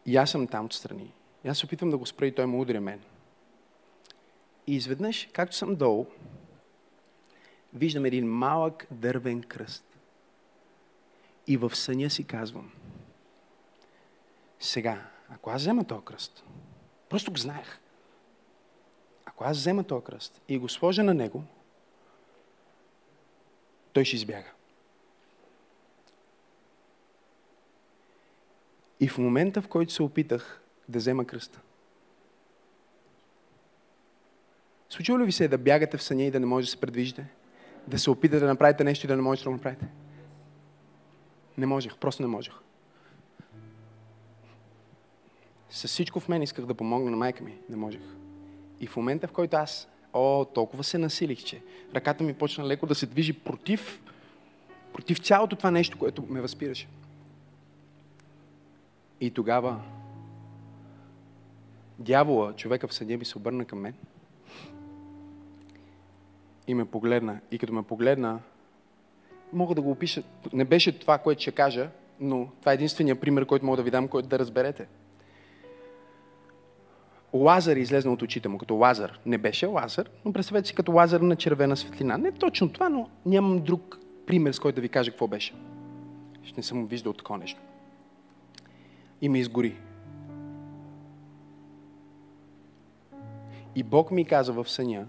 И 0.06 0.18
аз 0.18 0.32
съм 0.32 0.47
там 0.47 0.66
отстрани. 0.66 1.12
И 1.45 1.49
аз 1.49 1.58
се 1.58 1.66
опитвам 1.66 1.89
да 1.89 1.97
го 1.97 2.06
спра 2.06 2.28
и 2.28 2.36
той 2.36 2.45
му 2.45 2.62
удря 2.62 2.82
мен. 2.82 3.01
И 4.68 4.76
изведнъж, 4.76 5.30
както 5.34 5.56
съм 5.56 5.76
долу, 5.76 6.06
виждам 7.74 8.06
един 8.06 8.28
малък 8.28 8.88
дървен 8.91 9.43
кръст. 9.43 9.86
И 11.47 11.58
в 11.58 11.76
съня 11.76 12.10
си 12.10 12.24
казвам, 12.24 12.72
сега, 14.60 15.10
ако 15.30 15.49
аз 15.49 15.62
взема 15.62 15.84
този 15.84 16.06
кръст, 16.06 16.43
просто 17.10 17.32
го 17.32 17.38
знаех, 17.38 17.80
ако 19.26 19.43
аз 19.43 19.58
взема 19.58 19.84
този 19.84 20.06
кръст 20.06 20.41
и 20.47 20.58
го 20.58 20.70
сложа 20.70 21.04
на 21.04 21.14
него, 21.14 21.43
той 23.93 24.06
ще 24.06 24.16
избяга. 24.16 24.51
И 29.04 29.08
в 29.08 29.18
момента, 29.18 29.62
в 29.62 29.68
който 29.68 29.93
се 29.93 30.04
опитах 30.04 30.62
да 30.89 30.99
взема 30.99 31.26
кръста, 31.26 31.60
случило 34.89 35.20
ли 35.20 35.26
ви 35.26 35.32
се 35.32 35.47
да 35.47 35.58
бягате 35.58 35.97
в 35.97 36.04
съня 36.04 36.24
и 36.24 36.32
да 36.32 36.39
не 36.39 36.45
можете 36.45 36.68
да 36.68 36.72
се 36.72 36.82
предвижите? 36.82 37.26
Да 37.88 37.99
се 37.99 38.10
опитате 38.10 38.39
да 38.39 38.47
направите 38.47 38.84
нещо 38.84 39.06
и 39.06 39.08
да 39.08 39.16
не 39.16 39.22
можете 39.22 39.43
да 39.43 39.49
го 39.49 39.56
направите? 39.56 39.86
Не 41.58 41.66
можех, 41.66 41.97
просто 41.97 42.24
не 42.24 42.28
можех. 42.28 42.54
С 45.70 45.88
всичко 45.88 46.20
в 46.20 46.30
мен 46.30 46.41
исках 46.41 46.66
да 46.66 46.74
помогна 46.74 47.12
на 47.12 47.18
майка 47.18 47.43
ми. 47.43 47.58
Не 47.70 47.76
можех. 47.76 48.01
И 48.80 48.88
в 48.88 48.95
момента, 48.95 49.28
в 49.28 49.32
който 49.32 49.58
аз, 49.58 49.88
о, 50.14 50.45
толкова 50.45 50.84
се 50.84 50.97
насилих, 50.97 51.43
че 51.43 51.62
ръката 51.95 52.24
ми 52.24 52.34
почна 52.34 52.68
леко 52.68 52.86
да 52.86 52.95
се 52.95 53.06
движи 53.06 53.34
против, 53.34 54.01
против 54.93 55.20
цялото 55.20 55.56
това 55.56 55.72
нещо, 55.72 55.97
което 55.97 56.24
ме 56.30 56.41
възпираше. 56.41 56.88
И 59.22 59.32
тогава 59.32 59.82
дявола, 61.99 62.53
човека 62.53 62.88
в 62.88 62.93
съдя 62.93 63.18
ми 63.18 63.26
се 63.26 63.38
обърна 63.38 63.66
към 63.66 63.80
мен 63.80 63.93
и 66.68 66.74
ме 66.74 66.86
погледна. 66.86 67.39
И 67.51 67.57
като 67.57 67.74
ме 67.74 67.84
погледна, 67.84 68.39
мога 69.53 69.76
да 69.76 69.82
го 69.82 69.91
опиша. 69.91 70.24
Не 70.53 70.66
беше 70.66 70.99
това, 70.99 71.18
което 71.18 71.41
ще 71.41 71.51
кажа, 71.51 71.89
но 72.20 72.47
това 72.59 72.72
е 72.72 72.76
единствения 72.76 73.20
пример, 73.20 73.45
който 73.45 73.66
мога 73.66 73.78
да 73.78 73.84
ви 73.84 73.91
дам, 73.91 74.07
който 74.07 74.28
да 74.28 74.39
разберете. 74.39 74.88
Лазар 77.34 77.76
излезна 77.76 78.14
от 78.14 78.22
очите 78.22 78.47
му, 78.47 78.57
като 78.57 78.76
Лазар. 78.76 79.20
Не 79.26 79.38
беше 79.38 79.66
Лазар, 79.66 80.09
но 80.26 80.34
представете 80.34 80.68
си 80.68 80.76
като 80.76 80.91
Лазар 80.91 81.22
на 81.22 81.36
червена 81.36 81.78
светлина. 81.78 82.18
Не 82.18 82.32
точно 82.32 82.70
това, 82.70 82.89
но 82.89 83.09
нямам 83.26 83.59
друг 83.59 83.99
пример, 84.26 84.51
с 84.51 84.59
който 84.59 84.76
да 84.76 84.82
ви 84.82 84.89
кажа 84.89 85.11
какво 85.11 85.28
беше. 85.28 85.53
Ще 86.43 86.59
не 86.59 86.64
съм 86.64 86.88
виждал 86.88 87.14
такова 87.14 87.39
нещо. 87.39 87.61
И 89.24 89.30
ме 89.30 89.39
изгори. 89.39 89.76
И 93.76 93.84
Бог 93.84 94.11
ми 94.11 94.26
каза 94.26 94.53
в 94.53 94.69
съня, 94.69 95.07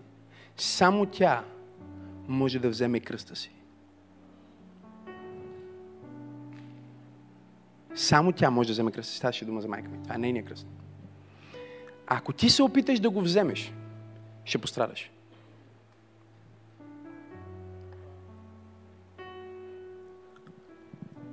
само 0.57 1.07
тя 1.07 1.45
може 2.29 2.59
да 2.59 2.69
вземе 2.71 3.01
кръста 3.01 3.37
си. 3.37 3.51
Само 7.95 8.33
тя 8.33 8.51
може 8.51 8.67
да 8.67 8.73
вземе 8.73 8.93
кръста 8.93 9.13
си. 9.13 9.19
Ставаше 9.19 9.45
дума 9.45 9.61
за 9.61 9.69
майка 9.69 9.89
ми. 9.89 10.03
Това 10.03 10.15
е 10.15 10.19
нейния 10.19 10.45
кръст. 10.45 10.67
Ако 12.07 12.33
ти 12.33 12.51
се 12.51 12.63
опиташ 12.63 13.01
да 13.01 13.11
го 13.11 13.21
вземеш, 13.21 13.73
ще 14.45 14.59
пострадаш. 14.59 15.11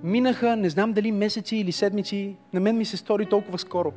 Минаха, 0.04 0.56
не 0.56 0.70
знам 0.70 0.94
дали 0.94 1.12
месеци 1.12 1.56
или 1.58 1.72
седмици, 1.72 2.36
на 2.54 2.60
мен 2.60 2.78
ми 2.78 2.86
се 2.86 2.98
стори 2.98 3.26
толкова 3.26 3.58
скоро. 3.58 3.94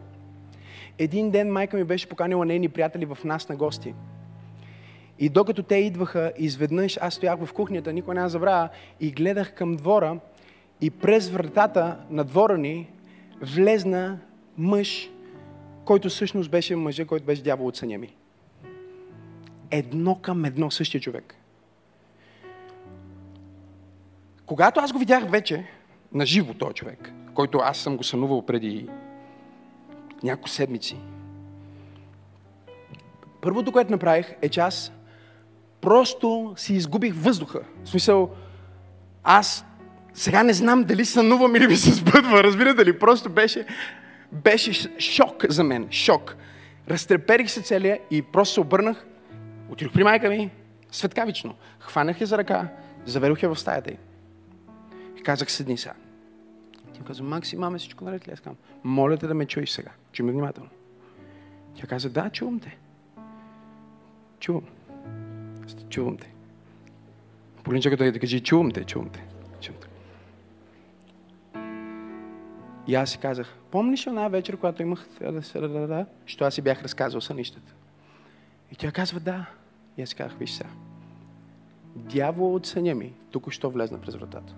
Един 0.99 1.31
ден 1.31 1.53
майка 1.53 1.77
ми 1.77 1.85
беше 1.85 2.09
поканила 2.09 2.47
нейни 2.47 2.69
приятели 2.69 3.05
в 3.05 3.19
нас 3.25 3.49
на 3.49 3.57
гости. 3.57 3.95
И 5.19 5.29
докато 5.29 5.63
те 5.63 5.77
идваха, 5.77 6.33
изведнъж 6.39 6.99
аз 7.01 7.15
стоях 7.15 7.45
в 7.45 7.53
кухнята, 7.53 7.93
никой 7.93 8.15
не 8.15 8.29
забравя, 8.29 8.69
и 9.01 9.11
гледах 9.11 9.55
към 9.55 9.77
двора 9.77 10.19
и 10.81 10.91
през 10.91 11.29
вратата 11.29 11.97
на 12.11 12.25
двора 12.25 12.59
ни 12.59 12.91
влезна 13.43 14.19
мъж, 14.59 15.11
който 15.85 16.09
всъщност 16.09 16.51
беше 16.51 16.77
мъжа, 16.77 17.05
който 17.05 17.27
беше 17.27 17.43
дявол 17.43 17.67
от 17.67 17.77
съня 17.77 17.99
ми. 17.99 18.15
Едно 19.71 20.15
към 20.15 20.45
едно 20.45 20.71
същия 20.71 21.01
човек. 21.01 21.35
Когато 24.47 24.81
аз 24.81 24.93
го 24.93 24.99
видях 24.99 25.31
вече, 25.31 25.67
на 26.15 26.27
живо 26.27 26.55
този 26.55 26.75
човек, 26.75 27.13
който 27.35 27.59
аз 27.59 27.79
съм 27.79 27.97
го 27.97 28.05
сънувал 28.05 28.47
преди 28.47 28.89
няколко 30.23 30.49
седмици, 30.49 30.97
първото, 33.41 33.73
което 33.73 33.91
направих, 33.91 34.35
е, 34.43 34.49
че 34.49 34.61
аз 34.61 34.93
просто 35.81 36.55
си 36.57 36.75
изгубих 36.75 37.15
въздуха. 37.17 37.61
В 37.85 37.89
смисъл, 37.89 38.31
аз 39.25 39.65
сега 40.15 40.43
не 40.43 40.53
знам 40.53 40.85
дали 40.85 41.05
сънувам 41.05 41.57
или 41.57 41.67
ми 41.67 41.77
се 41.77 41.93
сбъдва, 41.93 42.45
разбирате 42.45 42.85
ли? 42.85 42.99
Просто 42.99 43.31
беше, 43.31 43.67
беше 44.33 44.91
шок 44.99 45.45
за 45.49 45.65
мен, 45.65 45.89
шок. 45.91 46.37
Разтреперих 46.89 47.51
се 47.51 47.63
целия 47.63 47.99
и 48.11 48.23
просто 48.23 48.55
се 48.55 48.61
обърнах, 48.61 49.07
отидох 49.71 49.93
при 49.93 50.05
майка 50.05 50.29
ми, 50.29 50.51
светкавично. 50.91 51.55
Хванах 51.79 52.21
я 52.21 52.27
за 52.27 52.39
ръка, 52.39 52.69
заведох 53.05 53.43
я 53.43 53.49
в 53.49 53.61
стаята 53.61 53.91
й. 53.91 53.97
И 55.19 55.23
казах, 55.23 55.53
седни 55.53 55.79
сега. 55.79 55.95
Тя 56.95 57.05
каза, 57.05 57.23
Макси, 57.23 57.57
маме, 57.57 57.79
всичко 57.79 58.05
наред 58.05 58.29
ли? 58.29 58.33
Аз 58.33 58.41
казвам, 58.41 58.57
моля 58.85 59.17
те 59.17 59.27
да 59.27 59.35
ме 59.35 59.47
чуеш 59.47 59.71
сега. 59.71 59.91
Чуй 60.13 60.27
ме 60.27 60.33
внимателно. 60.33 60.71
Тя 61.75 61.87
каза, 61.87 62.11
да, 62.11 62.31
чувам 62.31 62.61
те. 62.61 62.79
Чувам. 64.41 64.65
Чувам 65.89 66.17
те. 66.17 66.35
Полинчаката 67.65 68.13
да 68.13 68.19
каже, 68.19 68.41
чувам 68.41 68.71
те, 68.71 68.85
чувам 68.85 69.09
те. 69.09 69.25
Чувам 69.61 69.81
те. 69.81 69.89
И 72.87 72.95
аз 72.95 73.11
си 73.11 73.19
казах, 73.19 73.57
помниш 73.71 74.07
една 74.07 74.29
вечер, 74.29 74.57
когато 74.57 74.83
имах 74.83 75.07
да 75.21 75.43
се 75.43 75.61
да, 75.61 76.07
що 76.27 76.45
аз 76.45 76.55
си 76.55 76.63
бях 76.63 76.83
разказал 76.83 77.21
сънищата. 77.21 77.75
И 78.73 78.77
тя 78.77 78.93
казва, 78.93 79.21
да. 79.21 79.47
И 79.97 80.03
аз 80.03 80.09
си 80.09 80.15
казах, 80.15 80.39
виж 80.39 80.51
сега. 80.51 80.71
Дявол 81.97 82.55
от 82.55 82.67
съня 82.67 82.95
ми 82.95 83.13
тук 83.31 83.53
що 83.53 83.71
влезна 83.71 84.01
през 84.01 84.15
вратата. 84.15 84.55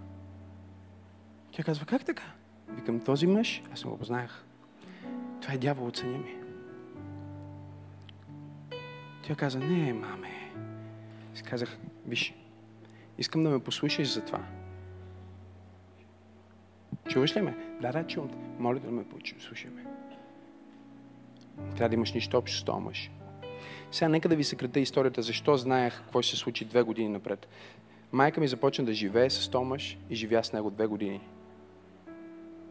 Тя 1.57 1.65
казва, 1.65 1.87
как 1.87 2.05
така? 2.05 2.23
Викам, 2.69 3.01
този 3.01 3.27
мъж, 3.27 3.63
аз 3.73 3.81
съм 3.81 3.91
го 3.91 3.99
познаях. 3.99 4.45
Това 5.43 5.55
е 5.55 5.59
дявол 5.59 5.87
от 5.87 5.97
съня 5.97 6.19
ми. 6.19 6.37
Тя 9.23 9.35
каза, 9.35 9.59
не, 9.59 9.93
маме. 9.93 10.53
Си 11.35 11.43
казах, 11.43 11.79
виж, 12.07 12.35
искам 13.19 13.45
да 13.45 13.51
ме 13.51 13.59
послушаш 13.59 14.15
за 14.15 14.25
това. 14.25 14.45
Чуваш 17.09 17.37
ли 17.37 17.41
ме? 17.41 17.57
Да, 17.81 17.93
да, 17.93 18.07
чувам. 18.07 18.31
Моля 18.59 18.79
да 18.79 18.91
ме 18.91 19.05
послушай 19.09 19.71
ме. 19.71 19.85
Трябва 21.77 21.89
да 21.89 21.95
имаш 21.95 22.13
нищо 22.13 22.39
общо 22.39 22.59
с 22.59 22.65
този 22.65 22.81
мъж. 22.83 23.11
Сега 23.91 24.09
нека 24.09 24.29
да 24.29 24.37
ви 24.37 24.45
съкрата 24.45 24.81
историята, 24.81 25.23
защо 25.23 25.57
знаех 25.57 26.03
какво 26.03 26.23
ще 26.23 26.37
се 26.37 26.41
случи 26.41 26.65
две 26.65 26.83
години 26.83 27.09
напред. 27.09 27.49
Майка 28.13 28.41
ми 28.41 28.49
започна 28.49 28.85
да 28.85 28.95
живее 28.95 29.31
с 29.31 29.61
мъж 29.61 29.99
и 30.11 30.15
живя 30.15 30.45
с 30.45 30.53
него 30.53 30.71
две 30.71 30.87
години. 30.87 31.21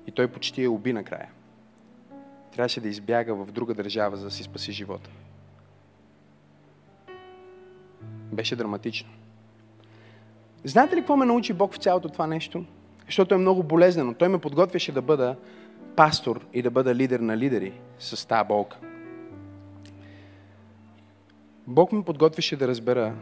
И 0.07 0.11
той 0.11 0.27
почти 0.27 0.63
я 0.63 0.71
уби 0.71 0.93
накрая. 0.93 1.29
Трябваше 2.53 2.81
да 2.81 2.87
избяга 2.87 3.35
в 3.35 3.51
друга 3.51 3.73
държава, 3.73 4.17
за 4.17 4.25
да 4.25 4.31
си 4.31 4.43
спаси 4.43 4.71
живота. 4.71 5.09
Беше 8.31 8.55
драматично. 8.55 9.09
Знаете 10.63 10.95
ли 10.95 10.99
какво 10.99 11.17
ме 11.17 11.25
научи 11.25 11.53
Бог 11.53 11.73
в 11.73 11.77
цялото 11.77 12.09
това 12.09 12.27
нещо? 12.27 12.65
Защото 13.05 13.35
е 13.35 13.37
много 13.37 13.63
болезнено. 13.63 14.13
Той 14.13 14.27
ме 14.27 14.37
подготвяше 14.37 14.91
да 14.91 15.01
бъда 15.01 15.35
пастор 15.95 16.45
и 16.53 16.61
да 16.61 16.71
бъда 16.71 16.95
лидер 16.95 17.19
на 17.19 17.37
лидери 17.37 17.73
с 17.99 18.27
тази 18.27 18.47
болка. 18.47 18.77
Бог 21.67 21.91
ме 21.91 22.03
подготвяше 22.03 22.55
да 22.55 22.67
разбера, 22.67 23.15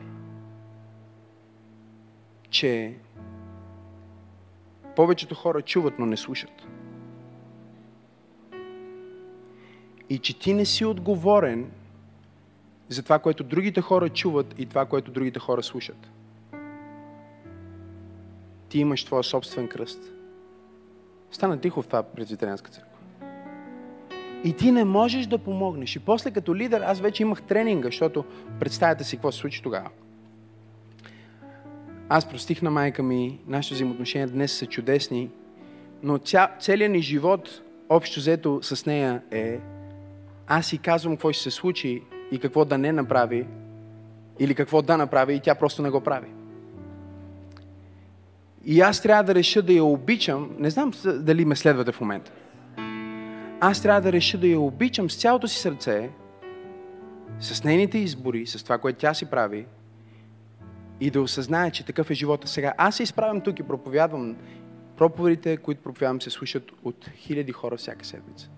че 2.49 2.93
повечето 4.95 5.35
хора 5.35 5.61
чуват, 5.61 5.99
но 5.99 6.05
не 6.05 6.17
слушат. 6.17 6.67
И 10.13 10.17
че 10.17 10.39
ти 10.39 10.53
не 10.53 10.65
си 10.65 10.85
отговорен 10.85 11.71
за 12.89 13.03
това, 13.03 13.19
което 13.19 13.43
другите 13.43 13.81
хора 13.81 14.09
чуват 14.09 14.55
и 14.57 14.65
това, 14.65 14.85
което 14.85 15.11
другите 15.11 15.39
хора 15.39 15.63
слушат. 15.63 16.11
Ти 18.69 18.79
имаш 18.79 19.03
твоя 19.03 19.23
собствен 19.23 19.67
кръст. 19.67 19.99
Стана 21.31 21.61
тихо 21.61 21.81
в 21.81 21.87
това 21.87 22.03
презвитерианска 22.03 22.71
църква. 22.71 22.97
И 24.43 24.53
ти 24.53 24.71
не 24.71 24.83
можеш 24.83 25.25
да 25.25 25.37
помогнеш. 25.37 25.95
И 25.95 25.99
после 25.99 26.31
като 26.31 26.55
лидер 26.55 26.81
аз 26.81 26.99
вече 26.99 27.23
имах 27.23 27.41
тренинга, 27.41 27.87
защото 27.87 28.25
представете 28.59 29.03
си 29.03 29.15
какво 29.15 29.31
се 29.31 29.39
случи 29.39 29.61
тогава. 29.63 29.89
Аз 32.09 32.29
простих 32.29 32.61
на 32.61 32.71
майка 32.71 33.03
ми, 33.03 33.39
нашите 33.47 33.75
взаимоотношения 33.75 34.27
днес 34.27 34.51
са 34.51 34.65
чудесни, 34.65 35.29
но 36.03 36.17
ця, 36.17 36.51
целият 36.59 36.91
ни 36.91 37.01
живот 37.01 37.61
общо 37.89 38.19
взето 38.19 38.59
с 38.63 38.85
нея 38.85 39.21
е 39.31 39.59
аз 40.55 40.65
си 40.65 40.77
казвам 40.77 41.15
какво 41.15 41.31
ще 41.31 41.43
се 41.43 41.51
случи 41.51 42.03
и 42.31 42.39
какво 42.39 42.65
да 42.65 42.77
не 42.77 42.91
направи 42.91 43.47
или 44.39 44.55
какво 44.55 44.81
да 44.81 44.97
направи 44.97 45.33
и 45.33 45.39
тя 45.39 45.55
просто 45.55 45.81
не 45.81 45.89
го 45.89 46.01
прави. 46.01 46.27
И 48.65 48.81
аз 48.81 49.01
трябва 49.01 49.23
да 49.23 49.35
реша 49.35 49.61
да 49.61 49.73
я 49.73 49.83
обичам, 49.83 50.55
не 50.59 50.69
знам 50.69 50.91
дали 51.05 51.45
ме 51.45 51.55
следвате 51.55 51.91
в 51.91 52.01
момента. 52.01 52.31
Аз 53.59 53.81
трябва 53.81 54.01
да 54.01 54.11
реша 54.11 54.37
да 54.37 54.47
я 54.47 54.59
обичам 54.59 55.09
с 55.09 55.15
цялото 55.15 55.47
си 55.47 55.57
сърце, 55.57 56.09
с 57.39 57.63
нейните 57.63 57.97
избори, 57.97 58.45
с 58.47 58.63
това, 58.63 58.77
което 58.77 58.99
тя 58.99 59.13
си 59.13 59.25
прави 59.25 59.65
и 60.99 61.09
да 61.09 61.21
осъзнае, 61.21 61.71
че 61.71 61.85
такъв 61.85 62.11
е 62.11 62.13
живота. 62.13 62.47
Сега 62.47 62.73
аз 62.77 62.95
се 62.95 63.03
изправям 63.03 63.41
тук 63.41 63.59
и 63.59 63.63
проповядвам. 63.63 64.35
Проповедите, 64.97 65.57
които 65.57 65.83
проповядвам, 65.83 66.21
се 66.21 66.29
слушат 66.29 66.71
от 66.83 67.09
хиляди 67.15 67.51
хора 67.51 67.77
всяка 67.77 68.05
седмица. 68.05 68.49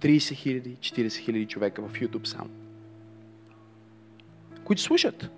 30 0.00 0.34
хиляди, 0.34 0.76
40 0.80 1.16
хиляди 1.16 1.46
човека 1.46 1.82
в 1.82 1.92
YouTube 1.92 2.26
само. 2.26 2.50
Които 4.64 4.82
слушат. 4.82 5.30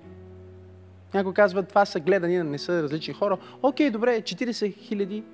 Някой 1.14 1.34
казва, 1.34 1.62
това 1.62 1.84
са 1.84 2.00
гледани, 2.00 2.42
не 2.42 2.58
са 2.58 2.82
различни 2.82 3.14
хора. 3.14 3.38
Окей, 3.62 3.90
добре, 3.90 4.22
40 4.22 4.76
хиляди. 4.76 5.24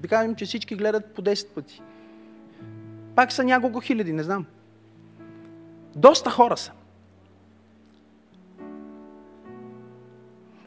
Да 0.00 0.08
кажем, 0.08 0.34
че 0.34 0.44
всички 0.44 0.76
гледат 0.76 1.14
по 1.14 1.22
10 1.22 1.48
пъти. 1.48 1.82
Пак 3.14 3.32
са 3.32 3.44
няколко 3.44 3.80
хиляди, 3.80 4.12
не 4.12 4.22
знам. 4.22 4.46
Доста 5.96 6.30
хора 6.30 6.56
са. 6.56 6.72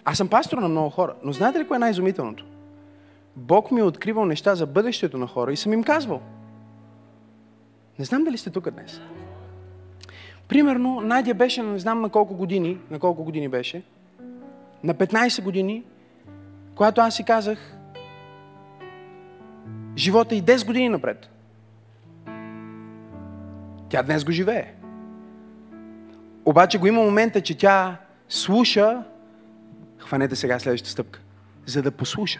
Аз 0.06 0.18
съм 0.18 0.28
пастор 0.28 0.58
на 0.58 0.70
много 0.70 0.90
хора, 0.90 1.16
но 1.24 1.32
знаете 1.32 1.60
ли 1.60 1.68
кое 1.68 1.76
е 1.76 1.80
най-изумителното? 1.80 2.46
Бог 3.38 3.72
ми 3.72 3.80
е 3.80 3.84
откривал 3.84 4.26
неща 4.26 4.56
за 4.56 4.66
бъдещето 4.66 5.18
на 5.18 5.28
хора 5.28 5.54
и 5.54 5.58
съм 5.58 5.74
им 5.74 5.84
казвал. 5.84 6.22
Не 8.00 8.06
знам 8.06 8.24
дали 8.24 8.38
сте 8.38 8.50
тук 8.50 8.70
днес. 8.70 9.02
Примерно, 10.48 11.02
Надя 11.02 11.34
беше, 11.34 11.64
не 11.64 11.80
знам 11.80 12.02
на 12.02 12.10
колко 12.10 12.36
години, 12.36 12.78
на 12.92 13.00
колко 13.00 13.24
години 13.24 13.48
беше, 13.48 13.84
на 14.84 14.96
15 14.96 15.44
години, 15.44 15.84
когато 16.76 17.02
аз 17.02 17.16
си 17.16 17.24
казах, 17.24 17.78
живота 19.98 20.36
и 20.36 20.44
10 20.44 20.66
години 20.66 20.90
напред. 20.90 21.30
Тя 23.90 24.04
днес 24.04 24.26
го 24.26 24.32
живее. 24.32 24.74
Обаче 26.46 26.78
го 26.78 26.88
има 26.88 27.02
момента, 27.02 27.42
че 27.42 27.58
тя 27.58 27.98
слуша, 28.30 29.04
хванете 29.98 30.36
сега 30.36 30.60
следващата 30.60 30.92
стъпка, 30.92 31.22
за 31.66 31.82
да 31.82 31.92
послуша. 31.92 32.40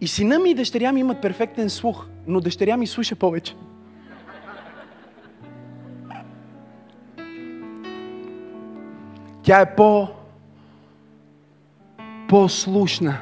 И 0.00 0.08
сина 0.08 0.38
ми 0.38 0.50
и 0.50 0.54
дъщеря 0.54 0.92
ми 0.92 1.00
имат 1.00 1.22
перфектен 1.22 1.70
слух, 1.70 2.06
но 2.26 2.40
дъщеря 2.40 2.76
ми 2.76 2.86
слуша 2.86 3.16
повече. 3.16 3.54
Тя 9.42 9.60
е 9.60 9.74
по 9.76 10.08
послушна. 12.28 13.18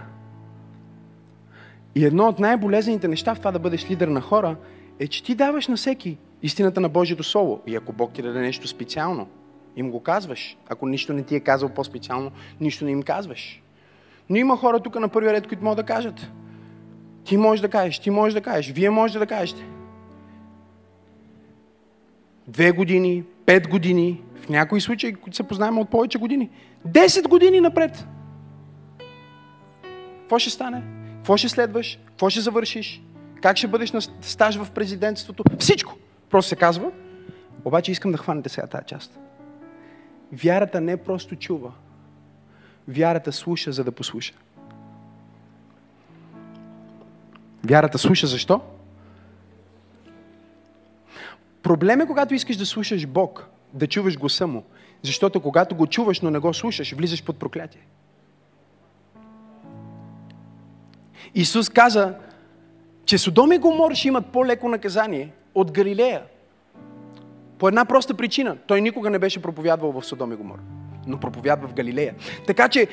И 1.94 2.04
едно 2.04 2.28
от 2.28 2.38
най-болезнените 2.38 3.08
неща 3.08 3.34
в 3.34 3.38
това 3.38 3.50
да 3.50 3.58
бъдеш 3.58 3.90
лидер 3.90 4.08
на 4.08 4.20
хора 4.20 4.56
е, 4.98 5.08
че 5.08 5.24
ти 5.24 5.34
даваш 5.34 5.68
на 5.68 5.76
всеки 5.76 6.18
истината 6.42 6.80
на 6.80 6.88
Божието 6.88 7.22
Слово. 7.22 7.60
И 7.66 7.76
ако 7.76 7.92
Бог 7.92 8.12
ти 8.12 8.22
даде 8.22 8.40
нещо 8.40 8.68
специално, 8.68 9.28
им 9.76 9.90
го 9.90 10.02
казваш. 10.02 10.56
Ако 10.68 10.86
нищо 10.86 11.12
не 11.12 11.22
ти 11.22 11.36
е 11.36 11.40
казал 11.40 11.68
по-специално, 11.68 12.30
нищо 12.60 12.84
не 12.84 12.90
им 12.90 13.02
казваш. 13.02 13.62
Но 14.30 14.36
има 14.36 14.56
хора 14.56 14.80
тук 14.80 15.00
на 15.00 15.08
първия 15.08 15.32
ред, 15.32 15.48
които 15.48 15.64
могат 15.64 15.76
да 15.76 15.82
кажат. 15.82 16.30
Ти 17.28 17.36
можеш 17.36 17.60
да 17.60 17.68
кажеш, 17.68 17.98
ти 17.98 18.10
можеш 18.10 18.34
да 18.34 18.40
кажеш, 18.40 18.72
вие 18.72 18.90
можете 18.90 19.18
да 19.18 19.26
кажете. 19.26 19.64
Две 22.46 22.70
години, 22.72 23.24
пет 23.46 23.68
години, 23.68 24.22
в 24.36 24.48
някои 24.48 24.80
случаи, 24.80 25.14
които 25.14 25.36
се 25.36 25.42
познаваме 25.42 25.80
от 25.80 25.90
повече 25.90 26.18
години. 26.18 26.50
Десет 26.84 27.28
години 27.28 27.60
напред. 27.60 28.06
Какво 30.20 30.38
ще 30.38 30.50
стане? 30.50 30.82
Какво 31.16 31.36
ще 31.36 31.48
следваш? 31.48 31.98
Какво 32.06 32.30
ще 32.30 32.40
завършиш? 32.40 33.02
Как 33.42 33.56
ще 33.56 33.66
бъдеш 33.66 33.92
на 33.92 34.00
стаж 34.20 34.56
в 34.56 34.70
президентството? 34.70 35.44
Всичко. 35.58 35.96
Просто 36.30 36.48
се 36.48 36.56
казва. 36.56 36.90
Обаче 37.64 37.92
искам 37.92 38.12
да 38.12 38.18
хванете 38.18 38.48
сега 38.48 38.66
тази 38.66 38.86
част. 38.86 39.18
Вярата 40.32 40.80
не 40.80 40.96
просто 40.96 41.36
чува. 41.36 41.72
Вярата 42.88 43.32
слуша, 43.32 43.72
за 43.72 43.84
да 43.84 43.92
послуша. 43.92 44.34
Вярата 47.64 47.98
слуша 47.98 48.26
защо? 48.26 48.60
Проблем 51.62 52.00
е, 52.00 52.06
когато 52.06 52.34
искаш 52.34 52.56
да 52.56 52.66
слушаш 52.66 53.06
Бог, 53.06 53.48
да 53.72 53.86
чуваш 53.86 54.18
гласа 54.18 54.46
Му. 54.46 54.64
Защото 55.02 55.40
когато 55.40 55.74
го 55.74 55.86
чуваш, 55.86 56.20
но 56.20 56.30
не 56.30 56.38
го 56.38 56.54
слушаш, 56.54 56.92
влизаш 56.92 57.24
под 57.24 57.38
проклятие. 57.38 57.80
Исус 61.34 61.68
каза, 61.68 62.14
че 63.04 63.18
Содом 63.18 63.52
и 63.52 63.58
Гомор 63.58 63.94
ще 63.94 64.08
имат 64.08 64.26
по-леко 64.26 64.68
наказание 64.68 65.32
от 65.54 65.72
Галилея. 65.72 66.22
По 67.58 67.68
една 67.68 67.84
проста 67.84 68.14
причина. 68.14 68.56
Той 68.66 68.80
никога 68.80 69.10
не 69.10 69.18
беше 69.18 69.42
проповядвал 69.42 69.92
в 69.92 70.02
Содом 70.06 70.32
и 70.32 70.36
Гомор, 70.36 70.58
но 71.06 71.20
проповядва 71.20 71.68
в 71.68 71.74
Галилея. 71.74 72.14
Така 72.46 72.68
че 72.68 72.88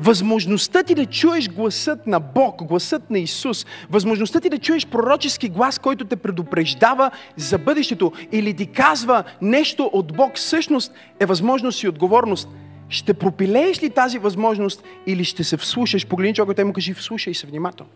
Възможността 0.00 0.82
ти 0.82 0.94
да 0.94 1.06
чуеш 1.06 1.50
гласът 1.50 2.06
на 2.06 2.20
Бог, 2.20 2.64
гласът 2.64 3.10
на 3.10 3.18
Исус, 3.18 3.66
възможността 3.90 4.40
ти 4.40 4.48
да 4.48 4.58
чуеш 4.58 4.86
пророчески 4.86 5.48
глас, 5.48 5.78
който 5.78 6.04
те 6.04 6.16
предупреждава 6.16 7.10
за 7.36 7.58
бъдещето 7.58 8.12
или 8.32 8.54
ти 8.54 8.66
казва 8.66 9.24
нещо 9.42 9.90
от 9.92 10.16
Бог, 10.16 10.36
всъщност 10.36 10.92
е 11.20 11.26
възможност 11.26 11.82
и 11.82 11.88
отговорност. 11.88 12.48
Ще 12.88 13.14
пропилееш 13.14 13.82
ли 13.82 13.90
тази 13.90 14.18
възможност 14.18 14.84
или 15.06 15.24
ще 15.24 15.44
се 15.44 15.56
вслушаш? 15.56 16.06
Погледни 16.06 16.34
човека, 16.34 16.54
той 16.54 16.64
му 16.64 16.72
кажи, 16.72 16.94
вслушай 16.94 17.34
се 17.34 17.46
внимателно. 17.46 17.90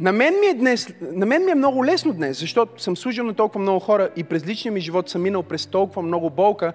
На 0.00 0.12
мен, 0.12 0.34
ми 0.40 0.46
е 0.46 0.54
днес, 0.54 0.94
на 1.00 1.26
мен 1.26 1.44
ми 1.44 1.50
е 1.50 1.54
много 1.54 1.84
лесно 1.84 2.12
днес, 2.12 2.40
защото 2.40 2.82
съм 2.82 2.96
служил 2.96 3.24
на 3.24 3.34
толкова 3.34 3.60
много 3.60 3.80
хора 3.80 4.10
и 4.16 4.24
през 4.24 4.46
личния 4.46 4.72
ми 4.72 4.80
живот 4.80 5.08
съм 5.08 5.22
минал 5.22 5.42
през 5.42 5.66
толкова 5.66 6.02
много 6.02 6.30
болка, 6.30 6.72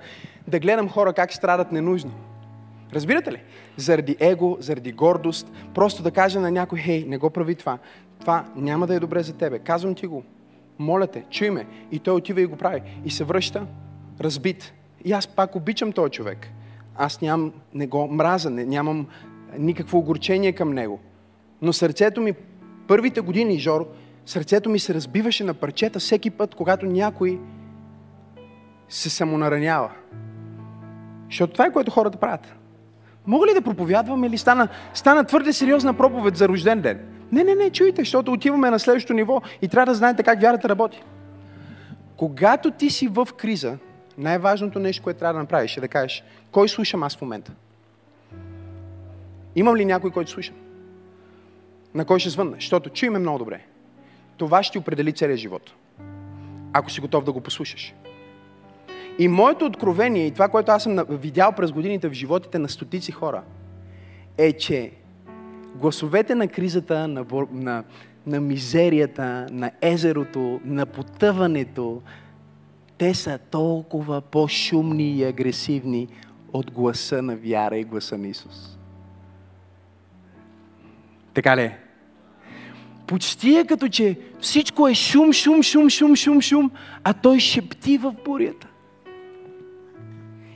да 0.47 0.59
гледам 0.59 0.89
хора 0.89 1.13
как 1.13 1.33
страдат 1.33 1.71
ненужно. 1.71 2.11
Разбирате 2.93 3.31
ли? 3.31 3.41
Заради 3.77 4.15
его, 4.19 4.57
заради 4.59 4.91
гордост, 4.91 5.51
просто 5.73 6.03
да 6.03 6.11
кажа 6.11 6.39
на 6.39 6.51
някой, 6.51 6.79
хей, 6.79 7.05
не 7.07 7.17
го 7.17 7.29
прави 7.29 7.55
това. 7.55 7.77
Това 8.19 8.45
няма 8.55 8.87
да 8.87 8.95
е 8.95 8.99
добре 8.99 9.23
за 9.23 9.33
тебе. 9.33 9.59
Казвам 9.59 9.95
ти 9.95 10.07
го. 10.07 10.23
Моля 10.79 11.07
те, 11.07 11.23
чуй 11.29 11.49
ме. 11.49 11.67
И 11.91 11.99
той 11.99 12.13
отива 12.15 12.41
и 12.41 12.45
го 12.45 12.55
прави. 12.55 12.81
И 13.05 13.11
се 13.11 13.23
връща 13.23 13.67
разбит. 14.21 14.73
И 15.05 15.11
аз 15.11 15.27
пак 15.27 15.55
обичам 15.55 15.91
този 15.91 16.11
човек. 16.11 16.47
Аз 16.95 17.21
нямам, 17.21 17.53
не 17.73 17.87
го 17.87 18.07
мраза, 18.07 18.49
не, 18.49 18.65
нямам 18.65 19.07
никакво 19.57 19.97
огорчение 19.97 20.51
към 20.51 20.73
него. 20.73 20.99
Но 21.61 21.73
сърцето 21.73 22.21
ми 22.21 22.33
първите 22.87 23.21
години, 23.21 23.59
Жоро, 23.59 23.85
сърцето 24.25 24.69
ми 24.69 24.79
се 24.79 24.93
разбиваше 24.93 25.43
на 25.43 25.53
парчета 25.53 25.99
всеки 25.99 26.29
път, 26.29 26.55
когато 26.55 26.85
някой 26.85 27.39
се 28.89 29.09
самонаранява. 29.09 29.91
Защото 31.29 31.53
това 31.53 31.65
е 31.65 31.71
което 31.71 31.91
хората 31.91 32.17
правят. 32.17 32.55
Мога 33.27 33.47
ли 33.47 33.53
да 33.53 33.61
проповядвам 33.61 34.23
или 34.23 34.37
стана, 34.37 34.67
стана 34.93 35.23
твърде 35.23 35.53
сериозна 35.53 35.93
проповед 35.93 36.37
за 36.37 36.47
рожден 36.47 36.81
ден? 36.81 36.99
Не, 37.31 37.43
не, 37.43 37.55
не, 37.55 37.69
чуйте, 37.69 38.01
защото 38.01 38.31
отиваме 38.31 38.69
на 38.69 38.79
следващото 38.79 39.13
ниво 39.13 39.41
и 39.61 39.67
трябва 39.67 39.85
да 39.85 39.95
знаете 39.95 40.23
как 40.23 40.41
вярата 40.41 40.69
работи. 40.69 41.03
Когато 42.17 42.71
ти 42.71 42.89
си 42.89 43.07
в 43.07 43.27
криза, 43.37 43.77
най-важното 44.17 44.79
нещо, 44.79 45.03
което 45.03 45.19
трябва 45.19 45.33
да 45.33 45.39
направиш 45.39 45.77
е 45.77 45.81
да 45.81 45.87
кажеш, 45.87 46.23
кой 46.51 46.69
слушам 46.69 47.03
аз 47.03 47.17
в 47.17 47.21
момента? 47.21 47.51
Имам 49.55 49.75
ли 49.75 49.85
някой, 49.85 50.11
който 50.11 50.31
слуша? 50.31 50.53
На 51.95 52.05
кой 52.05 52.19
ще 52.19 52.29
звънна. 52.29 52.55
Защото 52.55 52.89
чуй 52.89 53.09
ме 53.09 53.19
много 53.19 53.37
добре. 53.37 53.61
Това 54.37 54.63
ще 54.63 54.79
определи 54.79 55.13
целият 55.13 55.39
живот. 55.39 55.73
Ако 56.73 56.91
си 56.91 57.01
готов 57.01 57.23
да 57.23 57.31
го 57.31 57.41
послушаш. 57.41 57.93
И 59.19 59.27
моето 59.27 59.65
откровение 59.65 60.25
и 60.25 60.31
това, 60.31 60.47
което 60.47 60.71
аз 60.71 60.83
съм 60.83 61.05
видял 61.09 61.51
през 61.51 61.71
годините 61.71 62.09
в 62.09 62.13
животите 62.13 62.59
на 62.59 62.69
стотици 62.69 63.11
хора, 63.11 63.43
е, 64.37 64.53
че 64.53 64.91
гласовете 65.75 66.35
на 66.35 66.47
кризата, 66.47 67.07
на, 67.07 67.25
на, 67.51 67.83
на 68.27 68.41
мизерията, 68.41 69.47
на 69.51 69.71
езерото, 69.81 70.59
на 70.65 70.85
потъването, 70.85 72.01
те 72.97 73.13
са 73.13 73.39
толкова 73.51 74.21
по-шумни 74.21 75.11
и 75.11 75.23
агресивни 75.23 76.07
от 76.53 76.71
гласа 76.71 77.21
на 77.21 77.35
вяра 77.35 77.77
и 77.77 77.83
гласа 77.83 78.17
на 78.17 78.27
Исус. 78.27 78.77
Така 81.33 81.57
ли 81.57 81.61
е? 81.61 81.82
Почти 83.07 83.55
е 83.55 83.65
като 83.65 83.87
че 83.87 84.17
всичко 84.39 84.87
е 84.87 84.93
шум, 84.93 85.33
шум, 85.33 85.63
шум, 85.63 85.89
шум, 85.89 86.15
шум, 86.15 86.41
шум, 86.41 86.71
а 87.03 87.13
той 87.13 87.39
шепти 87.39 87.97
в 87.97 88.15
бурята. 88.25 88.67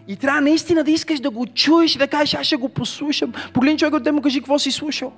И 0.08 0.16
трябва 0.16 0.42
наистина 0.42 0.84
да 0.84 0.92
искаш 0.92 1.20
да 1.20 1.30
го 1.30 1.46
чуеш 1.46 1.96
и 1.96 1.98
да 1.98 2.08
кажеш, 2.08 2.34
аз 2.34 2.46
ще 2.46 2.56
го 2.56 2.70
послушам. 2.70 3.34
Погледни 3.54 3.80
човек 3.80 3.94
от 3.94 4.04
те 4.04 4.12
му 4.12 4.22
кажи, 4.22 4.40
какво 4.40 4.60
си 4.60 4.72
слушал. 4.72 5.14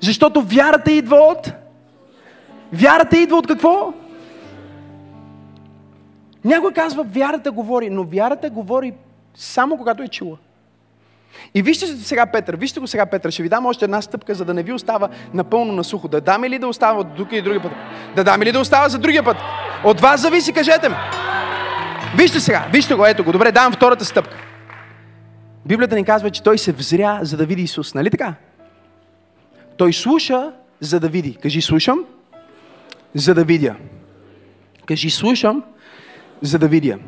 Защото 0.00 0.42
вярата 0.42 0.92
идва 0.92 1.16
от... 1.16 1.52
Вярата 2.72 3.18
идва 3.18 3.36
от 3.36 3.46
какво? 3.46 3.92
Някой 6.44 6.72
казва, 6.72 7.02
вярата 7.04 7.52
говори, 7.52 7.90
но 7.90 8.04
вярата 8.04 8.50
говори 8.50 8.92
само 9.34 9.76
когато 9.76 10.02
е 10.02 10.08
чула. 10.08 10.36
И 11.54 11.62
вижте 11.62 11.86
сега 11.86 12.26
Петър, 12.26 12.56
вижте 12.56 12.80
го 12.80 12.86
сега 12.86 13.06
Петър, 13.06 13.30
ще 13.30 13.42
ви 13.42 13.48
дам 13.48 13.66
още 13.66 13.84
една 13.84 14.02
стъпка, 14.02 14.34
за 14.34 14.44
да 14.44 14.54
не 14.54 14.62
ви 14.62 14.72
остава 14.72 15.08
напълно 15.34 15.72
на 15.72 15.84
сухо. 15.84 16.08
Да 16.08 16.20
дам 16.20 16.44
ли 16.44 16.58
да 16.58 16.68
остава 16.68 17.00
от 17.00 17.16
тук 17.16 17.32
и 17.32 17.42
другия 17.42 17.62
път? 17.62 17.72
Да 18.16 18.24
дам 18.24 18.42
ли 18.42 18.52
да 18.52 18.60
остава 18.60 18.88
за 18.88 18.98
другия 18.98 19.22
път? 19.22 19.36
От 19.84 20.00
вас 20.00 20.20
зависи, 20.20 20.52
кажете 20.52 20.88
ми. 20.88 20.94
Вижте 22.16 22.40
сега, 22.40 22.66
вижте 22.72 22.94
го, 22.94 23.06
ето 23.06 23.24
го. 23.24 23.32
Добре, 23.32 23.52
давам 23.52 23.72
втората 23.72 24.04
стъпка. 24.04 24.36
Библията 25.66 25.96
ни 25.96 26.04
казва, 26.04 26.30
че 26.30 26.42
той 26.42 26.58
се 26.58 26.72
взря, 26.72 27.18
за 27.22 27.36
да 27.36 27.46
види 27.46 27.62
Исус. 27.62 27.94
Нали 27.94 28.10
така? 28.10 28.34
Той 29.76 29.92
слуша, 29.92 30.52
за 30.80 31.00
да 31.00 31.08
види. 31.08 31.34
Кажи, 31.34 31.62
слушам, 31.62 32.04
за 33.14 33.34
да 33.34 33.44
видя. 33.44 33.76
Кажи, 34.86 35.10
слушам, 35.10 35.62
за 36.42 36.58
да 36.58 36.68
видя. 36.68 36.98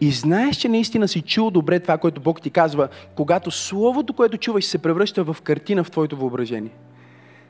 И 0.00 0.12
знаеш, 0.12 0.56
че 0.56 0.68
наистина 0.68 1.08
си 1.08 1.22
чул 1.22 1.50
добре 1.50 1.80
това, 1.80 1.98
което 1.98 2.20
Бог 2.20 2.42
ти 2.42 2.50
казва, 2.50 2.88
когато 3.14 3.50
Словото, 3.50 4.12
което 4.12 4.38
чуваш, 4.38 4.64
се 4.64 4.78
превръща 4.78 5.24
в 5.24 5.36
картина 5.42 5.84
в 5.84 5.90
твоето 5.90 6.16
въображение. 6.16 6.72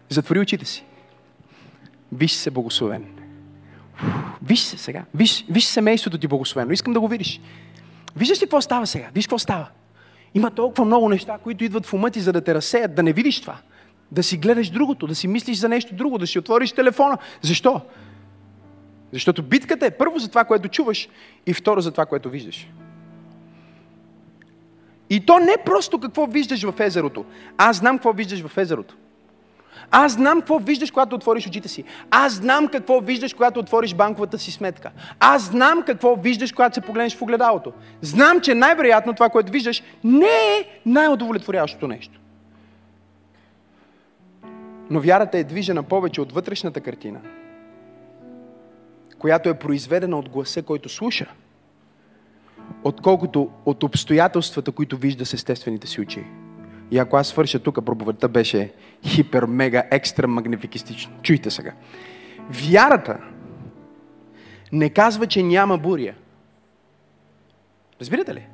Затвори 0.08 0.40
очите 0.40 0.64
си. 0.64 0.84
Виж 2.12 2.32
се 2.32 2.50
благословен. 2.50 3.04
Виж 4.42 4.60
се 4.60 4.78
сега. 4.78 5.04
Виж, 5.14 5.44
виж 5.50 5.64
семейството 5.64 6.18
ти 6.18 6.26
благословено. 6.26 6.72
Искам 6.72 6.92
да 6.92 7.00
го 7.00 7.08
видиш. 7.08 7.40
Виждаш 8.16 8.38
ли 8.38 8.44
какво 8.44 8.60
става 8.60 8.86
сега? 8.86 9.08
Виж 9.14 9.26
какво 9.26 9.38
става. 9.38 9.68
Има 10.34 10.50
толкова 10.50 10.84
много 10.84 11.08
неща, 11.08 11.38
които 11.42 11.64
идват 11.64 11.86
в 11.86 11.94
ума 11.94 12.10
ти, 12.10 12.20
за 12.20 12.32
да 12.32 12.40
те 12.40 12.54
разсеят, 12.54 12.94
да 12.94 13.02
не 13.02 13.12
видиш 13.12 13.40
това. 13.40 13.56
Да 14.12 14.22
си 14.22 14.36
гледаш 14.36 14.70
другото, 14.70 15.06
да 15.06 15.14
си 15.14 15.28
мислиш 15.28 15.58
за 15.58 15.68
нещо 15.68 15.94
друго, 15.94 16.18
да 16.18 16.26
си 16.26 16.38
отвориш 16.38 16.72
телефона. 16.72 17.18
Защо? 17.42 17.80
Защото 19.12 19.42
битката 19.42 19.86
е 19.86 19.90
първо 19.90 20.18
за 20.18 20.28
това, 20.28 20.44
което 20.44 20.68
чуваш 20.68 21.08
и 21.46 21.54
второ 21.54 21.80
за 21.80 21.90
това, 21.90 22.06
което 22.06 22.30
виждаш. 22.30 22.68
И 25.10 25.26
то 25.26 25.38
не 25.38 25.56
просто 25.64 26.00
какво 26.00 26.26
виждаш 26.26 26.62
в 26.62 26.80
езерото. 26.80 27.24
Аз 27.58 27.76
знам 27.76 27.98
какво 27.98 28.12
виждаш 28.12 28.46
в 28.46 28.58
езерото. 28.58 28.96
Аз 29.90 30.12
знам 30.12 30.40
какво 30.40 30.58
виждаш, 30.58 30.90
когато 30.90 31.16
отвориш 31.16 31.46
очите 31.46 31.68
си. 31.68 31.84
Аз 32.10 32.32
знам 32.32 32.68
какво 32.68 33.00
виждаш, 33.00 33.34
когато 33.34 33.60
отвориш 33.60 33.94
банковата 33.94 34.38
си 34.38 34.50
сметка. 34.50 34.90
Аз 35.20 35.42
знам 35.42 35.82
какво 35.82 36.16
виждаш, 36.16 36.52
когато 36.52 36.74
се 36.74 36.80
погледнеш 36.80 37.16
в 37.16 37.22
огледалото. 37.22 37.72
Знам, 38.02 38.40
че 38.40 38.54
най-вероятно 38.54 39.14
това, 39.14 39.28
което 39.28 39.52
виждаш, 39.52 39.82
не 40.04 40.26
е 40.26 40.80
най-удовлетворяващото 40.86 41.88
нещо. 41.88 42.20
Но 44.90 45.00
вярата 45.00 45.38
е 45.38 45.44
движена 45.44 45.82
повече 45.82 46.20
от 46.20 46.32
вътрешната 46.32 46.80
картина, 46.80 47.20
която 49.20 49.48
е 49.48 49.58
произведена 49.58 50.18
от 50.18 50.28
гласа, 50.28 50.62
който 50.62 50.88
слуша, 50.88 51.26
отколкото 52.84 53.50
от 53.66 53.82
обстоятелствата, 53.82 54.72
които 54.72 54.96
вижда 54.96 55.26
с 55.26 55.34
естествените 55.34 55.86
си 55.86 56.00
очи. 56.00 56.24
И 56.90 56.98
ако 56.98 57.16
аз 57.16 57.28
свърша 57.28 57.58
тук, 57.58 57.84
проповедта 57.84 58.28
беше 58.28 58.72
хипер, 59.06 59.44
мега, 59.44 59.82
екстра 59.90 60.26
магнификистично. 60.26 61.12
Чуйте 61.22 61.50
сега. 61.50 61.72
Вярата 62.50 63.18
не 64.72 64.90
казва, 64.90 65.26
че 65.26 65.42
няма 65.42 65.78
буря. 65.78 66.14
Разбирате 68.00 68.34
ли? 68.34 68.46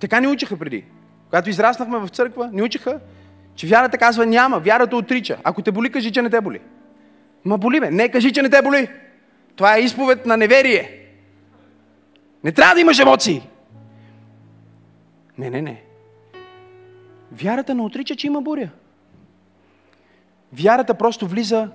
Така 0.00 0.20
ни 0.20 0.28
учиха 0.28 0.56
преди. 0.56 0.84
Когато 1.24 1.50
израснахме 1.50 1.98
в 1.98 2.08
църква, 2.08 2.50
ни 2.52 2.62
учиха, 2.62 3.00
че 3.54 3.66
вярата 3.66 3.98
казва 3.98 4.26
няма, 4.26 4.58
вярата 4.58 4.96
отрича. 4.96 5.38
Ако 5.44 5.62
те 5.62 5.72
боли, 5.72 5.90
кажи, 5.90 6.12
че 6.12 6.22
не 6.22 6.30
те 6.30 6.40
боли. 6.40 6.60
Ма 7.44 7.58
боли 7.58 7.80
ме. 7.80 7.90
Не, 7.90 8.08
кажи, 8.08 8.32
че 8.32 8.42
не 8.42 8.50
те 8.50 8.62
боли. 8.62 8.88
Това 9.56 9.76
е 9.76 9.80
изповед 9.80 10.26
на 10.26 10.36
неверие. 10.36 11.00
Не 12.44 12.52
трябва 12.52 12.74
да 12.74 12.80
имаш 12.80 12.98
емоции. 12.98 13.48
Не, 15.38 15.50
не, 15.50 15.62
не. 15.62 15.82
Вярата 17.32 17.74
не 17.74 17.82
отрича, 17.82 18.16
че 18.16 18.26
има 18.26 18.42
буря. 18.42 18.68
Вярата 20.52 20.94
просто 20.94 21.26
влиза 21.26 21.68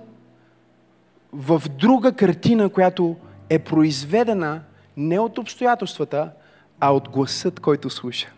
в 1.32 1.62
друга 1.78 2.12
картина, 2.12 2.68
която 2.68 3.16
е 3.48 3.58
произведена 3.58 4.60
не 4.96 5.18
от 5.18 5.38
обстоятелствата, 5.38 6.30
а 6.80 6.94
от 6.94 7.08
гласът, 7.08 7.60
който 7.60 7.90
слуша. 7.90 8.32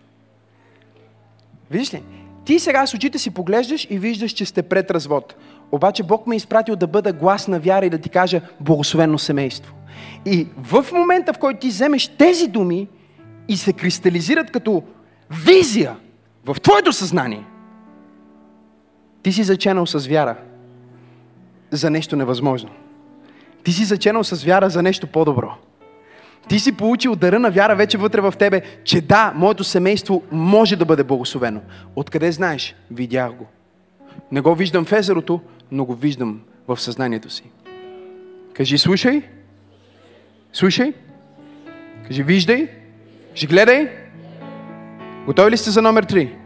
Виждаш 1.70 1.94
ли? 1.94 2.02
Ти 2.44 2.58
сега 2.58 2.86
с 2.86 2.94
очите 2.94 3.18
си 3.18 3.30
поглеждаш 3.30 3.86
и 3.90 3.98
виждаш, 3.98 4.32
че 4.32 4.44
сте 4.44 4.62
пред 4.62 4.90
развод. 4.90 5.34
Обаче 5.72 6.02
Бог 6.02 6.26
ме 6.26 6.34
е 6.34 6.36
изпратил 6.36 6.76
да 6.76 6.86
бъда 6.86 7.12
глас 7.12 7.48
на 7.48 7.60
вяра 7.60 7.86
и 7.86 7.90
да 7.90 7.98
ти 7.98 8.08
кажа 8.08 8.40
благословено 8.60 9.18
семейство. 9.18 9.74
И 10.26 10.46
в 10.62 10.86
момента, 10.92 11.32
в 11.32 11.38
който 11.38 11.60
ти 11.60 11.68
вземеш 11.68 12.08
тези 12.08 12.48
думи 12.48 12.88
и 13.48 13.56
се 13.56 13.72
кристализират 13.72 14.50
като 14.50 14.82
визия 15.30 15.96
в 16.44 16.60
твоето 16.60 16.92
съзнание, 16.92 17.44
ти 19.22 19.32
си 19.32 19.42
заченал 19.42 19.86
с 19.86 20.06
вяра 20.06 20.36
за 21.70 21.90
нещо 21.90 22.16
невъзможно. 22.16 22.70
Ти 23.64 23.72
си 23.72 23.84
заченал 23.84 24.24
с 24.24 24.44
вяра 24.44 24.70
за 24.70 24.82
нещо 24.82 25.06
по-добро. 25.06 25.50
Ти 26.48 26.58
си 26.58 26.76
получил 26.76 27.16
дъра 27.16 27.38
на 27.38 27.50
вяра 27.50 27.76
вече 27.76 27.98
вътре 27.98 28.20
в 28.20 28.34
тебе, 28.38 28.62
че 28.84 29.00
да, 29.00 29.32
моето 29.36 29.64
семейство 29.64 30.22
може 30.32 30.76
да 30.76 30.84
бъде 30.84 31.04
благословено. 31.04 31.60
Откъде 31.96 32.32
знаеш? 32.32 32.74
Видях 32.90 33.32
го. 33.32 33.46
Не 34.32 34.40
го 34.40 34.54
виждам 34.54 34.84
в 34.84 34.92
езерото, 34.92 35.40
но 35.72 35.84
го 35.84 35.94
виждам 35.94 36.40
в 36.68 36.80
съзнанието 36.80 37.30
си. 37.30 37.44
Кажи, 38.54 38.78
слушай. 38.78 39.22
Слушай. 40.52 40.94
Кажи, 42.06 42.22
виждай. 42.22 42.68
Кажи, 43.30 43.46
гледай. 43.46 43.90
Готови 45.26 45.50
ли 45.50 45.56
сте 45.56 45.70
за 45.70 45.82
номер 45.82 46.06
3? 46.06 46.36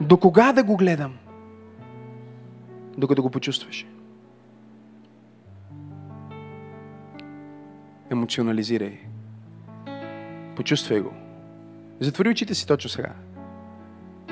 До 0.00 0.16
кога 0.16 0.52
да 0.52 0.62
го 0.62 0.76
гледам? 0.76 1.14
Докато 2.98 3.22
го 3.22 3.30
почувстваш. 3.30 3.86
Емоционализирай. 8.10 8.98
Почувствай 10.56 11.00
го. 11.00 11.12
Затвори 12.00 12.28
очите 12.28 12.54
си 12.54 12.66
точно 12.66 12.90
сега. 12.90 13.12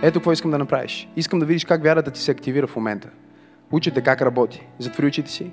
Ето 0.02 0.18
какво 0.18 0.32
искам 0.32 0.50
да 0.50 0.58
направиш. 0.58 1.08
Искам 1.16 1.38
да 1.38 1.46
видиш 1.46 1.64
как 1.64 1.82
вярата 1.82 2.10
ти 2.10 2.20
се 2.20 2.30
активира 2.30 2.66
в 2.66 2.76
момента. 2.76 3.10
Учите 3.72 4.00
как 4.00 4.22
работи. 4.22 4.66
Затвори 4.78 5.06
очите 5.06 5.30
си. 5.30 5.50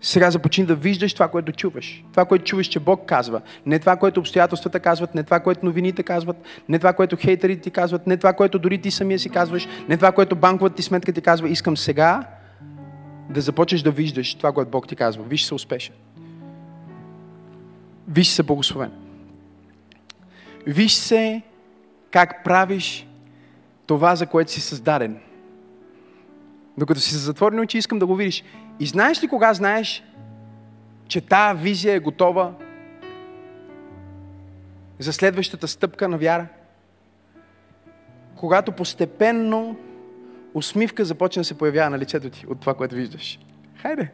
Сега 0.00 0.30
започни 0.30 0.64
да 0.66 0.74
виждаш 0.74 1.14
това, 1.14 1.28
което 1.28 1.52
чуваш. 1.52 2.04
Това, 2.10 2.24
което 2.24 2.44
чуваш, 2.44 2.66
че 2.66 2.80
Бог 2.80 3.06
казва. 3.06 3.40
Не 3.66 3.78
това, 3.78 3.96
което 3.96 4.20
обстоятелствата 4.20 4.80
казват, 4.80 5.14
не 5.14 5.22
това, 5.22 5.40
което 5.40 5.66
новините 5.66 6.02
казват, 6.02 6.36
не 6.68 6.78
това, 6.78 6.92
което 6.92 7.16
хейтерите 7.16 7.62
ти 7.62 7.70
казват, 7.70 8.06
не 8.06 8.16
това, 8.16 8.32
което 8.32 8.58
дори 8.58 8.78
ти 8.78 8.90
самия 8.90 9.18
си 9.18 9.30
казваш, 9.30 9.68
не 9.88 9.96
това, 9.96 10.12
което 10.12 10.36
банковата 10.36 10.76
ти 10.76 10.82
сметка 10.82 11.12
ти 11.12 11.20
казва. 11.20 11.48
Искам 11.48 11.76
сега 11.76 12.26
да 13.30 13.40
започнеш 13.40 13.82
да 13.82 13.90
виждаш 13.90 14.34
това, 14.34 14.52
което 14.52 14.70
Бог 14.70 14.88
ти 14.88 14.96
казва. 14.96 15.24
Виж 15.24 15.44
се 15.44 15.54
успешен. 15.54 15.94
Виж 18.08 18.28
се 18.28 18.42
благословен. 18.42 18.92
Виж 20.66 20.92
се 20.94 21.42
как 22.10 22.44
правиш 22.44 23.06
това, 23.90 24.16
за 24.16 24.26
което 24.26 24.50
си 24.50 24.60
създаден. 24.60 25.20
Докато 26.78 27.00
си 27.00 27.14
затворени 27.14 27.60
очи, 27.60 27.78
искам 27.78 27.98
да 27.98 28.06
го 28.06 28.16
видиш. 28.16 28.44
И 28.80 28.86
знаеш 28.86 29.22
ли 29.22 29.28
кога 29.28 29.54
знаеш, 29.54 30.04
че 31.08 31.20
тая 31.20 31.54
визия 31.54 31.94
е 31.94 32.00
готова 32.00 32.52
за 34.98 35.12
следващата 35.12 35.68
стъпка 35.68 36.08
на 36.08 36.18
вяра? 36.18 36.46
Когато 38.36 38.72
постепенно 38.72 39.76
усмивка 40.54 41.04
започне 41.04 41.40
да 41.40 41.44
се 41.44 41.58
появява 41.58 41.90
на 41.90 41.98
лицето 41.98 42.30
ти 42.30 42.46
от 42.46 42.60
това, 42.60 42.74
което 42.74 42.94
виждаш. 42.94 43.38
Хайде! 43.76 44.10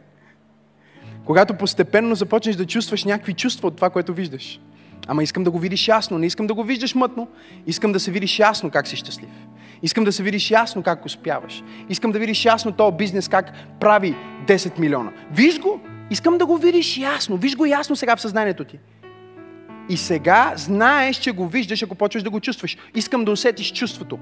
Когато 1.25 1.57
постепенно 1.57 2.15
започнеш 2.15 2.55
да 2.55 2.65
чувстваш 2.65 3.05
някакви 3.05 3.33
чувства 3.33 3.67
от 3.67 3.75
това, 3.75 3.89
което 3.89 4.13
виждаш. 4.13 4.59
Ама 5.07 5.23
искам 5.23 5.43
да 5.43 5.51
го 5.51 5.59
видиш 5.59 5.87
ясно, 5.87 6.17
не 6.17 6.25
искам 6.25 6.47
да 6.47 6.53
го 6.53 6.63
виждаш 6.63 6.95
мътно, 6.95 7.27
искам 7.67 7.91
да 7.91 7.99
се 7.99 8.11
видиш 8.11 8.39
ясно 8.39 8.69
как 8.69 8.87
си 8.87 8.95
щастлив. 8.95 9.29
Искам 9.81 10.03
да 10.03 10.11
се 10.11 10.23
видиш 10.23 10.51
ясно 10.51 10.83
как 10.83 11.05
успяваш. 11.05 11.63
Искам 11.89 12.11
да 12.11 12.19
видиш 12.19 12.45
ясно 12.45 12.71
този 12.71 12.97
бизнес 12.97 13.27
как 13.27 13.51
прави 13.79 14.15
10 14.47 14.79
милиона. 14.79 15.11
Виж 15.31 15.59
го, 15.59 15.79
искам 16.09 16.37
да 16.37 16.45
го 16.45 16.57
видиш 16.57 16.97
ясно. 16.97 17.37
Виж 17.37 17.55
го 17.55 17.65
ясно 17.65 17.95
сега 17.95 18.15
в 18.15 18.21
съзнанието 18.21 18.63
ти. 18.63 18.79
И 19.89 19.97
сега 19.97 20.53
знаеш, 20.55 21.17
че 21.17 21.31
го 21.31 21.47
виждаш, 21.47 21.83
ако 21.83 21.95
почваш 21.95 22.23
да 22.23 22.29
го 22.29 22.39
чувстваш. 22.39 22.77
Искам 22.95 23.25
да 23.25 23.31
усетиш 23.31 23.73
чувството. 23.73 24.19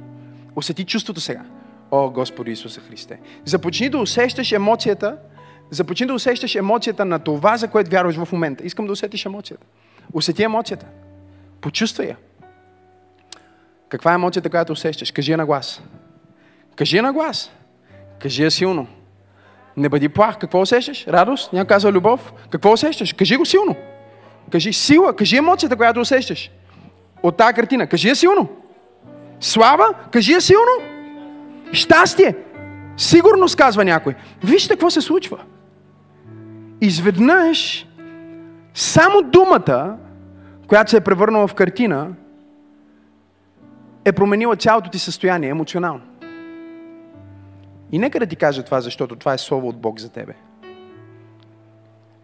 Усети 0.55 0.86
чувството 0.86 1.21
сега. 1.21 1.41
О, 1.91 2.09
Господи 2.09 2.51
Исуса 2.51 2.82
Христе. 2.82 3.19
Започни 3.45 3.89
да 3.89 3.97
усещаш 3.97 4.51
емоцията, 4.51 5.17
започни 5.69 6.05
да 6.05 6.13
усещаш 6.13 6.55
емоцията 6.55 7.05
на 7.05 7.19
това, 7.19 7.57
за 7.57 7.67
което 7.67 7.91
вярваш 7.91 8.15
в 8.15 8.32
момента. 8.32 8.65
Искам 8.65 8.86
да 8.86 8.91
усетиш 8.91 9.26
емоцията. 9.26 9.65
Усети 10.16 10.43
емоцията. 10.43 10.86
Почувствай 11.61 12.07
я. 12.07 12.16
Каква 13.89 14.11
е 14.11 14.16
емоцията, 14.16 14.49
която 14.49 14.74
усещаш? 14.74 15.11
Кажи 15.11 15.32
я 15.32 15.38
на 15.38 15.45
глас. 15.45 15.82
Кажи 16.76 16.97
я 16.97 17.03
на 17.03 17.13
глас. 17.13 17.51
Кажи 18.20 18.43
я 18.43 18.51
силно. 18.51 18.88
Не 19.78 19.89
бъди 19.89 20.09
плах. 20.09 20.38
Какво 20.38 20.61
усещаш? 20.61 21.07
Радост? 21.07 21.53
Някой 21.53 21.68
казва 21.68 21.91
любов. 21.91 22.34
Какво 22.49 22.72
усещаш? 22.72 23.13
Кажи 23.13 23.38
го 23.38 23.45
силно. 23.45 23.76
Кажи 24.51 24.74
сила. 24.74 25.16
Кажи 25.16 25.38
емоцията, 25.38 25.76
която 25.76 25.99
усещаш. 25.99 26.51
От 27.24 27.38
тази 27.38 27.53
картина. 27.53 27.88
Кажи 27.88 28.09
я 28.09 28.16
силно. 28.16 28.49
Слава. 29.39 29.93
Кажи 30.11 30.32
я 30.32 30.41
силно. 30.41 30.72
Щастие. 31.72 32.36
Сигурност, 32.97 33.55
казва 33.55 33.86
някой. 33.86 34.16
Вижте 34.43 34.74
какво 34.74 34.89
се 34.89 35.01
случва. 35.01 35.39
Изведнъж 36.82 37.88
само 38.74 39.22
думата, 39.22 39.97
която 40.68 40.91
се 40.91 40.97
е 40.97 41.01
превърнала 41.01 41.47
в 41.47 41.55
картина, 41.55 42.13
е 44.05 44.11
променила 44.11 44.55
цялото 44.55 44.89
ти 44.89 44.99
състояние 44.99 45.49
емоционално. 45.49 46.01
И 47.91 47.99
нека 47.99 48.20
да 48.20 48.26
ти 48.26 48.36
кажа 48.36 48.63
това, 48.63 48.82
защото 48.82 49.16
това 49.16 49.34
е 49.34 49.38
слово 49.38 49.68
от 49.68 49.78
Бог 49.78 49.99
за 49.99 50.09
тебе. 50.09 50.34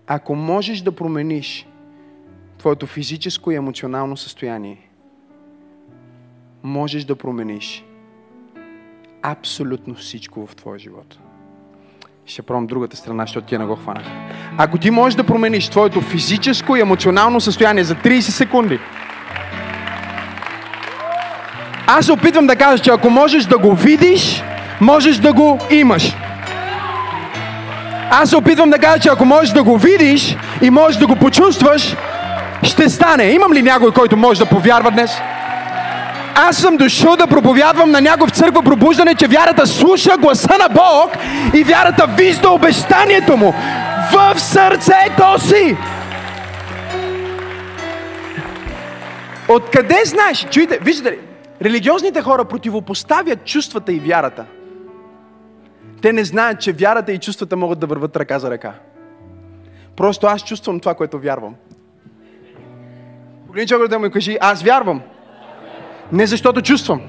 Ако 0.08 0.36
можеш 0.36 0.82
да 0.82 0.92
промениш 0.92 1.68
твоето 2.58 2.88
физическо 2.88 3.52
и 3.52 3.56
емоционално 3.56 4.18
състояние, 4.18 4.90
можеш 6.64 7.04
да 7.04 7.16
промениш 7.16 7.86
абсолютно 9.22 9.96
всичко 9.96 10.48
в 10.48 10.56
твоя 10.56 10.80
живот. 10.80 11.20
Ще 12.32 12.42
пробвам 12.42 12.68
другата 12.68 12.98
страна, 12.98 13.24
защото 13.24 13.48
ти 13.48 13.58
не 13.58 13.66
го 13.66 13.76
хванах. 13.76 14.04
Ако 14.58 14.78
ти 14.78 14.92
можеш 14.92 15.16
да 15.16 15.24
промениш 15.24 15.70
твоето 15.70 16.02
физическо 16.02 16.76
и 16.76 16.82
емоционално 16.82 17.42
състояние 17.42 17.84
за 17.84 17.96
30 17.96 18.20
секунди, 18.20 18.80
аз 21.88 22.06
се 22.06 22.12
опитвам 22.12 22.48
да 22.48 22.56
кажа, 22.56 22.84
че 22.84 22.92
ако 22.92 23.10
можеш 23.10 23.46
да 23.46 23.58
го 23.58 23.76
видиш, 23.76 24.44
можеш 24.82 25.18
да 25.18 25.34
го 25.34 25.60
имаш. 25.72 26.16
Аз 28.12 28.30
се 28.30 28.38
опитвам 28.38 28.70
да 28.70 28.80
кажа, 28.80 29.00
че 29.00 29.10
ако 29.10 29.26
можеш 29.26 29.54
да 29.54 29.64
го 29.64 29.78
видиш 29.78 30.38
и 30.62 30.70
можеш 30.70 31.00
да 31.00 31.08
го 31.08 31.16
почувстваш, 31.16 31.96
ще 32.64 32.90
стане. 32.90 33.24
Имам 33.24 33.54
ли 33.54 33.62
някой, 33.62 33.92
който 33.92 34.18
може 34.18 34.40
да 34.40 34.46
повярва 34.46 34.92
днес? 34.92 35.12
Аз 36.36 36.58
съм 36.58 36.78
дошъл 36.78 37.16
да 37.16 37.28
проповядвам 37.28 37.92
на 37.92 38.02
някой 38.02 38.28
в 38.28 38.32
църква 38.32 38.64
пробуждане, 38.64 39.16
че 39.16 39.28
вярата 39.28 39.68
слуша 39.68 40.18
гласа 40.18 40.58
на 40.58 40.70
Бог 40.70 41.18
и 41.54 41.64
вярата 41.64 42.08
вижда 42.18 42.50
обещанието 42.50 43.38
му 43.38 43.54
в 44.14 44.40
сърцето 44.40 45.40
си. 45.40 45.78
Откъде 49.50 50.02
знаеш? 50.06 50.48
Чуйте, 50.52 50.80
виждате 50.82 51.12
ли? 51.12 51.20
Религиозните 51.62 52.22
хора 52.22 52.46
противопоставят 52.46 53.46
чувствата 53.46 53.94
и 53.94 54.00
вярата. 54.00 54.46
Те 56.02 56.14
не 56.14 56.24
знаят, 56.24 56.62
че 56.62 56.72
вярата 56.72 57.12
и 57.12 57.18
чувствата 57.18 57.58
могат 57.58 57.80
да 57.80 57.88
върват 57.88 58.16
ръка 58.16 58.40
за 58.40 58.52
ръка. 58.52 58.74
Просто 59.98 60.28
аз 60.28 60.44
чувствам 60.44 60.80
това, 60.80 60.94
което 60.94 61.20
вярвам. 61.20 61.56
Погледни 63.48 63.68
човек 63.68 63.88
да 63.88 64.00
му 64.00 64.12
кажи, 64.12 64.38
аз 64.42 64.64
вярвам. 64.64 65.02
Не 66.12 66.28
защото 66.28 66.62
чувствам, 66.62 67.02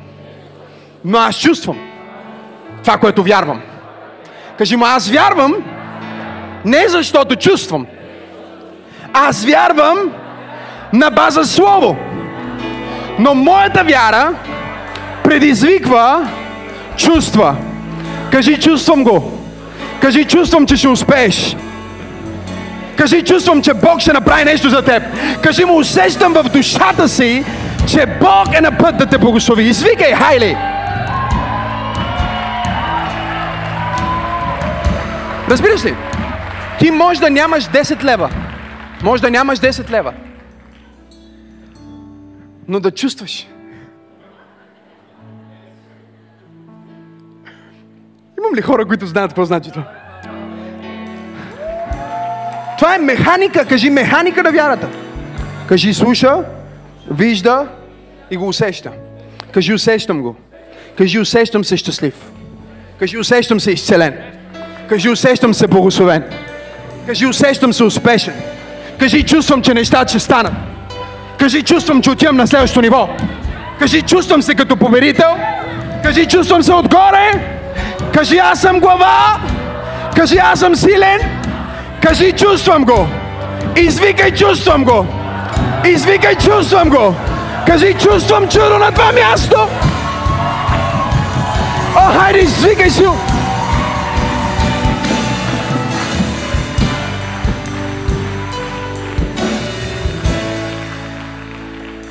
но 1.05 1.19
аз 1.19 1.37
чувствам 1.37 1.79
това, 2.83 2.99
което 2.99 3.23
вярвам. 3.23 3.63
Кажи 4.59 4.77
му, 4.77 4.85
аз 4.85 5.11
вярвам, 5.11 5.55
не 6.65 6.89
защото 6.89 7.37
чувствам. 7.37 7.87
Аз 9.13 9.45
вярвам 9.45 9.99
на 10.93 11.11
база 11.11 11.45
слово. 11.45 11.97
Но 13.19 13.35
моята 13.35 13.85
вяра 13.85 14.35
предизвиква 15.25 16.29
чувства. 16.97 17.57
Кажи, 18.31 18.61
чувствам 18.61 19.05
го. 19.05 19.39
Кажи, 20.01 20.25
чувствам, 20.25 20.67
че 20.67 20.77
ще 20.77 20.89
успееш. 20.89 21.57
Кажи, 22.97 23.25
чувствам, 23.25 23.63
че 23.63 23.75
Бог 23.75 24.01
ще 24.01 24.13
направи 24.13 24.45
нещо 24.45 24.71
за 24.71 24.83
теб. 24.83 25.03
Кажи 25.43 25.65
му, 25.65 25.79
усещам 25.79 26.33
в 26.33 26.43
душата 26.43 27.09
си, 27.09 27.45
че 27.87 28.07
Бог 28.07 28.55
е 28.55 28.61
на 28.61 28.79
път 28.79 28.97
да 28.97 29.07
те 29.07 29.19
благослови. 29.19 29.65
Извикай, 29.65 30.15
хайли! 30.15 30.57
Разбираш 35.51 35.85
ли? 35.85 35.95
Ти 36.79 36.91
може 36.91 37.21
да 37.21 37.31
нямаш 37.31 37.65
10 37.65 38.05
лева. 38.05 38.31
Може 39.03 39.23
да 39.23 39.31
нямаш 39.31 39.59
10 39.59 39.91
лева. 39.91 40.13
Но 42.69 42.81
да 42.81 42.91
чувстваш. 42.91 43.47
Имам 48.39 48.55
ли 48.55 48.63
хора, 48.63 48.87
които 48.87 49.07
знаят 49.07 49.31
какво 49.31 49.45
значи 49.45 49.71
това? 49.71 49.85
Това 52.79 52.95
е 52.95 52.99
механика. 52.99 53.67
Кажи 53.67 53.91
механика 53.91 54.43
на 54.43 54.53
вярата. 54.53 54.89
Кажи 55.69 55.95
слуша, 55.95 56.45
вижда 57.13 57.67
и 58.31 58.37
го 58.37 58.49
усеща. 58.49 58.91
Кажи 59.53 59.75
усещам 59.75 60.23
го. 60.23 60.37
Кажи 60.99 61.19
усещам 61.19 61.65
се 61.65 61.77
щастлив. 61.77 62.15
Кажи 62.99 63.19
усещам 63.19 63.61
се 63.61 63.71
изцелен. 63.71 64.15
Кажи 64.89 65.09
усещам 65.09 65.55
се 65.55 65.67
благословен. 65.67 66.25
Кажи 67.07 67.27
усещам 67.27 67.73
се 67.73 67.85
успешен. 67.85 68.35
Кажи 68.99 69.23
чувствам, 69.23 69.63
че 69.63 69.75
нещата 69.75 70.09
ще 70.09 70.19
станат. 70.19 70.53
Кажи 71.39 71.63
чувствам, 71.63 72.03
че 72.03 72.11
отивам 72.11 72.37
на 72.37 72.47
следващото 72.47 72.81
ниво. 72.81 73.09
Кажи 73.79 74.03
чувствам 74.03 74.43
се 74.43 74.55
като 74.55 74.77
победител. 74.77 75.31
Кажи 76.03 76.27
чувствам 76.27 76.63
се 76.63 76.73
отгоре. 76.73 77.33
Кажи 78.15 78.39
аз 78.39 78.61
съм 78.61 78.81
глава. 78.81 79.41
Кажи 80.17 80.37
аз 80.39 80.61
съм 80.61 80.77
силен. 80.77 81.21
Кажи 82.03 82.33
чувствам 82.33 82.85
го. 82.85 83.07
Извикай 83.77 84.31
чувствам 84.31 84.85
го. 84.85 85.07
Извикай 85.89 86.37
чувствам 86.37 86.89
го. 86.89 87.15
Кажи 87.67 87.95
чувствам 87.99 88.49
чудо 88.49 88.79
на 88.79 88.93
това 88.93 89.13
място. 89.13 89.57
О, 91.97 92.19
хайде, 92.19 92.39
извикай 92.39 92.91
си. 92.91 93.05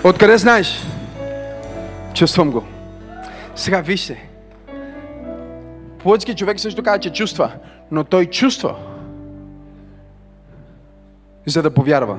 Откъде 0.04 0.38
знаеш? 0.38 0.84
Чувствам 2.14 2.52
го. 2.52 2.64
Сега 3.56 3.82
вижте. 3.82 4.30
Плътски 6.04 6.36
човек 6.36 6.60
също 6.60 6.84
казва, 6.84 7.00
че 7.00 7.14
чувства, 7.14 7.52
но 7.92 8.04
той 8.04 8.26
чувства, 8.26 8.76
за 11.46 11.62
да 11.62 11.74
повярва. 11.74 12.18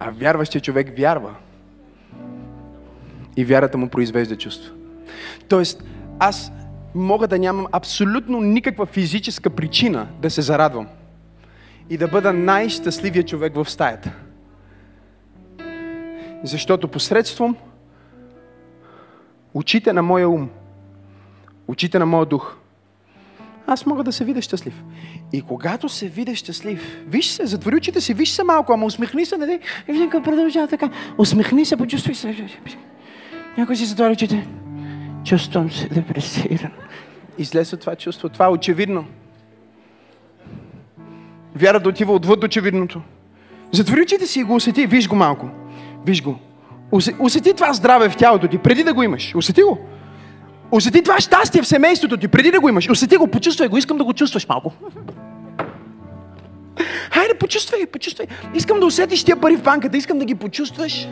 А 0.00 0.10
вярващия 0.10 0.60
човек 0.60 0.98
вярва. 0.98 1.34
И 3.36 3.44
вярата 3.44 3.78
му 3.78 3.88
произвежда 3.88 4.38
чувство. 4.38 4.74
Тоест, 5.48 5.84
аз 6.18 6.52
мога 6.94 7.28
да 7.28 7.38
нямам 7.38 7.66
абсолютно 7.72 8.40
никаква 8.40 8.86
физическа 8.86 9.50
причина 9.50 10.08
да 10.22 10.30
се 10.30 10.42
зарадвам. 10.42 10.88
И 11.90 11.96
да 11.96 12.08
бъда 12.08 12.32
най-щастливия 12.32 13.24
човек 13.24 13.54
в 13.54 13.70
стаята. 13.70 14.12
Защото 16.44 16.88
посредством 16.88 17.56
очите 19.54 19.92
на 19.92 20.02
моя 20.02 20.28
ум, 20.28 20.50
очите 21.68 21.98
на 21.98 22.06
моя 22.06 22.26
дух, 22.26 22.56
аз 23.70 23.86
мога 23.86 24.04
да 24.04 24.12
се 24.12 24.24
видя 24.24 24.42
щастлив. 24.42 24.84
И 25.32 25.42
когато 25.42 25.88
се 25.88 26.08
видя 26.08 26.34
щастлив, 26.34 27.02
виж 27.06 27.26
се, 27.26 27.46
затвори 27.46 27.76
очите 27.76 28.00
си, 28.00 28.14
виж 28.14 28.30
се 28.30 28.44
малко, 28.44 28.72
ама 28.72 28.86
усмихни 28.86 29.26
се, 29.26 29.36
нали? 29.36 29.60
И 29.88 29.92
вика, 29.92 30.22
продължава 30.22 30.68
така. 30.68 30.90
Усмихни 31.18 31.64
се, 31.64 31.76
почувствай 31.76 32.14
се. 32.14 32.46
Някой 33.58 33.76
си 33.76 33.84
затвори 33.84 34.12
очите. 34.12 34.46
Чувствам 35.24 35.70
се 35.70 35.88
депресиран. 35.88 36.70
Излезе 37.38 37.76
това 37.76 37.96
чувство. 37.96 38.28
Това 38.28 38.46
е 38.46 38.48
очевидно. 38.48 39.04
Вярата 41.54 41.88
отива 41.88 42.12
отвъд 42.12 42.44
очевидното. 42.44 43.00
Затвори 43.72 44.02
очите 44.02 44.26
си 44.26 44.40
и 44.40 44.44
го 44.44 44.54
усети. 44.54 44.86
Виж 44.86 45.08
го 45.08 45.16
малко. 45.16 45.48
Виж 46.06 46.22
го. 46.22 46.38
Усети 47.18 47.54
това 47.54 47.72
здраве 47.72 48.08
в 48.10 48.16
тялото 48.16 48.48
ти, 48.48 48.58
преди 48.58 48.84
да 48.84 48.94
го 48.94 49.02
имаш. 49.02 49.34
Усети 49.34 49.62
го. 49.62 49.78
Усети 50.72 51.02
това 51.02 51.20
щастие 51.20 51.62
в 51.62 51.66
семейството 51.66 52.16
ти, 52.16 52.28
преди 52.28 52.50
да 52.50 52.60
го 52.60 52.68
имаш. 52.68 52.90
Усети 52.90 53.16
го, 53.16 53.26
почувствай 53.26 53.68
го. 53.68 53.76
Искам 53.76 53.98
да 53.98 54.04
го 54.04 54.12
чувстваш 54.12 54.48
малко. 54.48 54.72
Хайде, 57.10 57.34
почувствай, 57.34 57.86
почувствай. 57.86 58.26
Искам 58.54 58.80
да 58.80 58.86
усетиш 58.86 59.24
тия 59.24 59.40
пари 59.40 59.56
в 59.56 59.62
банката, 59.62 59.96
искам 59.96 60.18
да 60.18 60.24
ги 60.24 60.34
почувстваш. 60.34 61.06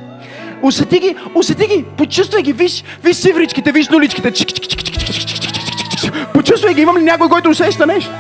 Усети 0.63 0.99
ги, 0.99 1.17
усети 1.35 1.67
ги, 1.67 1.85
почувствай 1.97 2.43
ги, 2.43 2.53
виж, 2.53 2.85
виж 3.05 3.17
сивричките, 3.17 3.73
виж 3.73 3.89
нуличките. 3.89 4.33
Почувствай 6.35 6.75
ги, 6.75 6.81
имам 6.81 6.99
ли 6.99 7.03
някой, 7.03 7.29
който 7.29 7.51
усеща 7.51 7.87
нещо? 7.87 8.11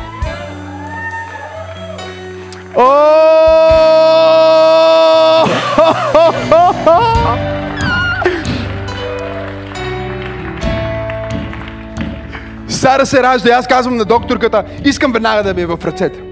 Сара 12.78 13.06
се 13.06 13.22
ражда 13.22 13.48
и 13.48 13.52
аз 13.52 13.66
казвам 13.66 13.96
на 13.96 14.04
докторката, 14.04 14.64
искам 14.84 15.12
веднага 15.12 15.42
да 15.42 15.54
ми 15.54 15.62
е 15.62 15.66
в 15.66 15.78
ръцете. 15.84 16.22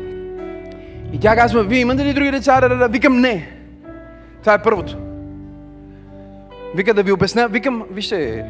И 1.12 1.20
тя 1.20 1.36
казва, 1.36 1.64
вие 1.64 1.80
имате 1.80 2.04
ли 2.04 2.14
други 2.14 2.30
деца? 2.30 2.88
Викам, 2.90 3.20
не. 3.20 3.48
Това 4.40 4.54
е 4.54 4.62
първото. 4.62 4.96
Вика 6.74 6.94
да 6.94 7.02
ви 7.02 7.12
обясня, 7.12 7.48
викам, 7.48 7.84
вижте, 7.90 8.44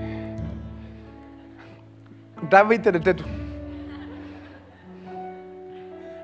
давайте 2.51 2.93
детето. 2.93 3.25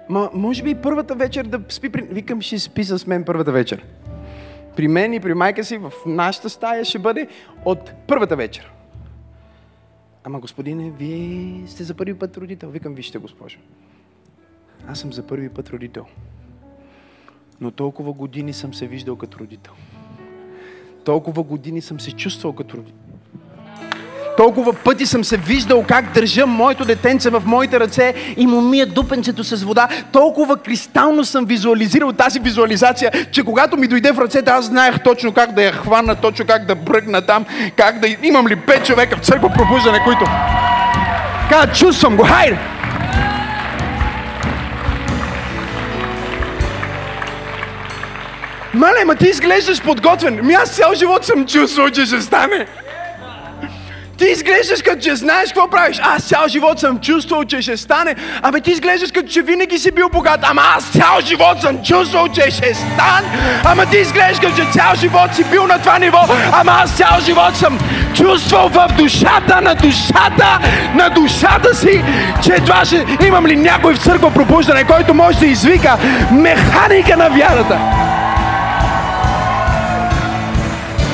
Ма, 0.09 0.31
може 0.35 0.63
би 0.63 0.75
първата 0.75 1.15
вечер 1.15 1.45
да 1.45 1.61
спи 1.69 1.89
при... 1.89 2.03
Викам, 2.03 2.41
ще 2.41 2.59
спи 2.59 2.85
с 2.85 3.07
мен 3.07 3.25
първата 3.25 3.53
вечер. 3.53 3.85
При 4.77 4.89
мен 4.89 5.13
и 5.13 5.21
при 5.21 5.35
майка 5.35 5.65
си 5.65 5.79
в 5.79 5.93
нашата 6.07 6.51
стая 6.51 6.85
ще 6.85 6.99
бъде 6.99 7.27
от 7.65 7.93
първата 8.07 8.37
вечер. 8.37 8.73
Ама 10.25 10.41
господине, 10.41 10.91
вие 10.91 11.67
сте 11.67 11.85
за 11.85 11.95
първи 11.95 12.15
път 12.15 12.37
родител. 12.37 12.71
Викам, 12.71 12.95
вижте, 12.95 13.19
госпожо. 13.19 13.59
Аз 14.87 15.01
съм 15.01 15.13
за 15.13 15.27
първи 15.27 15.49
път 15.49 15.71
родител. 15.71 16.07
Но 17.61 17.71
толкова 17.71 18.13
години 18.13 18.53
съм 18.53 18.75
се 18.75 18.87
виждал 18.87 19.17
като 19.17 19.39
родител. 19.39 19.73
Толкова 21.05 21.43
години 21.43 21.81
съм 21.81 22.01
се 22.01 22.13
чувствал 22.13 22.53
като 22.53 22.77
родител. 22.77 23.02
Толкова 24.37 24.73
пъти 24.73 25.07
съм 25.07 25.25
се 25.25 25.37
виждал 25.37 25.85
как 25.89 26.13
държа 26.13 26.47
моето 26.47 26.85
детенце 26.85 27.31
в 27.31 27.43
моите 27.47 27.81
ръце 27.81 28.15
и 28.37 28.47
му 28.47 28.61
мия 28.61 28.87
дупенцето 28.87 29.45
с 29.45 29.65
вода. 29.65 29.89
Толкова 30.13 30.57
кристално 30.57 31.25
съм 31.25 31.45
визуализирал 31.45 32.13
тази 32.13 32.41
визуализация, 32.41 33.11
че 33.33 33.43
когато 33.43 33.77
ми 33.77 33.87
дойде 33.87 34.13
в 34.13 34.19
ръцете, 34.19 34.51
аз 34.51 34.65
знаех 34.65 35.03
точно 35.05 35.33
как 35.33 35.53
да 35.53 35.63
я 35.63 35.73
хвана, 35.73 36.15
точно 36.15 36.47
как 36.47 36.67
да 36.67 36.75
бръгна 36.75 37.23
там, 37.23 37.45
как 37.77 37.99
да... 37.99 38.17
Имам 38.23 38.49
ли 38.49 38.57
пет 38.57 38.87
човека 38.87 39.17
в 39.17 39.21
църква 39.21 39.51
пробуждане, 39.57 40.01
които... 40.05 40.25
Казват, 41.51 41.77
чувствам 41.77 42.17
го, 42.17 42.25
хайде! 42.25 42.59
Мале, 48.75 49.05
ма 49.05 49.15
ти 49.15 49.27
изглеждаш 49.27 49.83
подготвен. 49.83 50.47
Ми 50.47 50.55
аз 50.55 50.71
цял 50.71 50.95
живот 50.95 51.25
съм 51.25 51.47
чувствал, 51.47 51.91
че 51.91 52.07
ще 52.07 52.21
стане. 52.21 52.67
Ти 54.23 54.29
изглеждаш 54.29 54.83
като 54.83 55.01
че 55.01 55.17
знаеш 55.17 55.53
какво 55.53 55.71
правиш. 55.71 56.01
Аз 56.03 56.25
цял 56.25 56.49
живот 56.49 56.81
съм 56.81 57.01
чувствал, 57.01 57.45
че 57.45 57.63
ще 57.63 57.77
стане. 57.77 58.15
Абе 58.43 58.61
ти 58.61 58.71
изглеждаш 58.71 59.11
като 59.11 59.29
че 59.29 59.43
винаги 59.43 59.79
си 59.79 59.91
бил 59.91 60.09
богат. 60.09 60.41
Ама 60.43 60.63
аз 60.77 60.85
цял 60.85 61.21
живот 61.27 61.61
съм 61.61 61.83
чувствал, 61.83 62.29
че 62.29 62.51
ще 62.51 62.75
стане. 62.75 63.29
Ама 63.65 63.87
ти 63.87 63.97
изглеждаш 63.97 64.39
като 64.41 64.57
че 64.57 64.71
цял 64.73 64.95
живот 64.97 65.35
си 65.35 65.45
бил 65.45 65.67
на 65.67 65.79
това 65.79 65.99
ниво. 65.99 66.19
Ама 66.53 66.73
аз 66.73 66.97
цял 66.97 67.21
живот 67.21 67.57
съм 67.57 67.79
чувствал 68.15 68.69
в 68.69 68.89
душата, 68.97 69.61
на 69.61 69.75
душата, 69.75 70.59
на 70.95 71.11
душата 71.11 71.77
си, 71.77 72.05
че 72.45 72.53
това 72.55 72.85
ще... 72.85 73.07
Имам 73.27 73.47
ли 73.47 73.57
някой 73.57 73.95
в 73.95 74.03
църква 74.03 74.35
пробуждане, 74.35 74.85
който 74.85 75.15
може 75.15 75.39
да 75.39 75.47
извика 75.47 75.99
механика 76.33 77.17
на 77.17 77.29
вярата? 77.29 77.79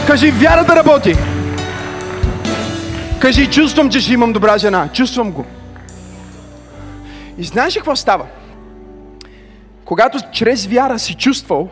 Кажи, 0.06 0.30
вярата 0.30 0.76
работи. 0.76 1.14
Кажи, 3.20 3.50
чувствам, 3.50 3.90
че 3.90 4.00
ще 4.00 4.12
имам 4.12 4.32
добра 4.32 4.58
жена. 4.58 4.88
Чувствам 4.92 5.32
го. 5.32 5.44
И 7.38 7.44
знаеш 7.44 7.74
какво 7.74 7.96
става? 7.96 8.26
Когато 9.84 10.18
чрез 10.32 10.66
вяра 10.66 10.98
си 10.98 11.14
чувствал 11.14 11.68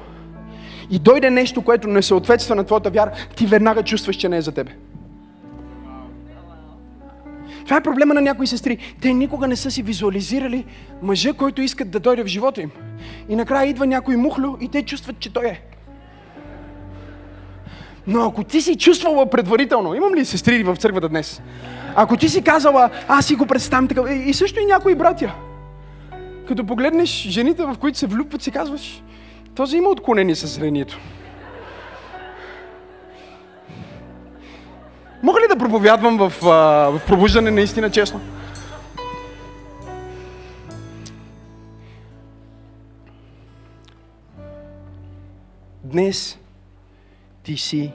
и 0.90 0.98
дойде 0.98 1.30
нещо, 1.30 1.62
което 1.62 1.88
не 1.88 2.02
съответства 2.02 2.54
на 2.54 2.64
твоята 2.64 2.90
вяра, 2.90 3.10
ти 3.36 3.46
веднага 3.46 3.82
чувстваш, 3.82 4.16
че 4.16 4.28
не 4.28 4.36
е 4.36 4.42
за 4.42 4.52
тебе. 4.52 4.70
Това 7.64 7.76
е 7.76 7.82
проблема 7.82 8.14
на 8.14 8.20
някои 8.20 8.46
сестри. 8.46 8.78
Те 9.00 9.12
никога 9.12 9.48
не 9.48 9.56
са 9.56 9.70
си 9.70 9.82
визуализирали 9.82 10.64
мъжа, 11.02 11.32
който 11.32 11.62
искат 11.62 11.90
да 11.90 12.00
дойде 12.00 12.22
в 12.22 12.26
живота 12.26 12.62
им. 12.62 12.70
И 13.28 13.36
накрая 13.36 13.68
идва 13.68 13.86
някой 13.86 14.16
мухлю 14.16 14.56
и 14.60 14.68
те 14.68 14.82
чувстват, 14.82 15.18
че 15.18 15.32
той 15.32 15.46
е. 15.46 15.60
Но 18.06 18.24
ако 18.24 18.44
ти 18.44 18.60
си 18.60 18.76
чувствала 18.78 19.26
предварително, 19.26 19.94
имам 19.94 20.14
ли 20.14 20.24
сестри 20.24 20.62
в 20.62 20.76
църквата 20.76 21.08
днес? 21.08 21.42
Ако 21.94 22.16
ти 22.16 22.28
си 22.28 22.42
казала, 22.42 22.90
аз 23.08 23.26
си 23.26 23.34
го 23.34 23.46
представям 23.46 23.88
така, 23.88 24.12
и 24.12 24.34
също 24.34 24.60
и 24.60 24.66
някои 24.66 24.94
братя. 24.94 25.34
Като 26.48 26.66
погледнеш 26.66 27.10
жените, 27.10 27.64
в 27.64 27.76
които 27.80 27.98
се 27.98 28.06
влюбват, 28.06 28.42
си 28.42 28.50
казваш, 28.50 29.02
този 29.54 29.76
има 29.76 29.88
отклонение 29.88 30.34
с 30.34 30.46
зрението. 30.46 30.98
Мога 35.22 35.40
ли 35.40 35.44
да 35.48 35.56
проповядвам 35.56 36.18
в, 36.18 36.32
в 36.40 37.00
пробуждане 37.06 37.50
наистина 37.50 37.90
честно? 37.90 38.20
Днес 45.84 46.38
ти 47.46 47.56
си 47.56 47.92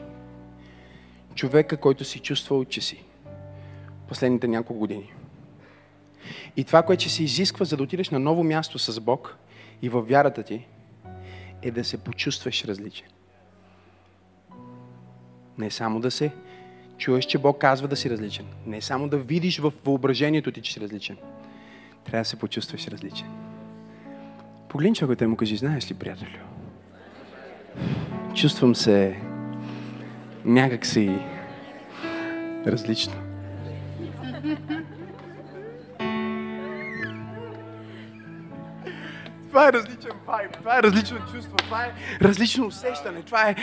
човека, 1.36 1.78
който 1.78 2.06
си 2.06 2.20
чувствал, 2.20 2.66
че 2.66 2.82
си 2.82 3.04
последните 4.08 4.48
няколко 4.48 4.80
години. 4.80 5.14
И 6.58 6.64
това, 6.64 6.84
което 6.84 7.10
се 7.10 7.24
изисква, 7.24 7.66
за 7.66 7.78
да 7.78 7.84
отидеш 7.84 8.10
на 8.10 8.20
ново 8.20 8.44
място 8.44 8.80
с 8.80 9.00
Бог 9.00 9.38
и 9.82 9.90
във 9.90 10.10
вярата 10.10 10.44
ти, 10.44 10.66
е 11.62 11.72
да 11.72 11.84
се 11.84 11.98
почувстваш 11.98 12.66
различен. 12.66 13.08
Не 15.58 15.72
само 15.72 16.00
да 16.00 16.12
се 16.12 16.32
чуеш, 16.98 17.26
че 17.26 17.38
Бог 17.38 17.58
казва 17.58 17.88
да 17.88 17.96
си 17.96 18.10
различен. 18.10 18.46
Не 18.66 18.82
само 18.82 19.10
да 19.10 19.18
видиш 19.18 19.60
в 19.60 19.74
въображението 19.86 20.52
ти, 20.52 20.62
че 20.62 20.74
си 20.74 20.80
различен. 20.80 21.18
Трябва 22.06 22.22
да 22.22 22.26
се 22.26 22.40
почувстваш 22.40 22.88
различен. 22.88 23.28
Погледни 24.70 24.96
човекът 24.96 25.30
му 25.30 25.36
кажи, 25.36 25.58
знаеш 25.58 25.92
ли, 25.92 25.96
приятелю? 25.96 26.40
Чувствам 28.36 28.76
се 28.76 29.31
някак 30.46 30.86
си 30.86 31.20
различно. 32.68 33.14
Това 39.48 39.68
е 39.68 39.74
различен 39.74 40.12
вайб, 40.28 40.58
това 40.58 40.78
е 40.78 40.84
различно 40.84 41.18
чувство, 41.34 41.56
това 41.58 41.84
е 41.84 41.92
различно 42.22 42.68
усещане, 42.68 43.22
това 43.22 43.50
е 43.50 43.56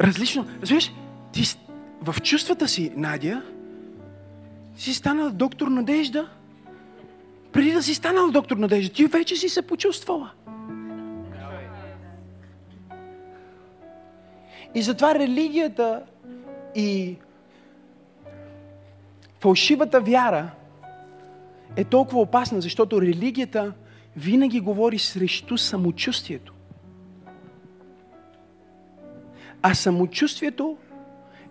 различно... 0.00 0.46
Разбираш, 0.62 0.92
ти 1.32 1.42
в 2.00 2.20
чувствата 2.22 2.68
си, 2.68 2.92
Надя, 2.96 3.42
си 4.76 4.94
станала 4.94 5.30
доктор 5.30 5.68
Надежда. 5.68 6.28
Преди 7.52 7.72
да 7.72 7.82
си 7.82 7.94
станал 7.94 8.30
доктор 8.30 8.56
Надежда, 8.56 8.94
ти 8.94 9.06
вече 9.06 9.36
си 9.36 9.48
се 9.48 9.62
почувствала. 9.62 10.30
И 14.74 14.82
затова 14.82 15.14
религията 15.14 16.02
и 16.74 17.16
фалшивата 19.40 20.00
вяра 20.00 20.50
е 21.76 21.84
толкова 21.84 22.20
опасна, 22.20 22.60
защото 22.60 23.02
религията 23.02 23.72
винаги 24.16 24.60
говори 24.60 24.98
срещу 24.98 25.58
самочувствието. 25.58 26.54
А 29.62 29.74
самочувствието 29.74 30.76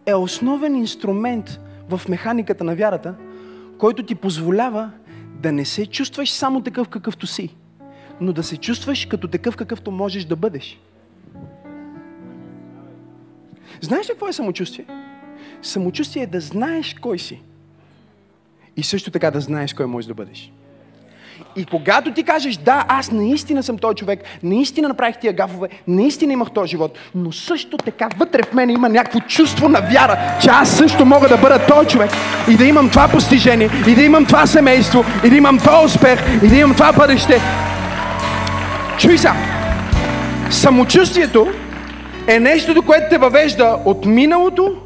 е 0.06 0.14
основен 0.14 0.76
инструмент 0.76 1.60
в 1.90 2.02
механиката 2.10 2.64
на 2.64 2.76
вярата, 2.76 3.16
който 3.78 4.04
ти 4.04 4.16
позволява 4.16 4.92
да 5.42 5.52
не 5.52 5.66
се 5.66 5.86
чувстваш 5.86 6.32
само 6.32 6.62
такъв 6.62 6.90
какъвто 6.90 7.28
си, 7.28 7.56
но 8.22 8.34
да 8.34 8.44
се 8.44 8.58
чувстваш 8.58 9.06
като 9.06 9.28
такъв 9.28 9.56
какъвто 9.56 9.92
можеш 9.92 10.26
да 10.26 10.36
бъдеш. 10.36 10.80
Знаеш 13.82 14.06
ли 14.06 14.12
какво 14.12 14.28
е 14.28 14.34
самочувствие? 14.34 14.86
Самочувствие 15.62 16.24
е 16.24 16.28
да 16.28 16.40
знаеш 16.40 16.96
кой 17.02 17.20
си. 17.20 17.42
И 18.78 18.84
също 18.84 19.12
така 19.12 19.32
да 19.32 19.42
знаеш 19.42 19.74
кой 19.74 19.86
можеш 19.86 20.08
да 20.08 20.14
бъдеш. 20.14 20.52
И 21.56 21.66
когато 21.66 22.14
ти 22.14 22.24
кажеш, 22.24 22.58
да, 22.58 22.86
аз 22.88 23.12
наистина 23.12 23.64
съм 23.64 23.78
този 23.78 23.96
човек, 23.96 24.20
наистина 24.44 24.88
направих 24.88 25.18
тия 25.18 25.34
гафове, 25.34 25.70
наистина 25.88 26.34
имах 26.34 26.52
този 26.52 26.70
живот, 26.70 26.98
но 27.16 27.32
също 27.32 27.78
така 27.78 28.10
вътре 28.18 28.44
в 28.44 28.54
мен 28.54 28.70
има 28.70 28.90
някакво 28.90 29.20
чувство 29.20 29.70
на 29.70 29.80
вяра, 29.80 30.38
че 30.42 30.50
аз 30.50 30.78
също 30.78 31.06
мога 31.06 31.30
да 31.30 31.38
бъда 31.38 31.66
този 31.68 31.88
човек 31.88 32.12
и 32.50 32.58
да 32.58 32.66
имам 32.66 32.90
това 32.90 33.08
постижение, 33.08 33.70
и 33.88 33.96
да 33.96 34.02
имам 34.02 34.26
това 34.26 34.48
семейство, 34.48 35.04
и 35.26 35.30
да 35.30 35.36
имам 35.36 35.58
това 35.58 35.84
успех, 35.86 36.20
и 36.44 36.48
да 36.48 36.56
имам 36.56 36.74
това 36.74 36.92
бъдеще. 36.92 37.40
Чуй 39.00 39.18
са, 39.18 39.32
самочувствието 40.50 41.48
е 42.28 42.40
нещото, 42.40 42.82
което 42.82 43.06
те 43.10 43.18
въвежда 43.18 43.80
от 43.86 44.06
миналото 44.06 44.82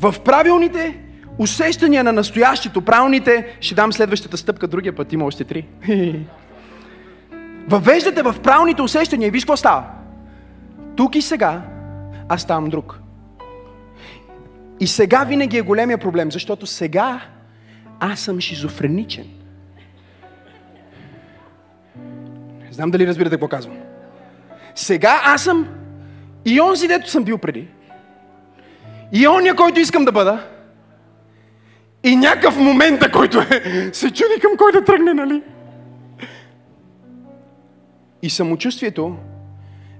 в 0.00 0.14
правилните 0.24 0.98
усещания 1.38 2.04
на 2.04 2.12
настоящето. 2.12 2.82
Правилните, 2.82 3.56
ще 3.60 3.74
дам 3.74 3.92
следващата 3.92 4.36
стъпка 4.36 4.68
другия 4.68 4.96
път, 4.96 5.12
има 5.12 5.24
още 5.24 5.44
три. 5.44 5.66
въвеждате 7.68 8.22
в 8.22 8.34
правилните 8.42 8.82
усещания 8.82 9.26
и 9.26 9.30
виж 9.30 9.44
какво 9.44 9.56
става. 9.56 9.84
Тук 10.96 11.16
и 11.16 11.22
сега 11.22 11.62
аз 12.28 12.42
ставам 12.42 12.68
друг. 12.68 13.00
И 14.80 14.86
сега 14.86 15.24
винаги 15.24 15.58
е 15.58 15.62
големия 15.62 15.98
проблем, 15.98 16.32
защото 16.32 16.66
сега 16.66 17.20
аз 18.00 18.20
съм 18.20 18.40
шизофреничен. 18.40 19.26
Знам 22.70 22.90
дали 22.90 23.06
разбирате 23.06 23.34
какво 23.34 23.48
казвам. 23.48 23.76
Сега 24.74 25.20
аз 25.24 25.42
съм 25.42 25.68
и 26.46 26.60
онзи, 26.60 26.88
дето 26.88 27.10
съм 27.10 27.24
бил 27.24 27.38
преди. 27.38 27.68
И 29.12 29.28
оня, 29.28 29.56
който 29.56 29.80
искам 29.80 30.04
да 30.04 30.12
бъда. 30.12 30.46
И 32.04 32.16
някакъв 32.16 32.56
момент, 32.56 33.12
който 33.12 33.38
е, 33.38 33.90
се 33.92 34.10
чуди 34.10 34.40
към 34.40 34.50
кой 34.58 34.72
да 34.72 34.84
тръгне, 34.84 35.14
нали? 35.14 35.42
И 38.22 38.30
самочувствието 38.30 39.16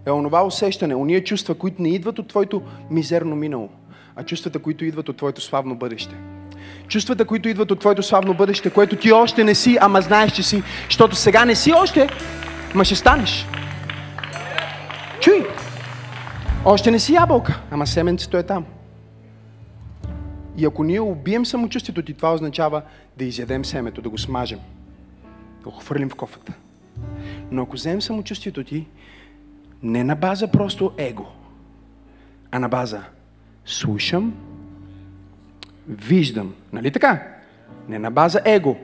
е 0.06 0.10
онова 0.10 0.44
усещане, 0.44 0.94
ония 0.94 1.24
чувства, 1.24 1.54
които 1.54 1.82
не 1.82 1.88
идват 1.88 2.18
от 2.18 2.28
твоето 2.28 2.62
мизерно 2.90 3.36
минало, 3.36 3.68
а 4.16 4.22
чувствата, 4.22 4.58
които 4.58 4.84
идват 4.84 5.08
от 5.08 5.16
твоето 5.16 5.40
славно 5.40 5.74
бъдеще. 5.74 6.14
Чувствата, 6.88 7.24
които 7.24 7.48
идват 7.48 7.70
от 7.70 7.80
твоето 7.80 8.02
славно 8.02 8.34
бъдеще, 8.34 8.70
което 8.70 8.96
ти 8.96 9.12
още 9.12 9.44
не 9.44 9.54
си, 9.54 9.78
ама 9.80 10.00
знаеш, 10.00 10.32
че 10.32 10.42
си, 10.42 10.62
защото 10.84 11.16
сега 11.16 11.44
не 11.44 11.54
си 11.54 11.72
още, 11.72 12.08
ма 12.74 12.84
ще 12.84 12.94
станеш. 12.94 13.46
Чуй! 15.20 15.65
Още 16.68 16.90
не 16.90 16.98
си 16.98 17.14
ябълка, 17.14 17.62
ама 17.70 17.86
семенцето 17.86 18.36
е 18.36 18.42
там. 18.42 18.64
И 20.56 20.64
ако 20.64 20.84
ние 20.84 21.00
убием 21.00 21.46
самочувствието 21.46 22.02
ти, 22.02 22.14
това 22.14 22.34
означава 22.34 22.82
да 23.18 23.24
изядем 23.24 23.64
семето, 23.64 24.02
да 24.02 24.08
го 24.08 24.18
смажем, 24.18 24.58
да 25.64 25.70
го 25.70 25.76
хвърлим 25.76 26.10
в 26.10 26.14
кофата. 26.14 26.52
Но 27.50 27.62
ако 27.62 27.76
вземем 27.76 28.02
самочувствието 28.02 28.64
ти, 28.64 28.86
не 29.82 30.04
на 30.04 30.16
база 30.16 30.48
просто 30.48 30.92
его, 30.96 31.26
а 32.50 32.58
на 32.58 32.68
база 32.68 33.02
слушам, 33.64 34.34
виждам. 35.88 36.54
Нали 36.72 36.90
така? 36.90 37.22
Не 37.88 37.98
на 37.98 38.10
база 38.10 38.40
его. 38.44 38.76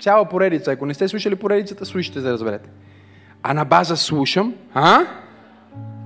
Цяла 0.00 0.28
поредица. 0.28 0.72
Ако 0.72 0.86
не 0.86 0.94
сте 0.94 1.08
слушали 1.08 1.36
поредицата, 1.36 1.86
слушайте, 1.86 2.20
за 2.20 2.26
да 2.26 2.32
разберете. 2.32 2.70
А 3.42 3.54
на 3.54 3.64
база 3.64 3.96
слушам, 3.96 4.54
а? 4.74 5.00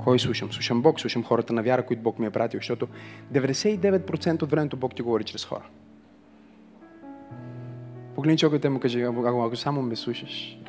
Кой 0.04 0.18
слушам? 0.18 0.52
Слушам 0.52 0.82
Бог, 0.82 1.00
слушам 1.00 1.24
хората 1.24 1.52
на 1.52 1.62
вяра, 1.62 1.86
които 1.86 2.02
Бог 2.02 2.18
ми 2.18 2.26
е 2.26 2.30
пратил, 2.30 2.58
защото 2.58 2.88
99% 3.32 4.42
от 4.42 4.50
времето 4.50 4.76
Бог 4.76 4.94
ти 4.94 5.02
говори 5.02 5.24
чрез 5.24 5.44
хора. 5.44 5.64
Погледни 8.14 8.38
човекът 8.38 8.64
и 8.64 8.68
му 8.68 8.80
каже, 8.80 9.02
ако, 9.02 9.42
ако 9.42 9.56
само 9.56 9.82
ме 9.82 9.96
слушаш. 9.96 10.58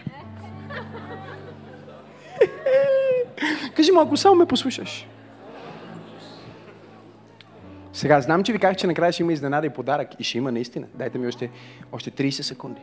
Кажи 3.76 3.92
му, 3.92 4.00
ако 4.00 4.18
само 4.18 4.36
ме 4.36 4.46
послушаш. 4.46 5.08
Сега, 7.94 8.22
знам, 8.22 8.44
че 8.44 8.54
ви 8.54 8.60
казах, 8.60 8.78
че 8.78 8.88
накрая 8.88 9.14
ще 9.14 9.24
има 9.24 9.34
изненада 9.34 9.68
и 9.68 9.70
подарък. 9.70 10.10
И 10.20 10.24
ще 10.24 10.38
има 10.38 10.52
наистина. 10.52 10.88
Дайте 10.96 11.18
ми 11.18 11.28
още, 11.28 11.50
още 11.92 12.12
30 12.12 12.42
секунди. 12.42 12.82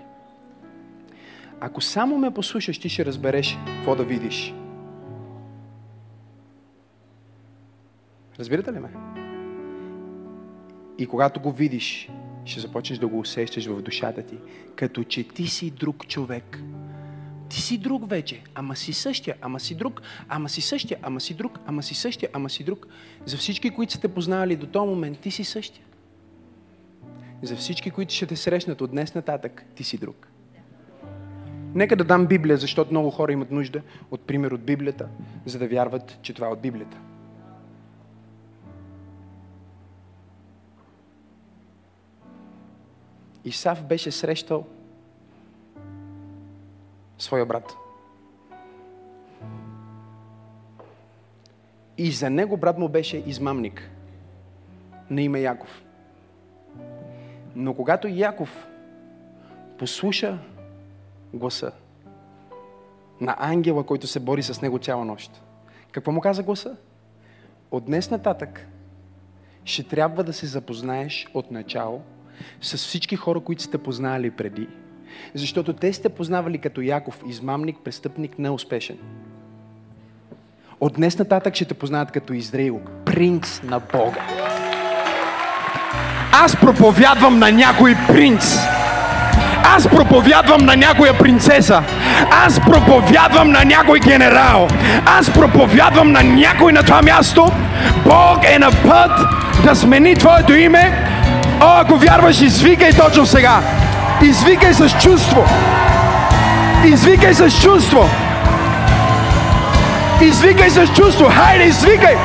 Ако 1.61 1.80
само 1.80 2.18
ме 2.18 2.34
послушаш, 2.34 2.78
ти 2.78 2.88
ще 2.88 3.05
разбереш 3.05 3.59
какво 3.66 3.94
да 3.94 4.05
видиш. 4.05 4.55
Разбирате 8.39 8.72
ли 8.72 8.78
ме? 8.78 8.89
И 10.99 11.07
когато 11.07 11.41
го 11.41 11.53
видиш, 11.53 12.11
ще 12.45 12.61
започнеш 12.61 12.99
да 12.99 13.09
го 13.09 13.18
усещаш 13.18 13.66
в 13.66 13.82
душата 13.82 14.22
ти, 14.22 14.39
като 14.76 15.05
че 15.05 15.28
ти 15.28 15.47
си 15.47 15.70
друг 15.70 16.07
човек. 16.07 16.62
Ти 17.49 17.61
си 17.61 17.78
друг 17.78 18.11
вече, 18.11 18.43
ама 18.55 18.76
си 18.76 18.93
същия, 18.93 19.36
ама 19.41 19.61
си 19.61 19.74
друг, 19.74 20.03
ама 20.28 20.49
си 20.49 20.61
същия, 20.61 20.99
ама 21.03 21.20
си 21.20 21.34
друг, 21.34 21.59
ама 21.66 21.82
си 21.82 21.95
същия, 21.95 22.28
ама 22.32 22.51
си 22.51 22.64
друг. 22.64 22.86
За 23.26 23.36
всички, 23.36 23.70
които 23.70 23.93
сте 23.93 24.09
познавали 24.09 24.57
до 24.57 24.66
този 24.66 24.89
момент, 24.89 25.18
ти 25.18 25.30
си 25.30 25.45
същия. 25.45 25.84
За 27.43 27.57
всички, 27.57 27.91
които 27.91 28.14
ще 28.14 28.26
те 28.26 28.36
срещнат 28.36 28.80
от 28.80 28.91
днес 28.91 29.14
нататък, 29.14 29.64
ти 29.74 29.84
си 29.84 29.99
друг. 29.99 30.28
Нека 31.74 31.97
да 31.97 32.05
дам 32.05 32.26
Библия, 32.26 32.57
защото 32.57 32.91
много 32.91 33.11
хора 33.11 33.32
имат 33.32 33.51
нужда 33.51 33.82
от 34.11 34.20
пример 34.20 34.51
от 34.51 34.61
Библията, 34.61 35.09
за 35.47 35.59
да 35.59 35.68
вярват, 35.68 36.18
че 36.22 36.34
това 36.34 36.47
е 36.47 36.51
от 36.51 36.61
Библията. 36.61 36.97
Исав 43.49 43.84
беше 43.84 44.11
срещал 44.11 44.66
своя 47.18 47.46
брат. 47.46 47.76
И 51.99 52.12
за 52.12 52.30
него 52.30 52.57
брат 52.57 52.78
му 52.78 52.88
беше 52.88 53.16
измамник 53.16 53.90
на 55.11 55.22
име 55.22 55.40
Яков. 55.40 55.82
Но 57.55 57.74
когато 57.74 58.09
Яков 58.09 58.68
послуша 59.78 60.38
гласа 61.34 61.72
на 63.20 63.36
ангела, 63.38 63.84
който 63.84 64.07
се 64.07 64.20
бори 64.20 64.42
с 64.42 64.62
него 64.62 64.78
цяла 64.78 65.05
нощ, 65.05 65.42
какво 65.92 66.12
му 66.12 66.20
каза 66.20 66.42
гласа? 66.42 66.76
От 67.70 67.84
днес 67.84 68.11
нататък 68.11 68.68
ще 69.64 69.82
трябва 69.82 70.24
да 70.24 70.32
се 70.32 70.46
запознаеш 70.46 71.28
от 71.34 71.51
начало 71.51 72.03
с 72.62 72.76
всички 72.76 73.16
хора, 73.16 73.41
които 73.41 73.62
сте 73.62 73.78
познали 73.78 74.30
преди. 74.30 74.66
Защото 75.34 75.72
те 75.72 75.93
сте 75.93 76.09
познавали 76.09 76.59
като 76.59 76.80
Яков, 76.80 77.22
измамник, 77.28 77.76
престъпник, 77.84 78.39
неуспешен. 78.39 78.97
От 80.80 80.95
днес 80.95 81.18
нататък 81.18 81.55
ще 81.55 81.64
те 81.64 81.74
познават 81.74 82.11
като 82.11 82.32
Израил, 82.32 82.80
принц 83.05 83.62
на 83.62 83.80
Бога. 83.80 84.26
Аз 86.32 86.57
проповядвам 86.57 87.39
на 87.39 87.53
някой 87.53 87.95
принц. 88.09 88.59
Аз 89.64 89.89
проповядвам 89.89 90.64
на 90.64 90.76
някоя 90.76 91.18
принцеса. 91.18 91.82
Аз 92.30 92.61
проповядвам 92.61 93.51
на 93.51 93.64
някой 93.64 94.01
генерал. 94.01 94.68
Аз 95.07 95.32
проповядвам 95.32 96.12
на 96.12 96.22
някой 96.22 96.72
на 96.72 96.82
това 96.82 97.03
място. 97.03 97.47
Бог 98.05 98.39
е 98.55 98.59
на 98.59 98.70
път 98.70 99.11
да 99.64 99.74
смени 99.74 100.14
твоето 100.14 100.55
име. 100.55 101.09
О, 101.61 101.81
ако 101.81 101.97
вярваш, 101.97 102.41
извикай 102.41 102.93
точно 102.93 103.27
сега. 103.27 103.61
Извикай 104.23 104.75
с 104.75 104.91
чувство. 105.01 105.45
Извикай 106.85 107.35
с 107.35 107.63
чувство. 107.63 108.09
Извикай 110.21 110.71
с 110.71 110.87
чувство. 110.87 111.31
Хайде, 111.31 111.65
извикай. 111.65 112.17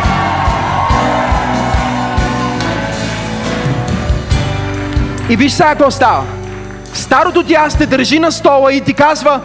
И 5.29 5.35
виж 5.35 5.51
сега 5.51 5.69
какво 5.69 5.91
става. 5.91 6.23
Старото 6.93 7.43
ти 7.43 7.53
аз 7.53 7.75
държи 7.75 8.19
на 8.19 8.31
стола 8.31 8.73
и 8.73 8.81
ти 8.81 8.93
казва, 8.93 9.41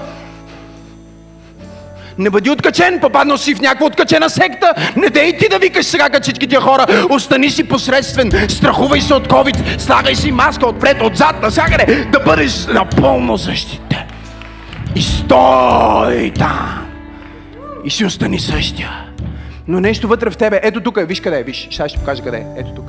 не 2.18 2.30
бъди 2.30 2.50
откачен, 2.50 3.00
попаднал 3.00 3.38
си 3.38 3.54
в 3.54 3.60
някаква 3.60 3.86
откачена 3.86 4.30
секта. 4.30 4.74
Не 4.96 5.10
дей 5.10 5.36
ти 5.36 5.48
да 5.48 5.58
викаш 5.58 5.86
сега 5.86 6.10
като 6.10 6.22
всички 6.22 6.46
тия 6.46 6.60
хора. 6.60 6.86
Остани 7.10 7.50
си 7.50 7.68
посредствен, 7.68 8.48
страхувай 8.48 9.00
се 9.00 9.14
от 9.14 9.28
COVID, 9.28 9.78
слагай 9.78 10.14
си 10.14 10.32
маска 10.32 10.68
отпред, 10.68 11.02
отзад, 11.02 11.42
насякъде, 11.42 12.04
да 12.04 12.20
бъдеш 12.20 12.66
напълно 12.66 13.36
защитен. 13.36 14.06
И 14.96 15.02
стой 15.02 16.32
там. 16.38 16.86
И 17.84 17.90
си 17.90 18.04
остани 18.04 18.40
същия. 18.40 18.90
Но 19.68 19.80
нещо 19.80 20.08
вътре 20.08 20.30
в 20.30 20.36
тебе, 20.36 20.60
ето 20.62 20.80
тук 20.80 20.96
е, 20.96 21.04
виж 21.04 21.20
къде 21.20 21.38
е, 21.38 21.42
виж, 21.42 21.68
сега 21.70 21.88
ще 21.88 21.98
покажа 21.98 22.22
къде 22.22 22.36
е, 22.36 22.46
ето 22.56 22.70
тук. 22.70 22.86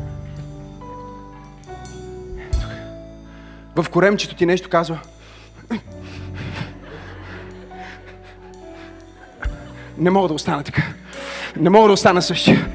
В 3.76 3.90
коремчето 3.90 4.36
ти 4.36 4.46
нещо 4.46 4.70
казва. 4.70 5.00
Не 10.00 10.10
мога 10.10 10.28
да 10.28 10.34
остана 10.34 10.64
така. 10.64 10.82
Не 11.60 11.70
мога 11.70 11.88
да 11.88 11.94
остана 11.94 12.22
същия. 12.22 12.68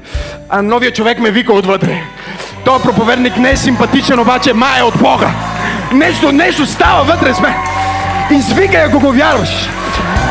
А 0.49 0.61
новия 0.61 0.93
човек 0.93 1.19
ме 1.19 1.31
вика 1.31 1.53
отвътре. 1.53 2.03
Той 2.65 2.81
проповедник 2.81 3.37
не 3.37 3.51
е 3.51 3.57
симпатичен, 3.57 4.19
обаче 4.19 4.53
май 4.53 4.79
е 4.79 4.83
от 4.83 4.99
Бога. 4.99 5.31
Нещо, 5.93 6.31
нещо 6.31 6.65
става 6.65 7.03
вътре 7.03 7.33
с 7.33 7.39
мен. 7.39 7.53
Извикай, 8.31 8.83
ако 8.83 8.99
го 8.99 9.11
вярваш. 9.11 9.69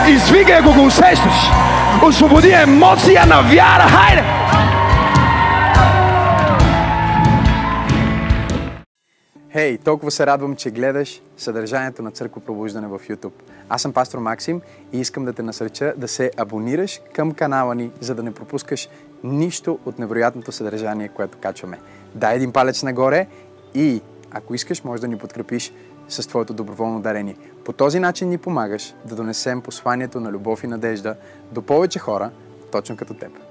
Извикай, 0.09 0.55
ако 0.55 0.73
го 0.73 0.85
усещаш. 0.85 1.35
Освободи 2.03 2.51
емоция 2.51 3.27
на 3.27 3.43
вяра. 3.43 3.89
Хайде! 3.89 4.25
Хей, 9.53 9.77
hey, 9.77 9.85
толкова 9.85 10.11
се 10.11 10.27
радвам, 10.27 10.57
че 10.57 10.71
гледаш 10.71 11.21
съдържанието 11.37 12.03
на 12.03 12.11
Църква 12.11 12.41
Пробуждане 12.41 12.87
в 12.87 12.99
YouTube. 12.99 13.33
Аз 13.69 13.83
съм 13.83 13.93
пастор 13.93 14.19
Максим 14.19 14.61
и 14.93 15.01
искам 15.01 15.25
да 15.25 15.33
те 15.33 15.43
насърча 15.43 15.95
да 15.97 16.09
се 16.09 16.31
абонираш 16.37 17.01
към 17.15 17.33
канала 17.33 17.75
ни, 17.75 17.91
за 18.01 18.15
да 18.15 18.23
не 18.23 18.35
пропускаш 18.35 18.89
нищо 19.25 19.79
от 19.87 19.99
невероятното 19.99 20.53
съдържание, 20.53 21.09
което 21.09 21.39
качваме. 21.39 21.81
Дай 22.15 22.37
един 22.37 22.53
палец 22.53 22.83
нагоре 22.83 23.27
и 23.75 24.03
Ако 24.35 24.55
искаш, 24.55 24.85
можеш 24.85 25.01
да 25.01 25.09
ни 25.09 25.19
подкрепиш 25.19 25.73
с 26.09 26.29
твоето 26.29 26.55
доброволно 26.55 27.01
дарение. 27.01 27.37
По 27.65 27.73
този 27.73 28.01
начин 28.01 28.29
ни 28.29 28.39
помагаш 28.39 28.95
да 29.05 29.15
донесем 29.17 29.61
посланието 29.61 30.21
на 30.21 30.31
любов 30.31 30.65
и 30.65 30.67
надежда 30.67 31.17
до 31.53 31.63
повече 31.63 31.99
хора, 31.99 32.31
точно 32.73 32.97
като 32.97 33.15
теб. 33.15 33.44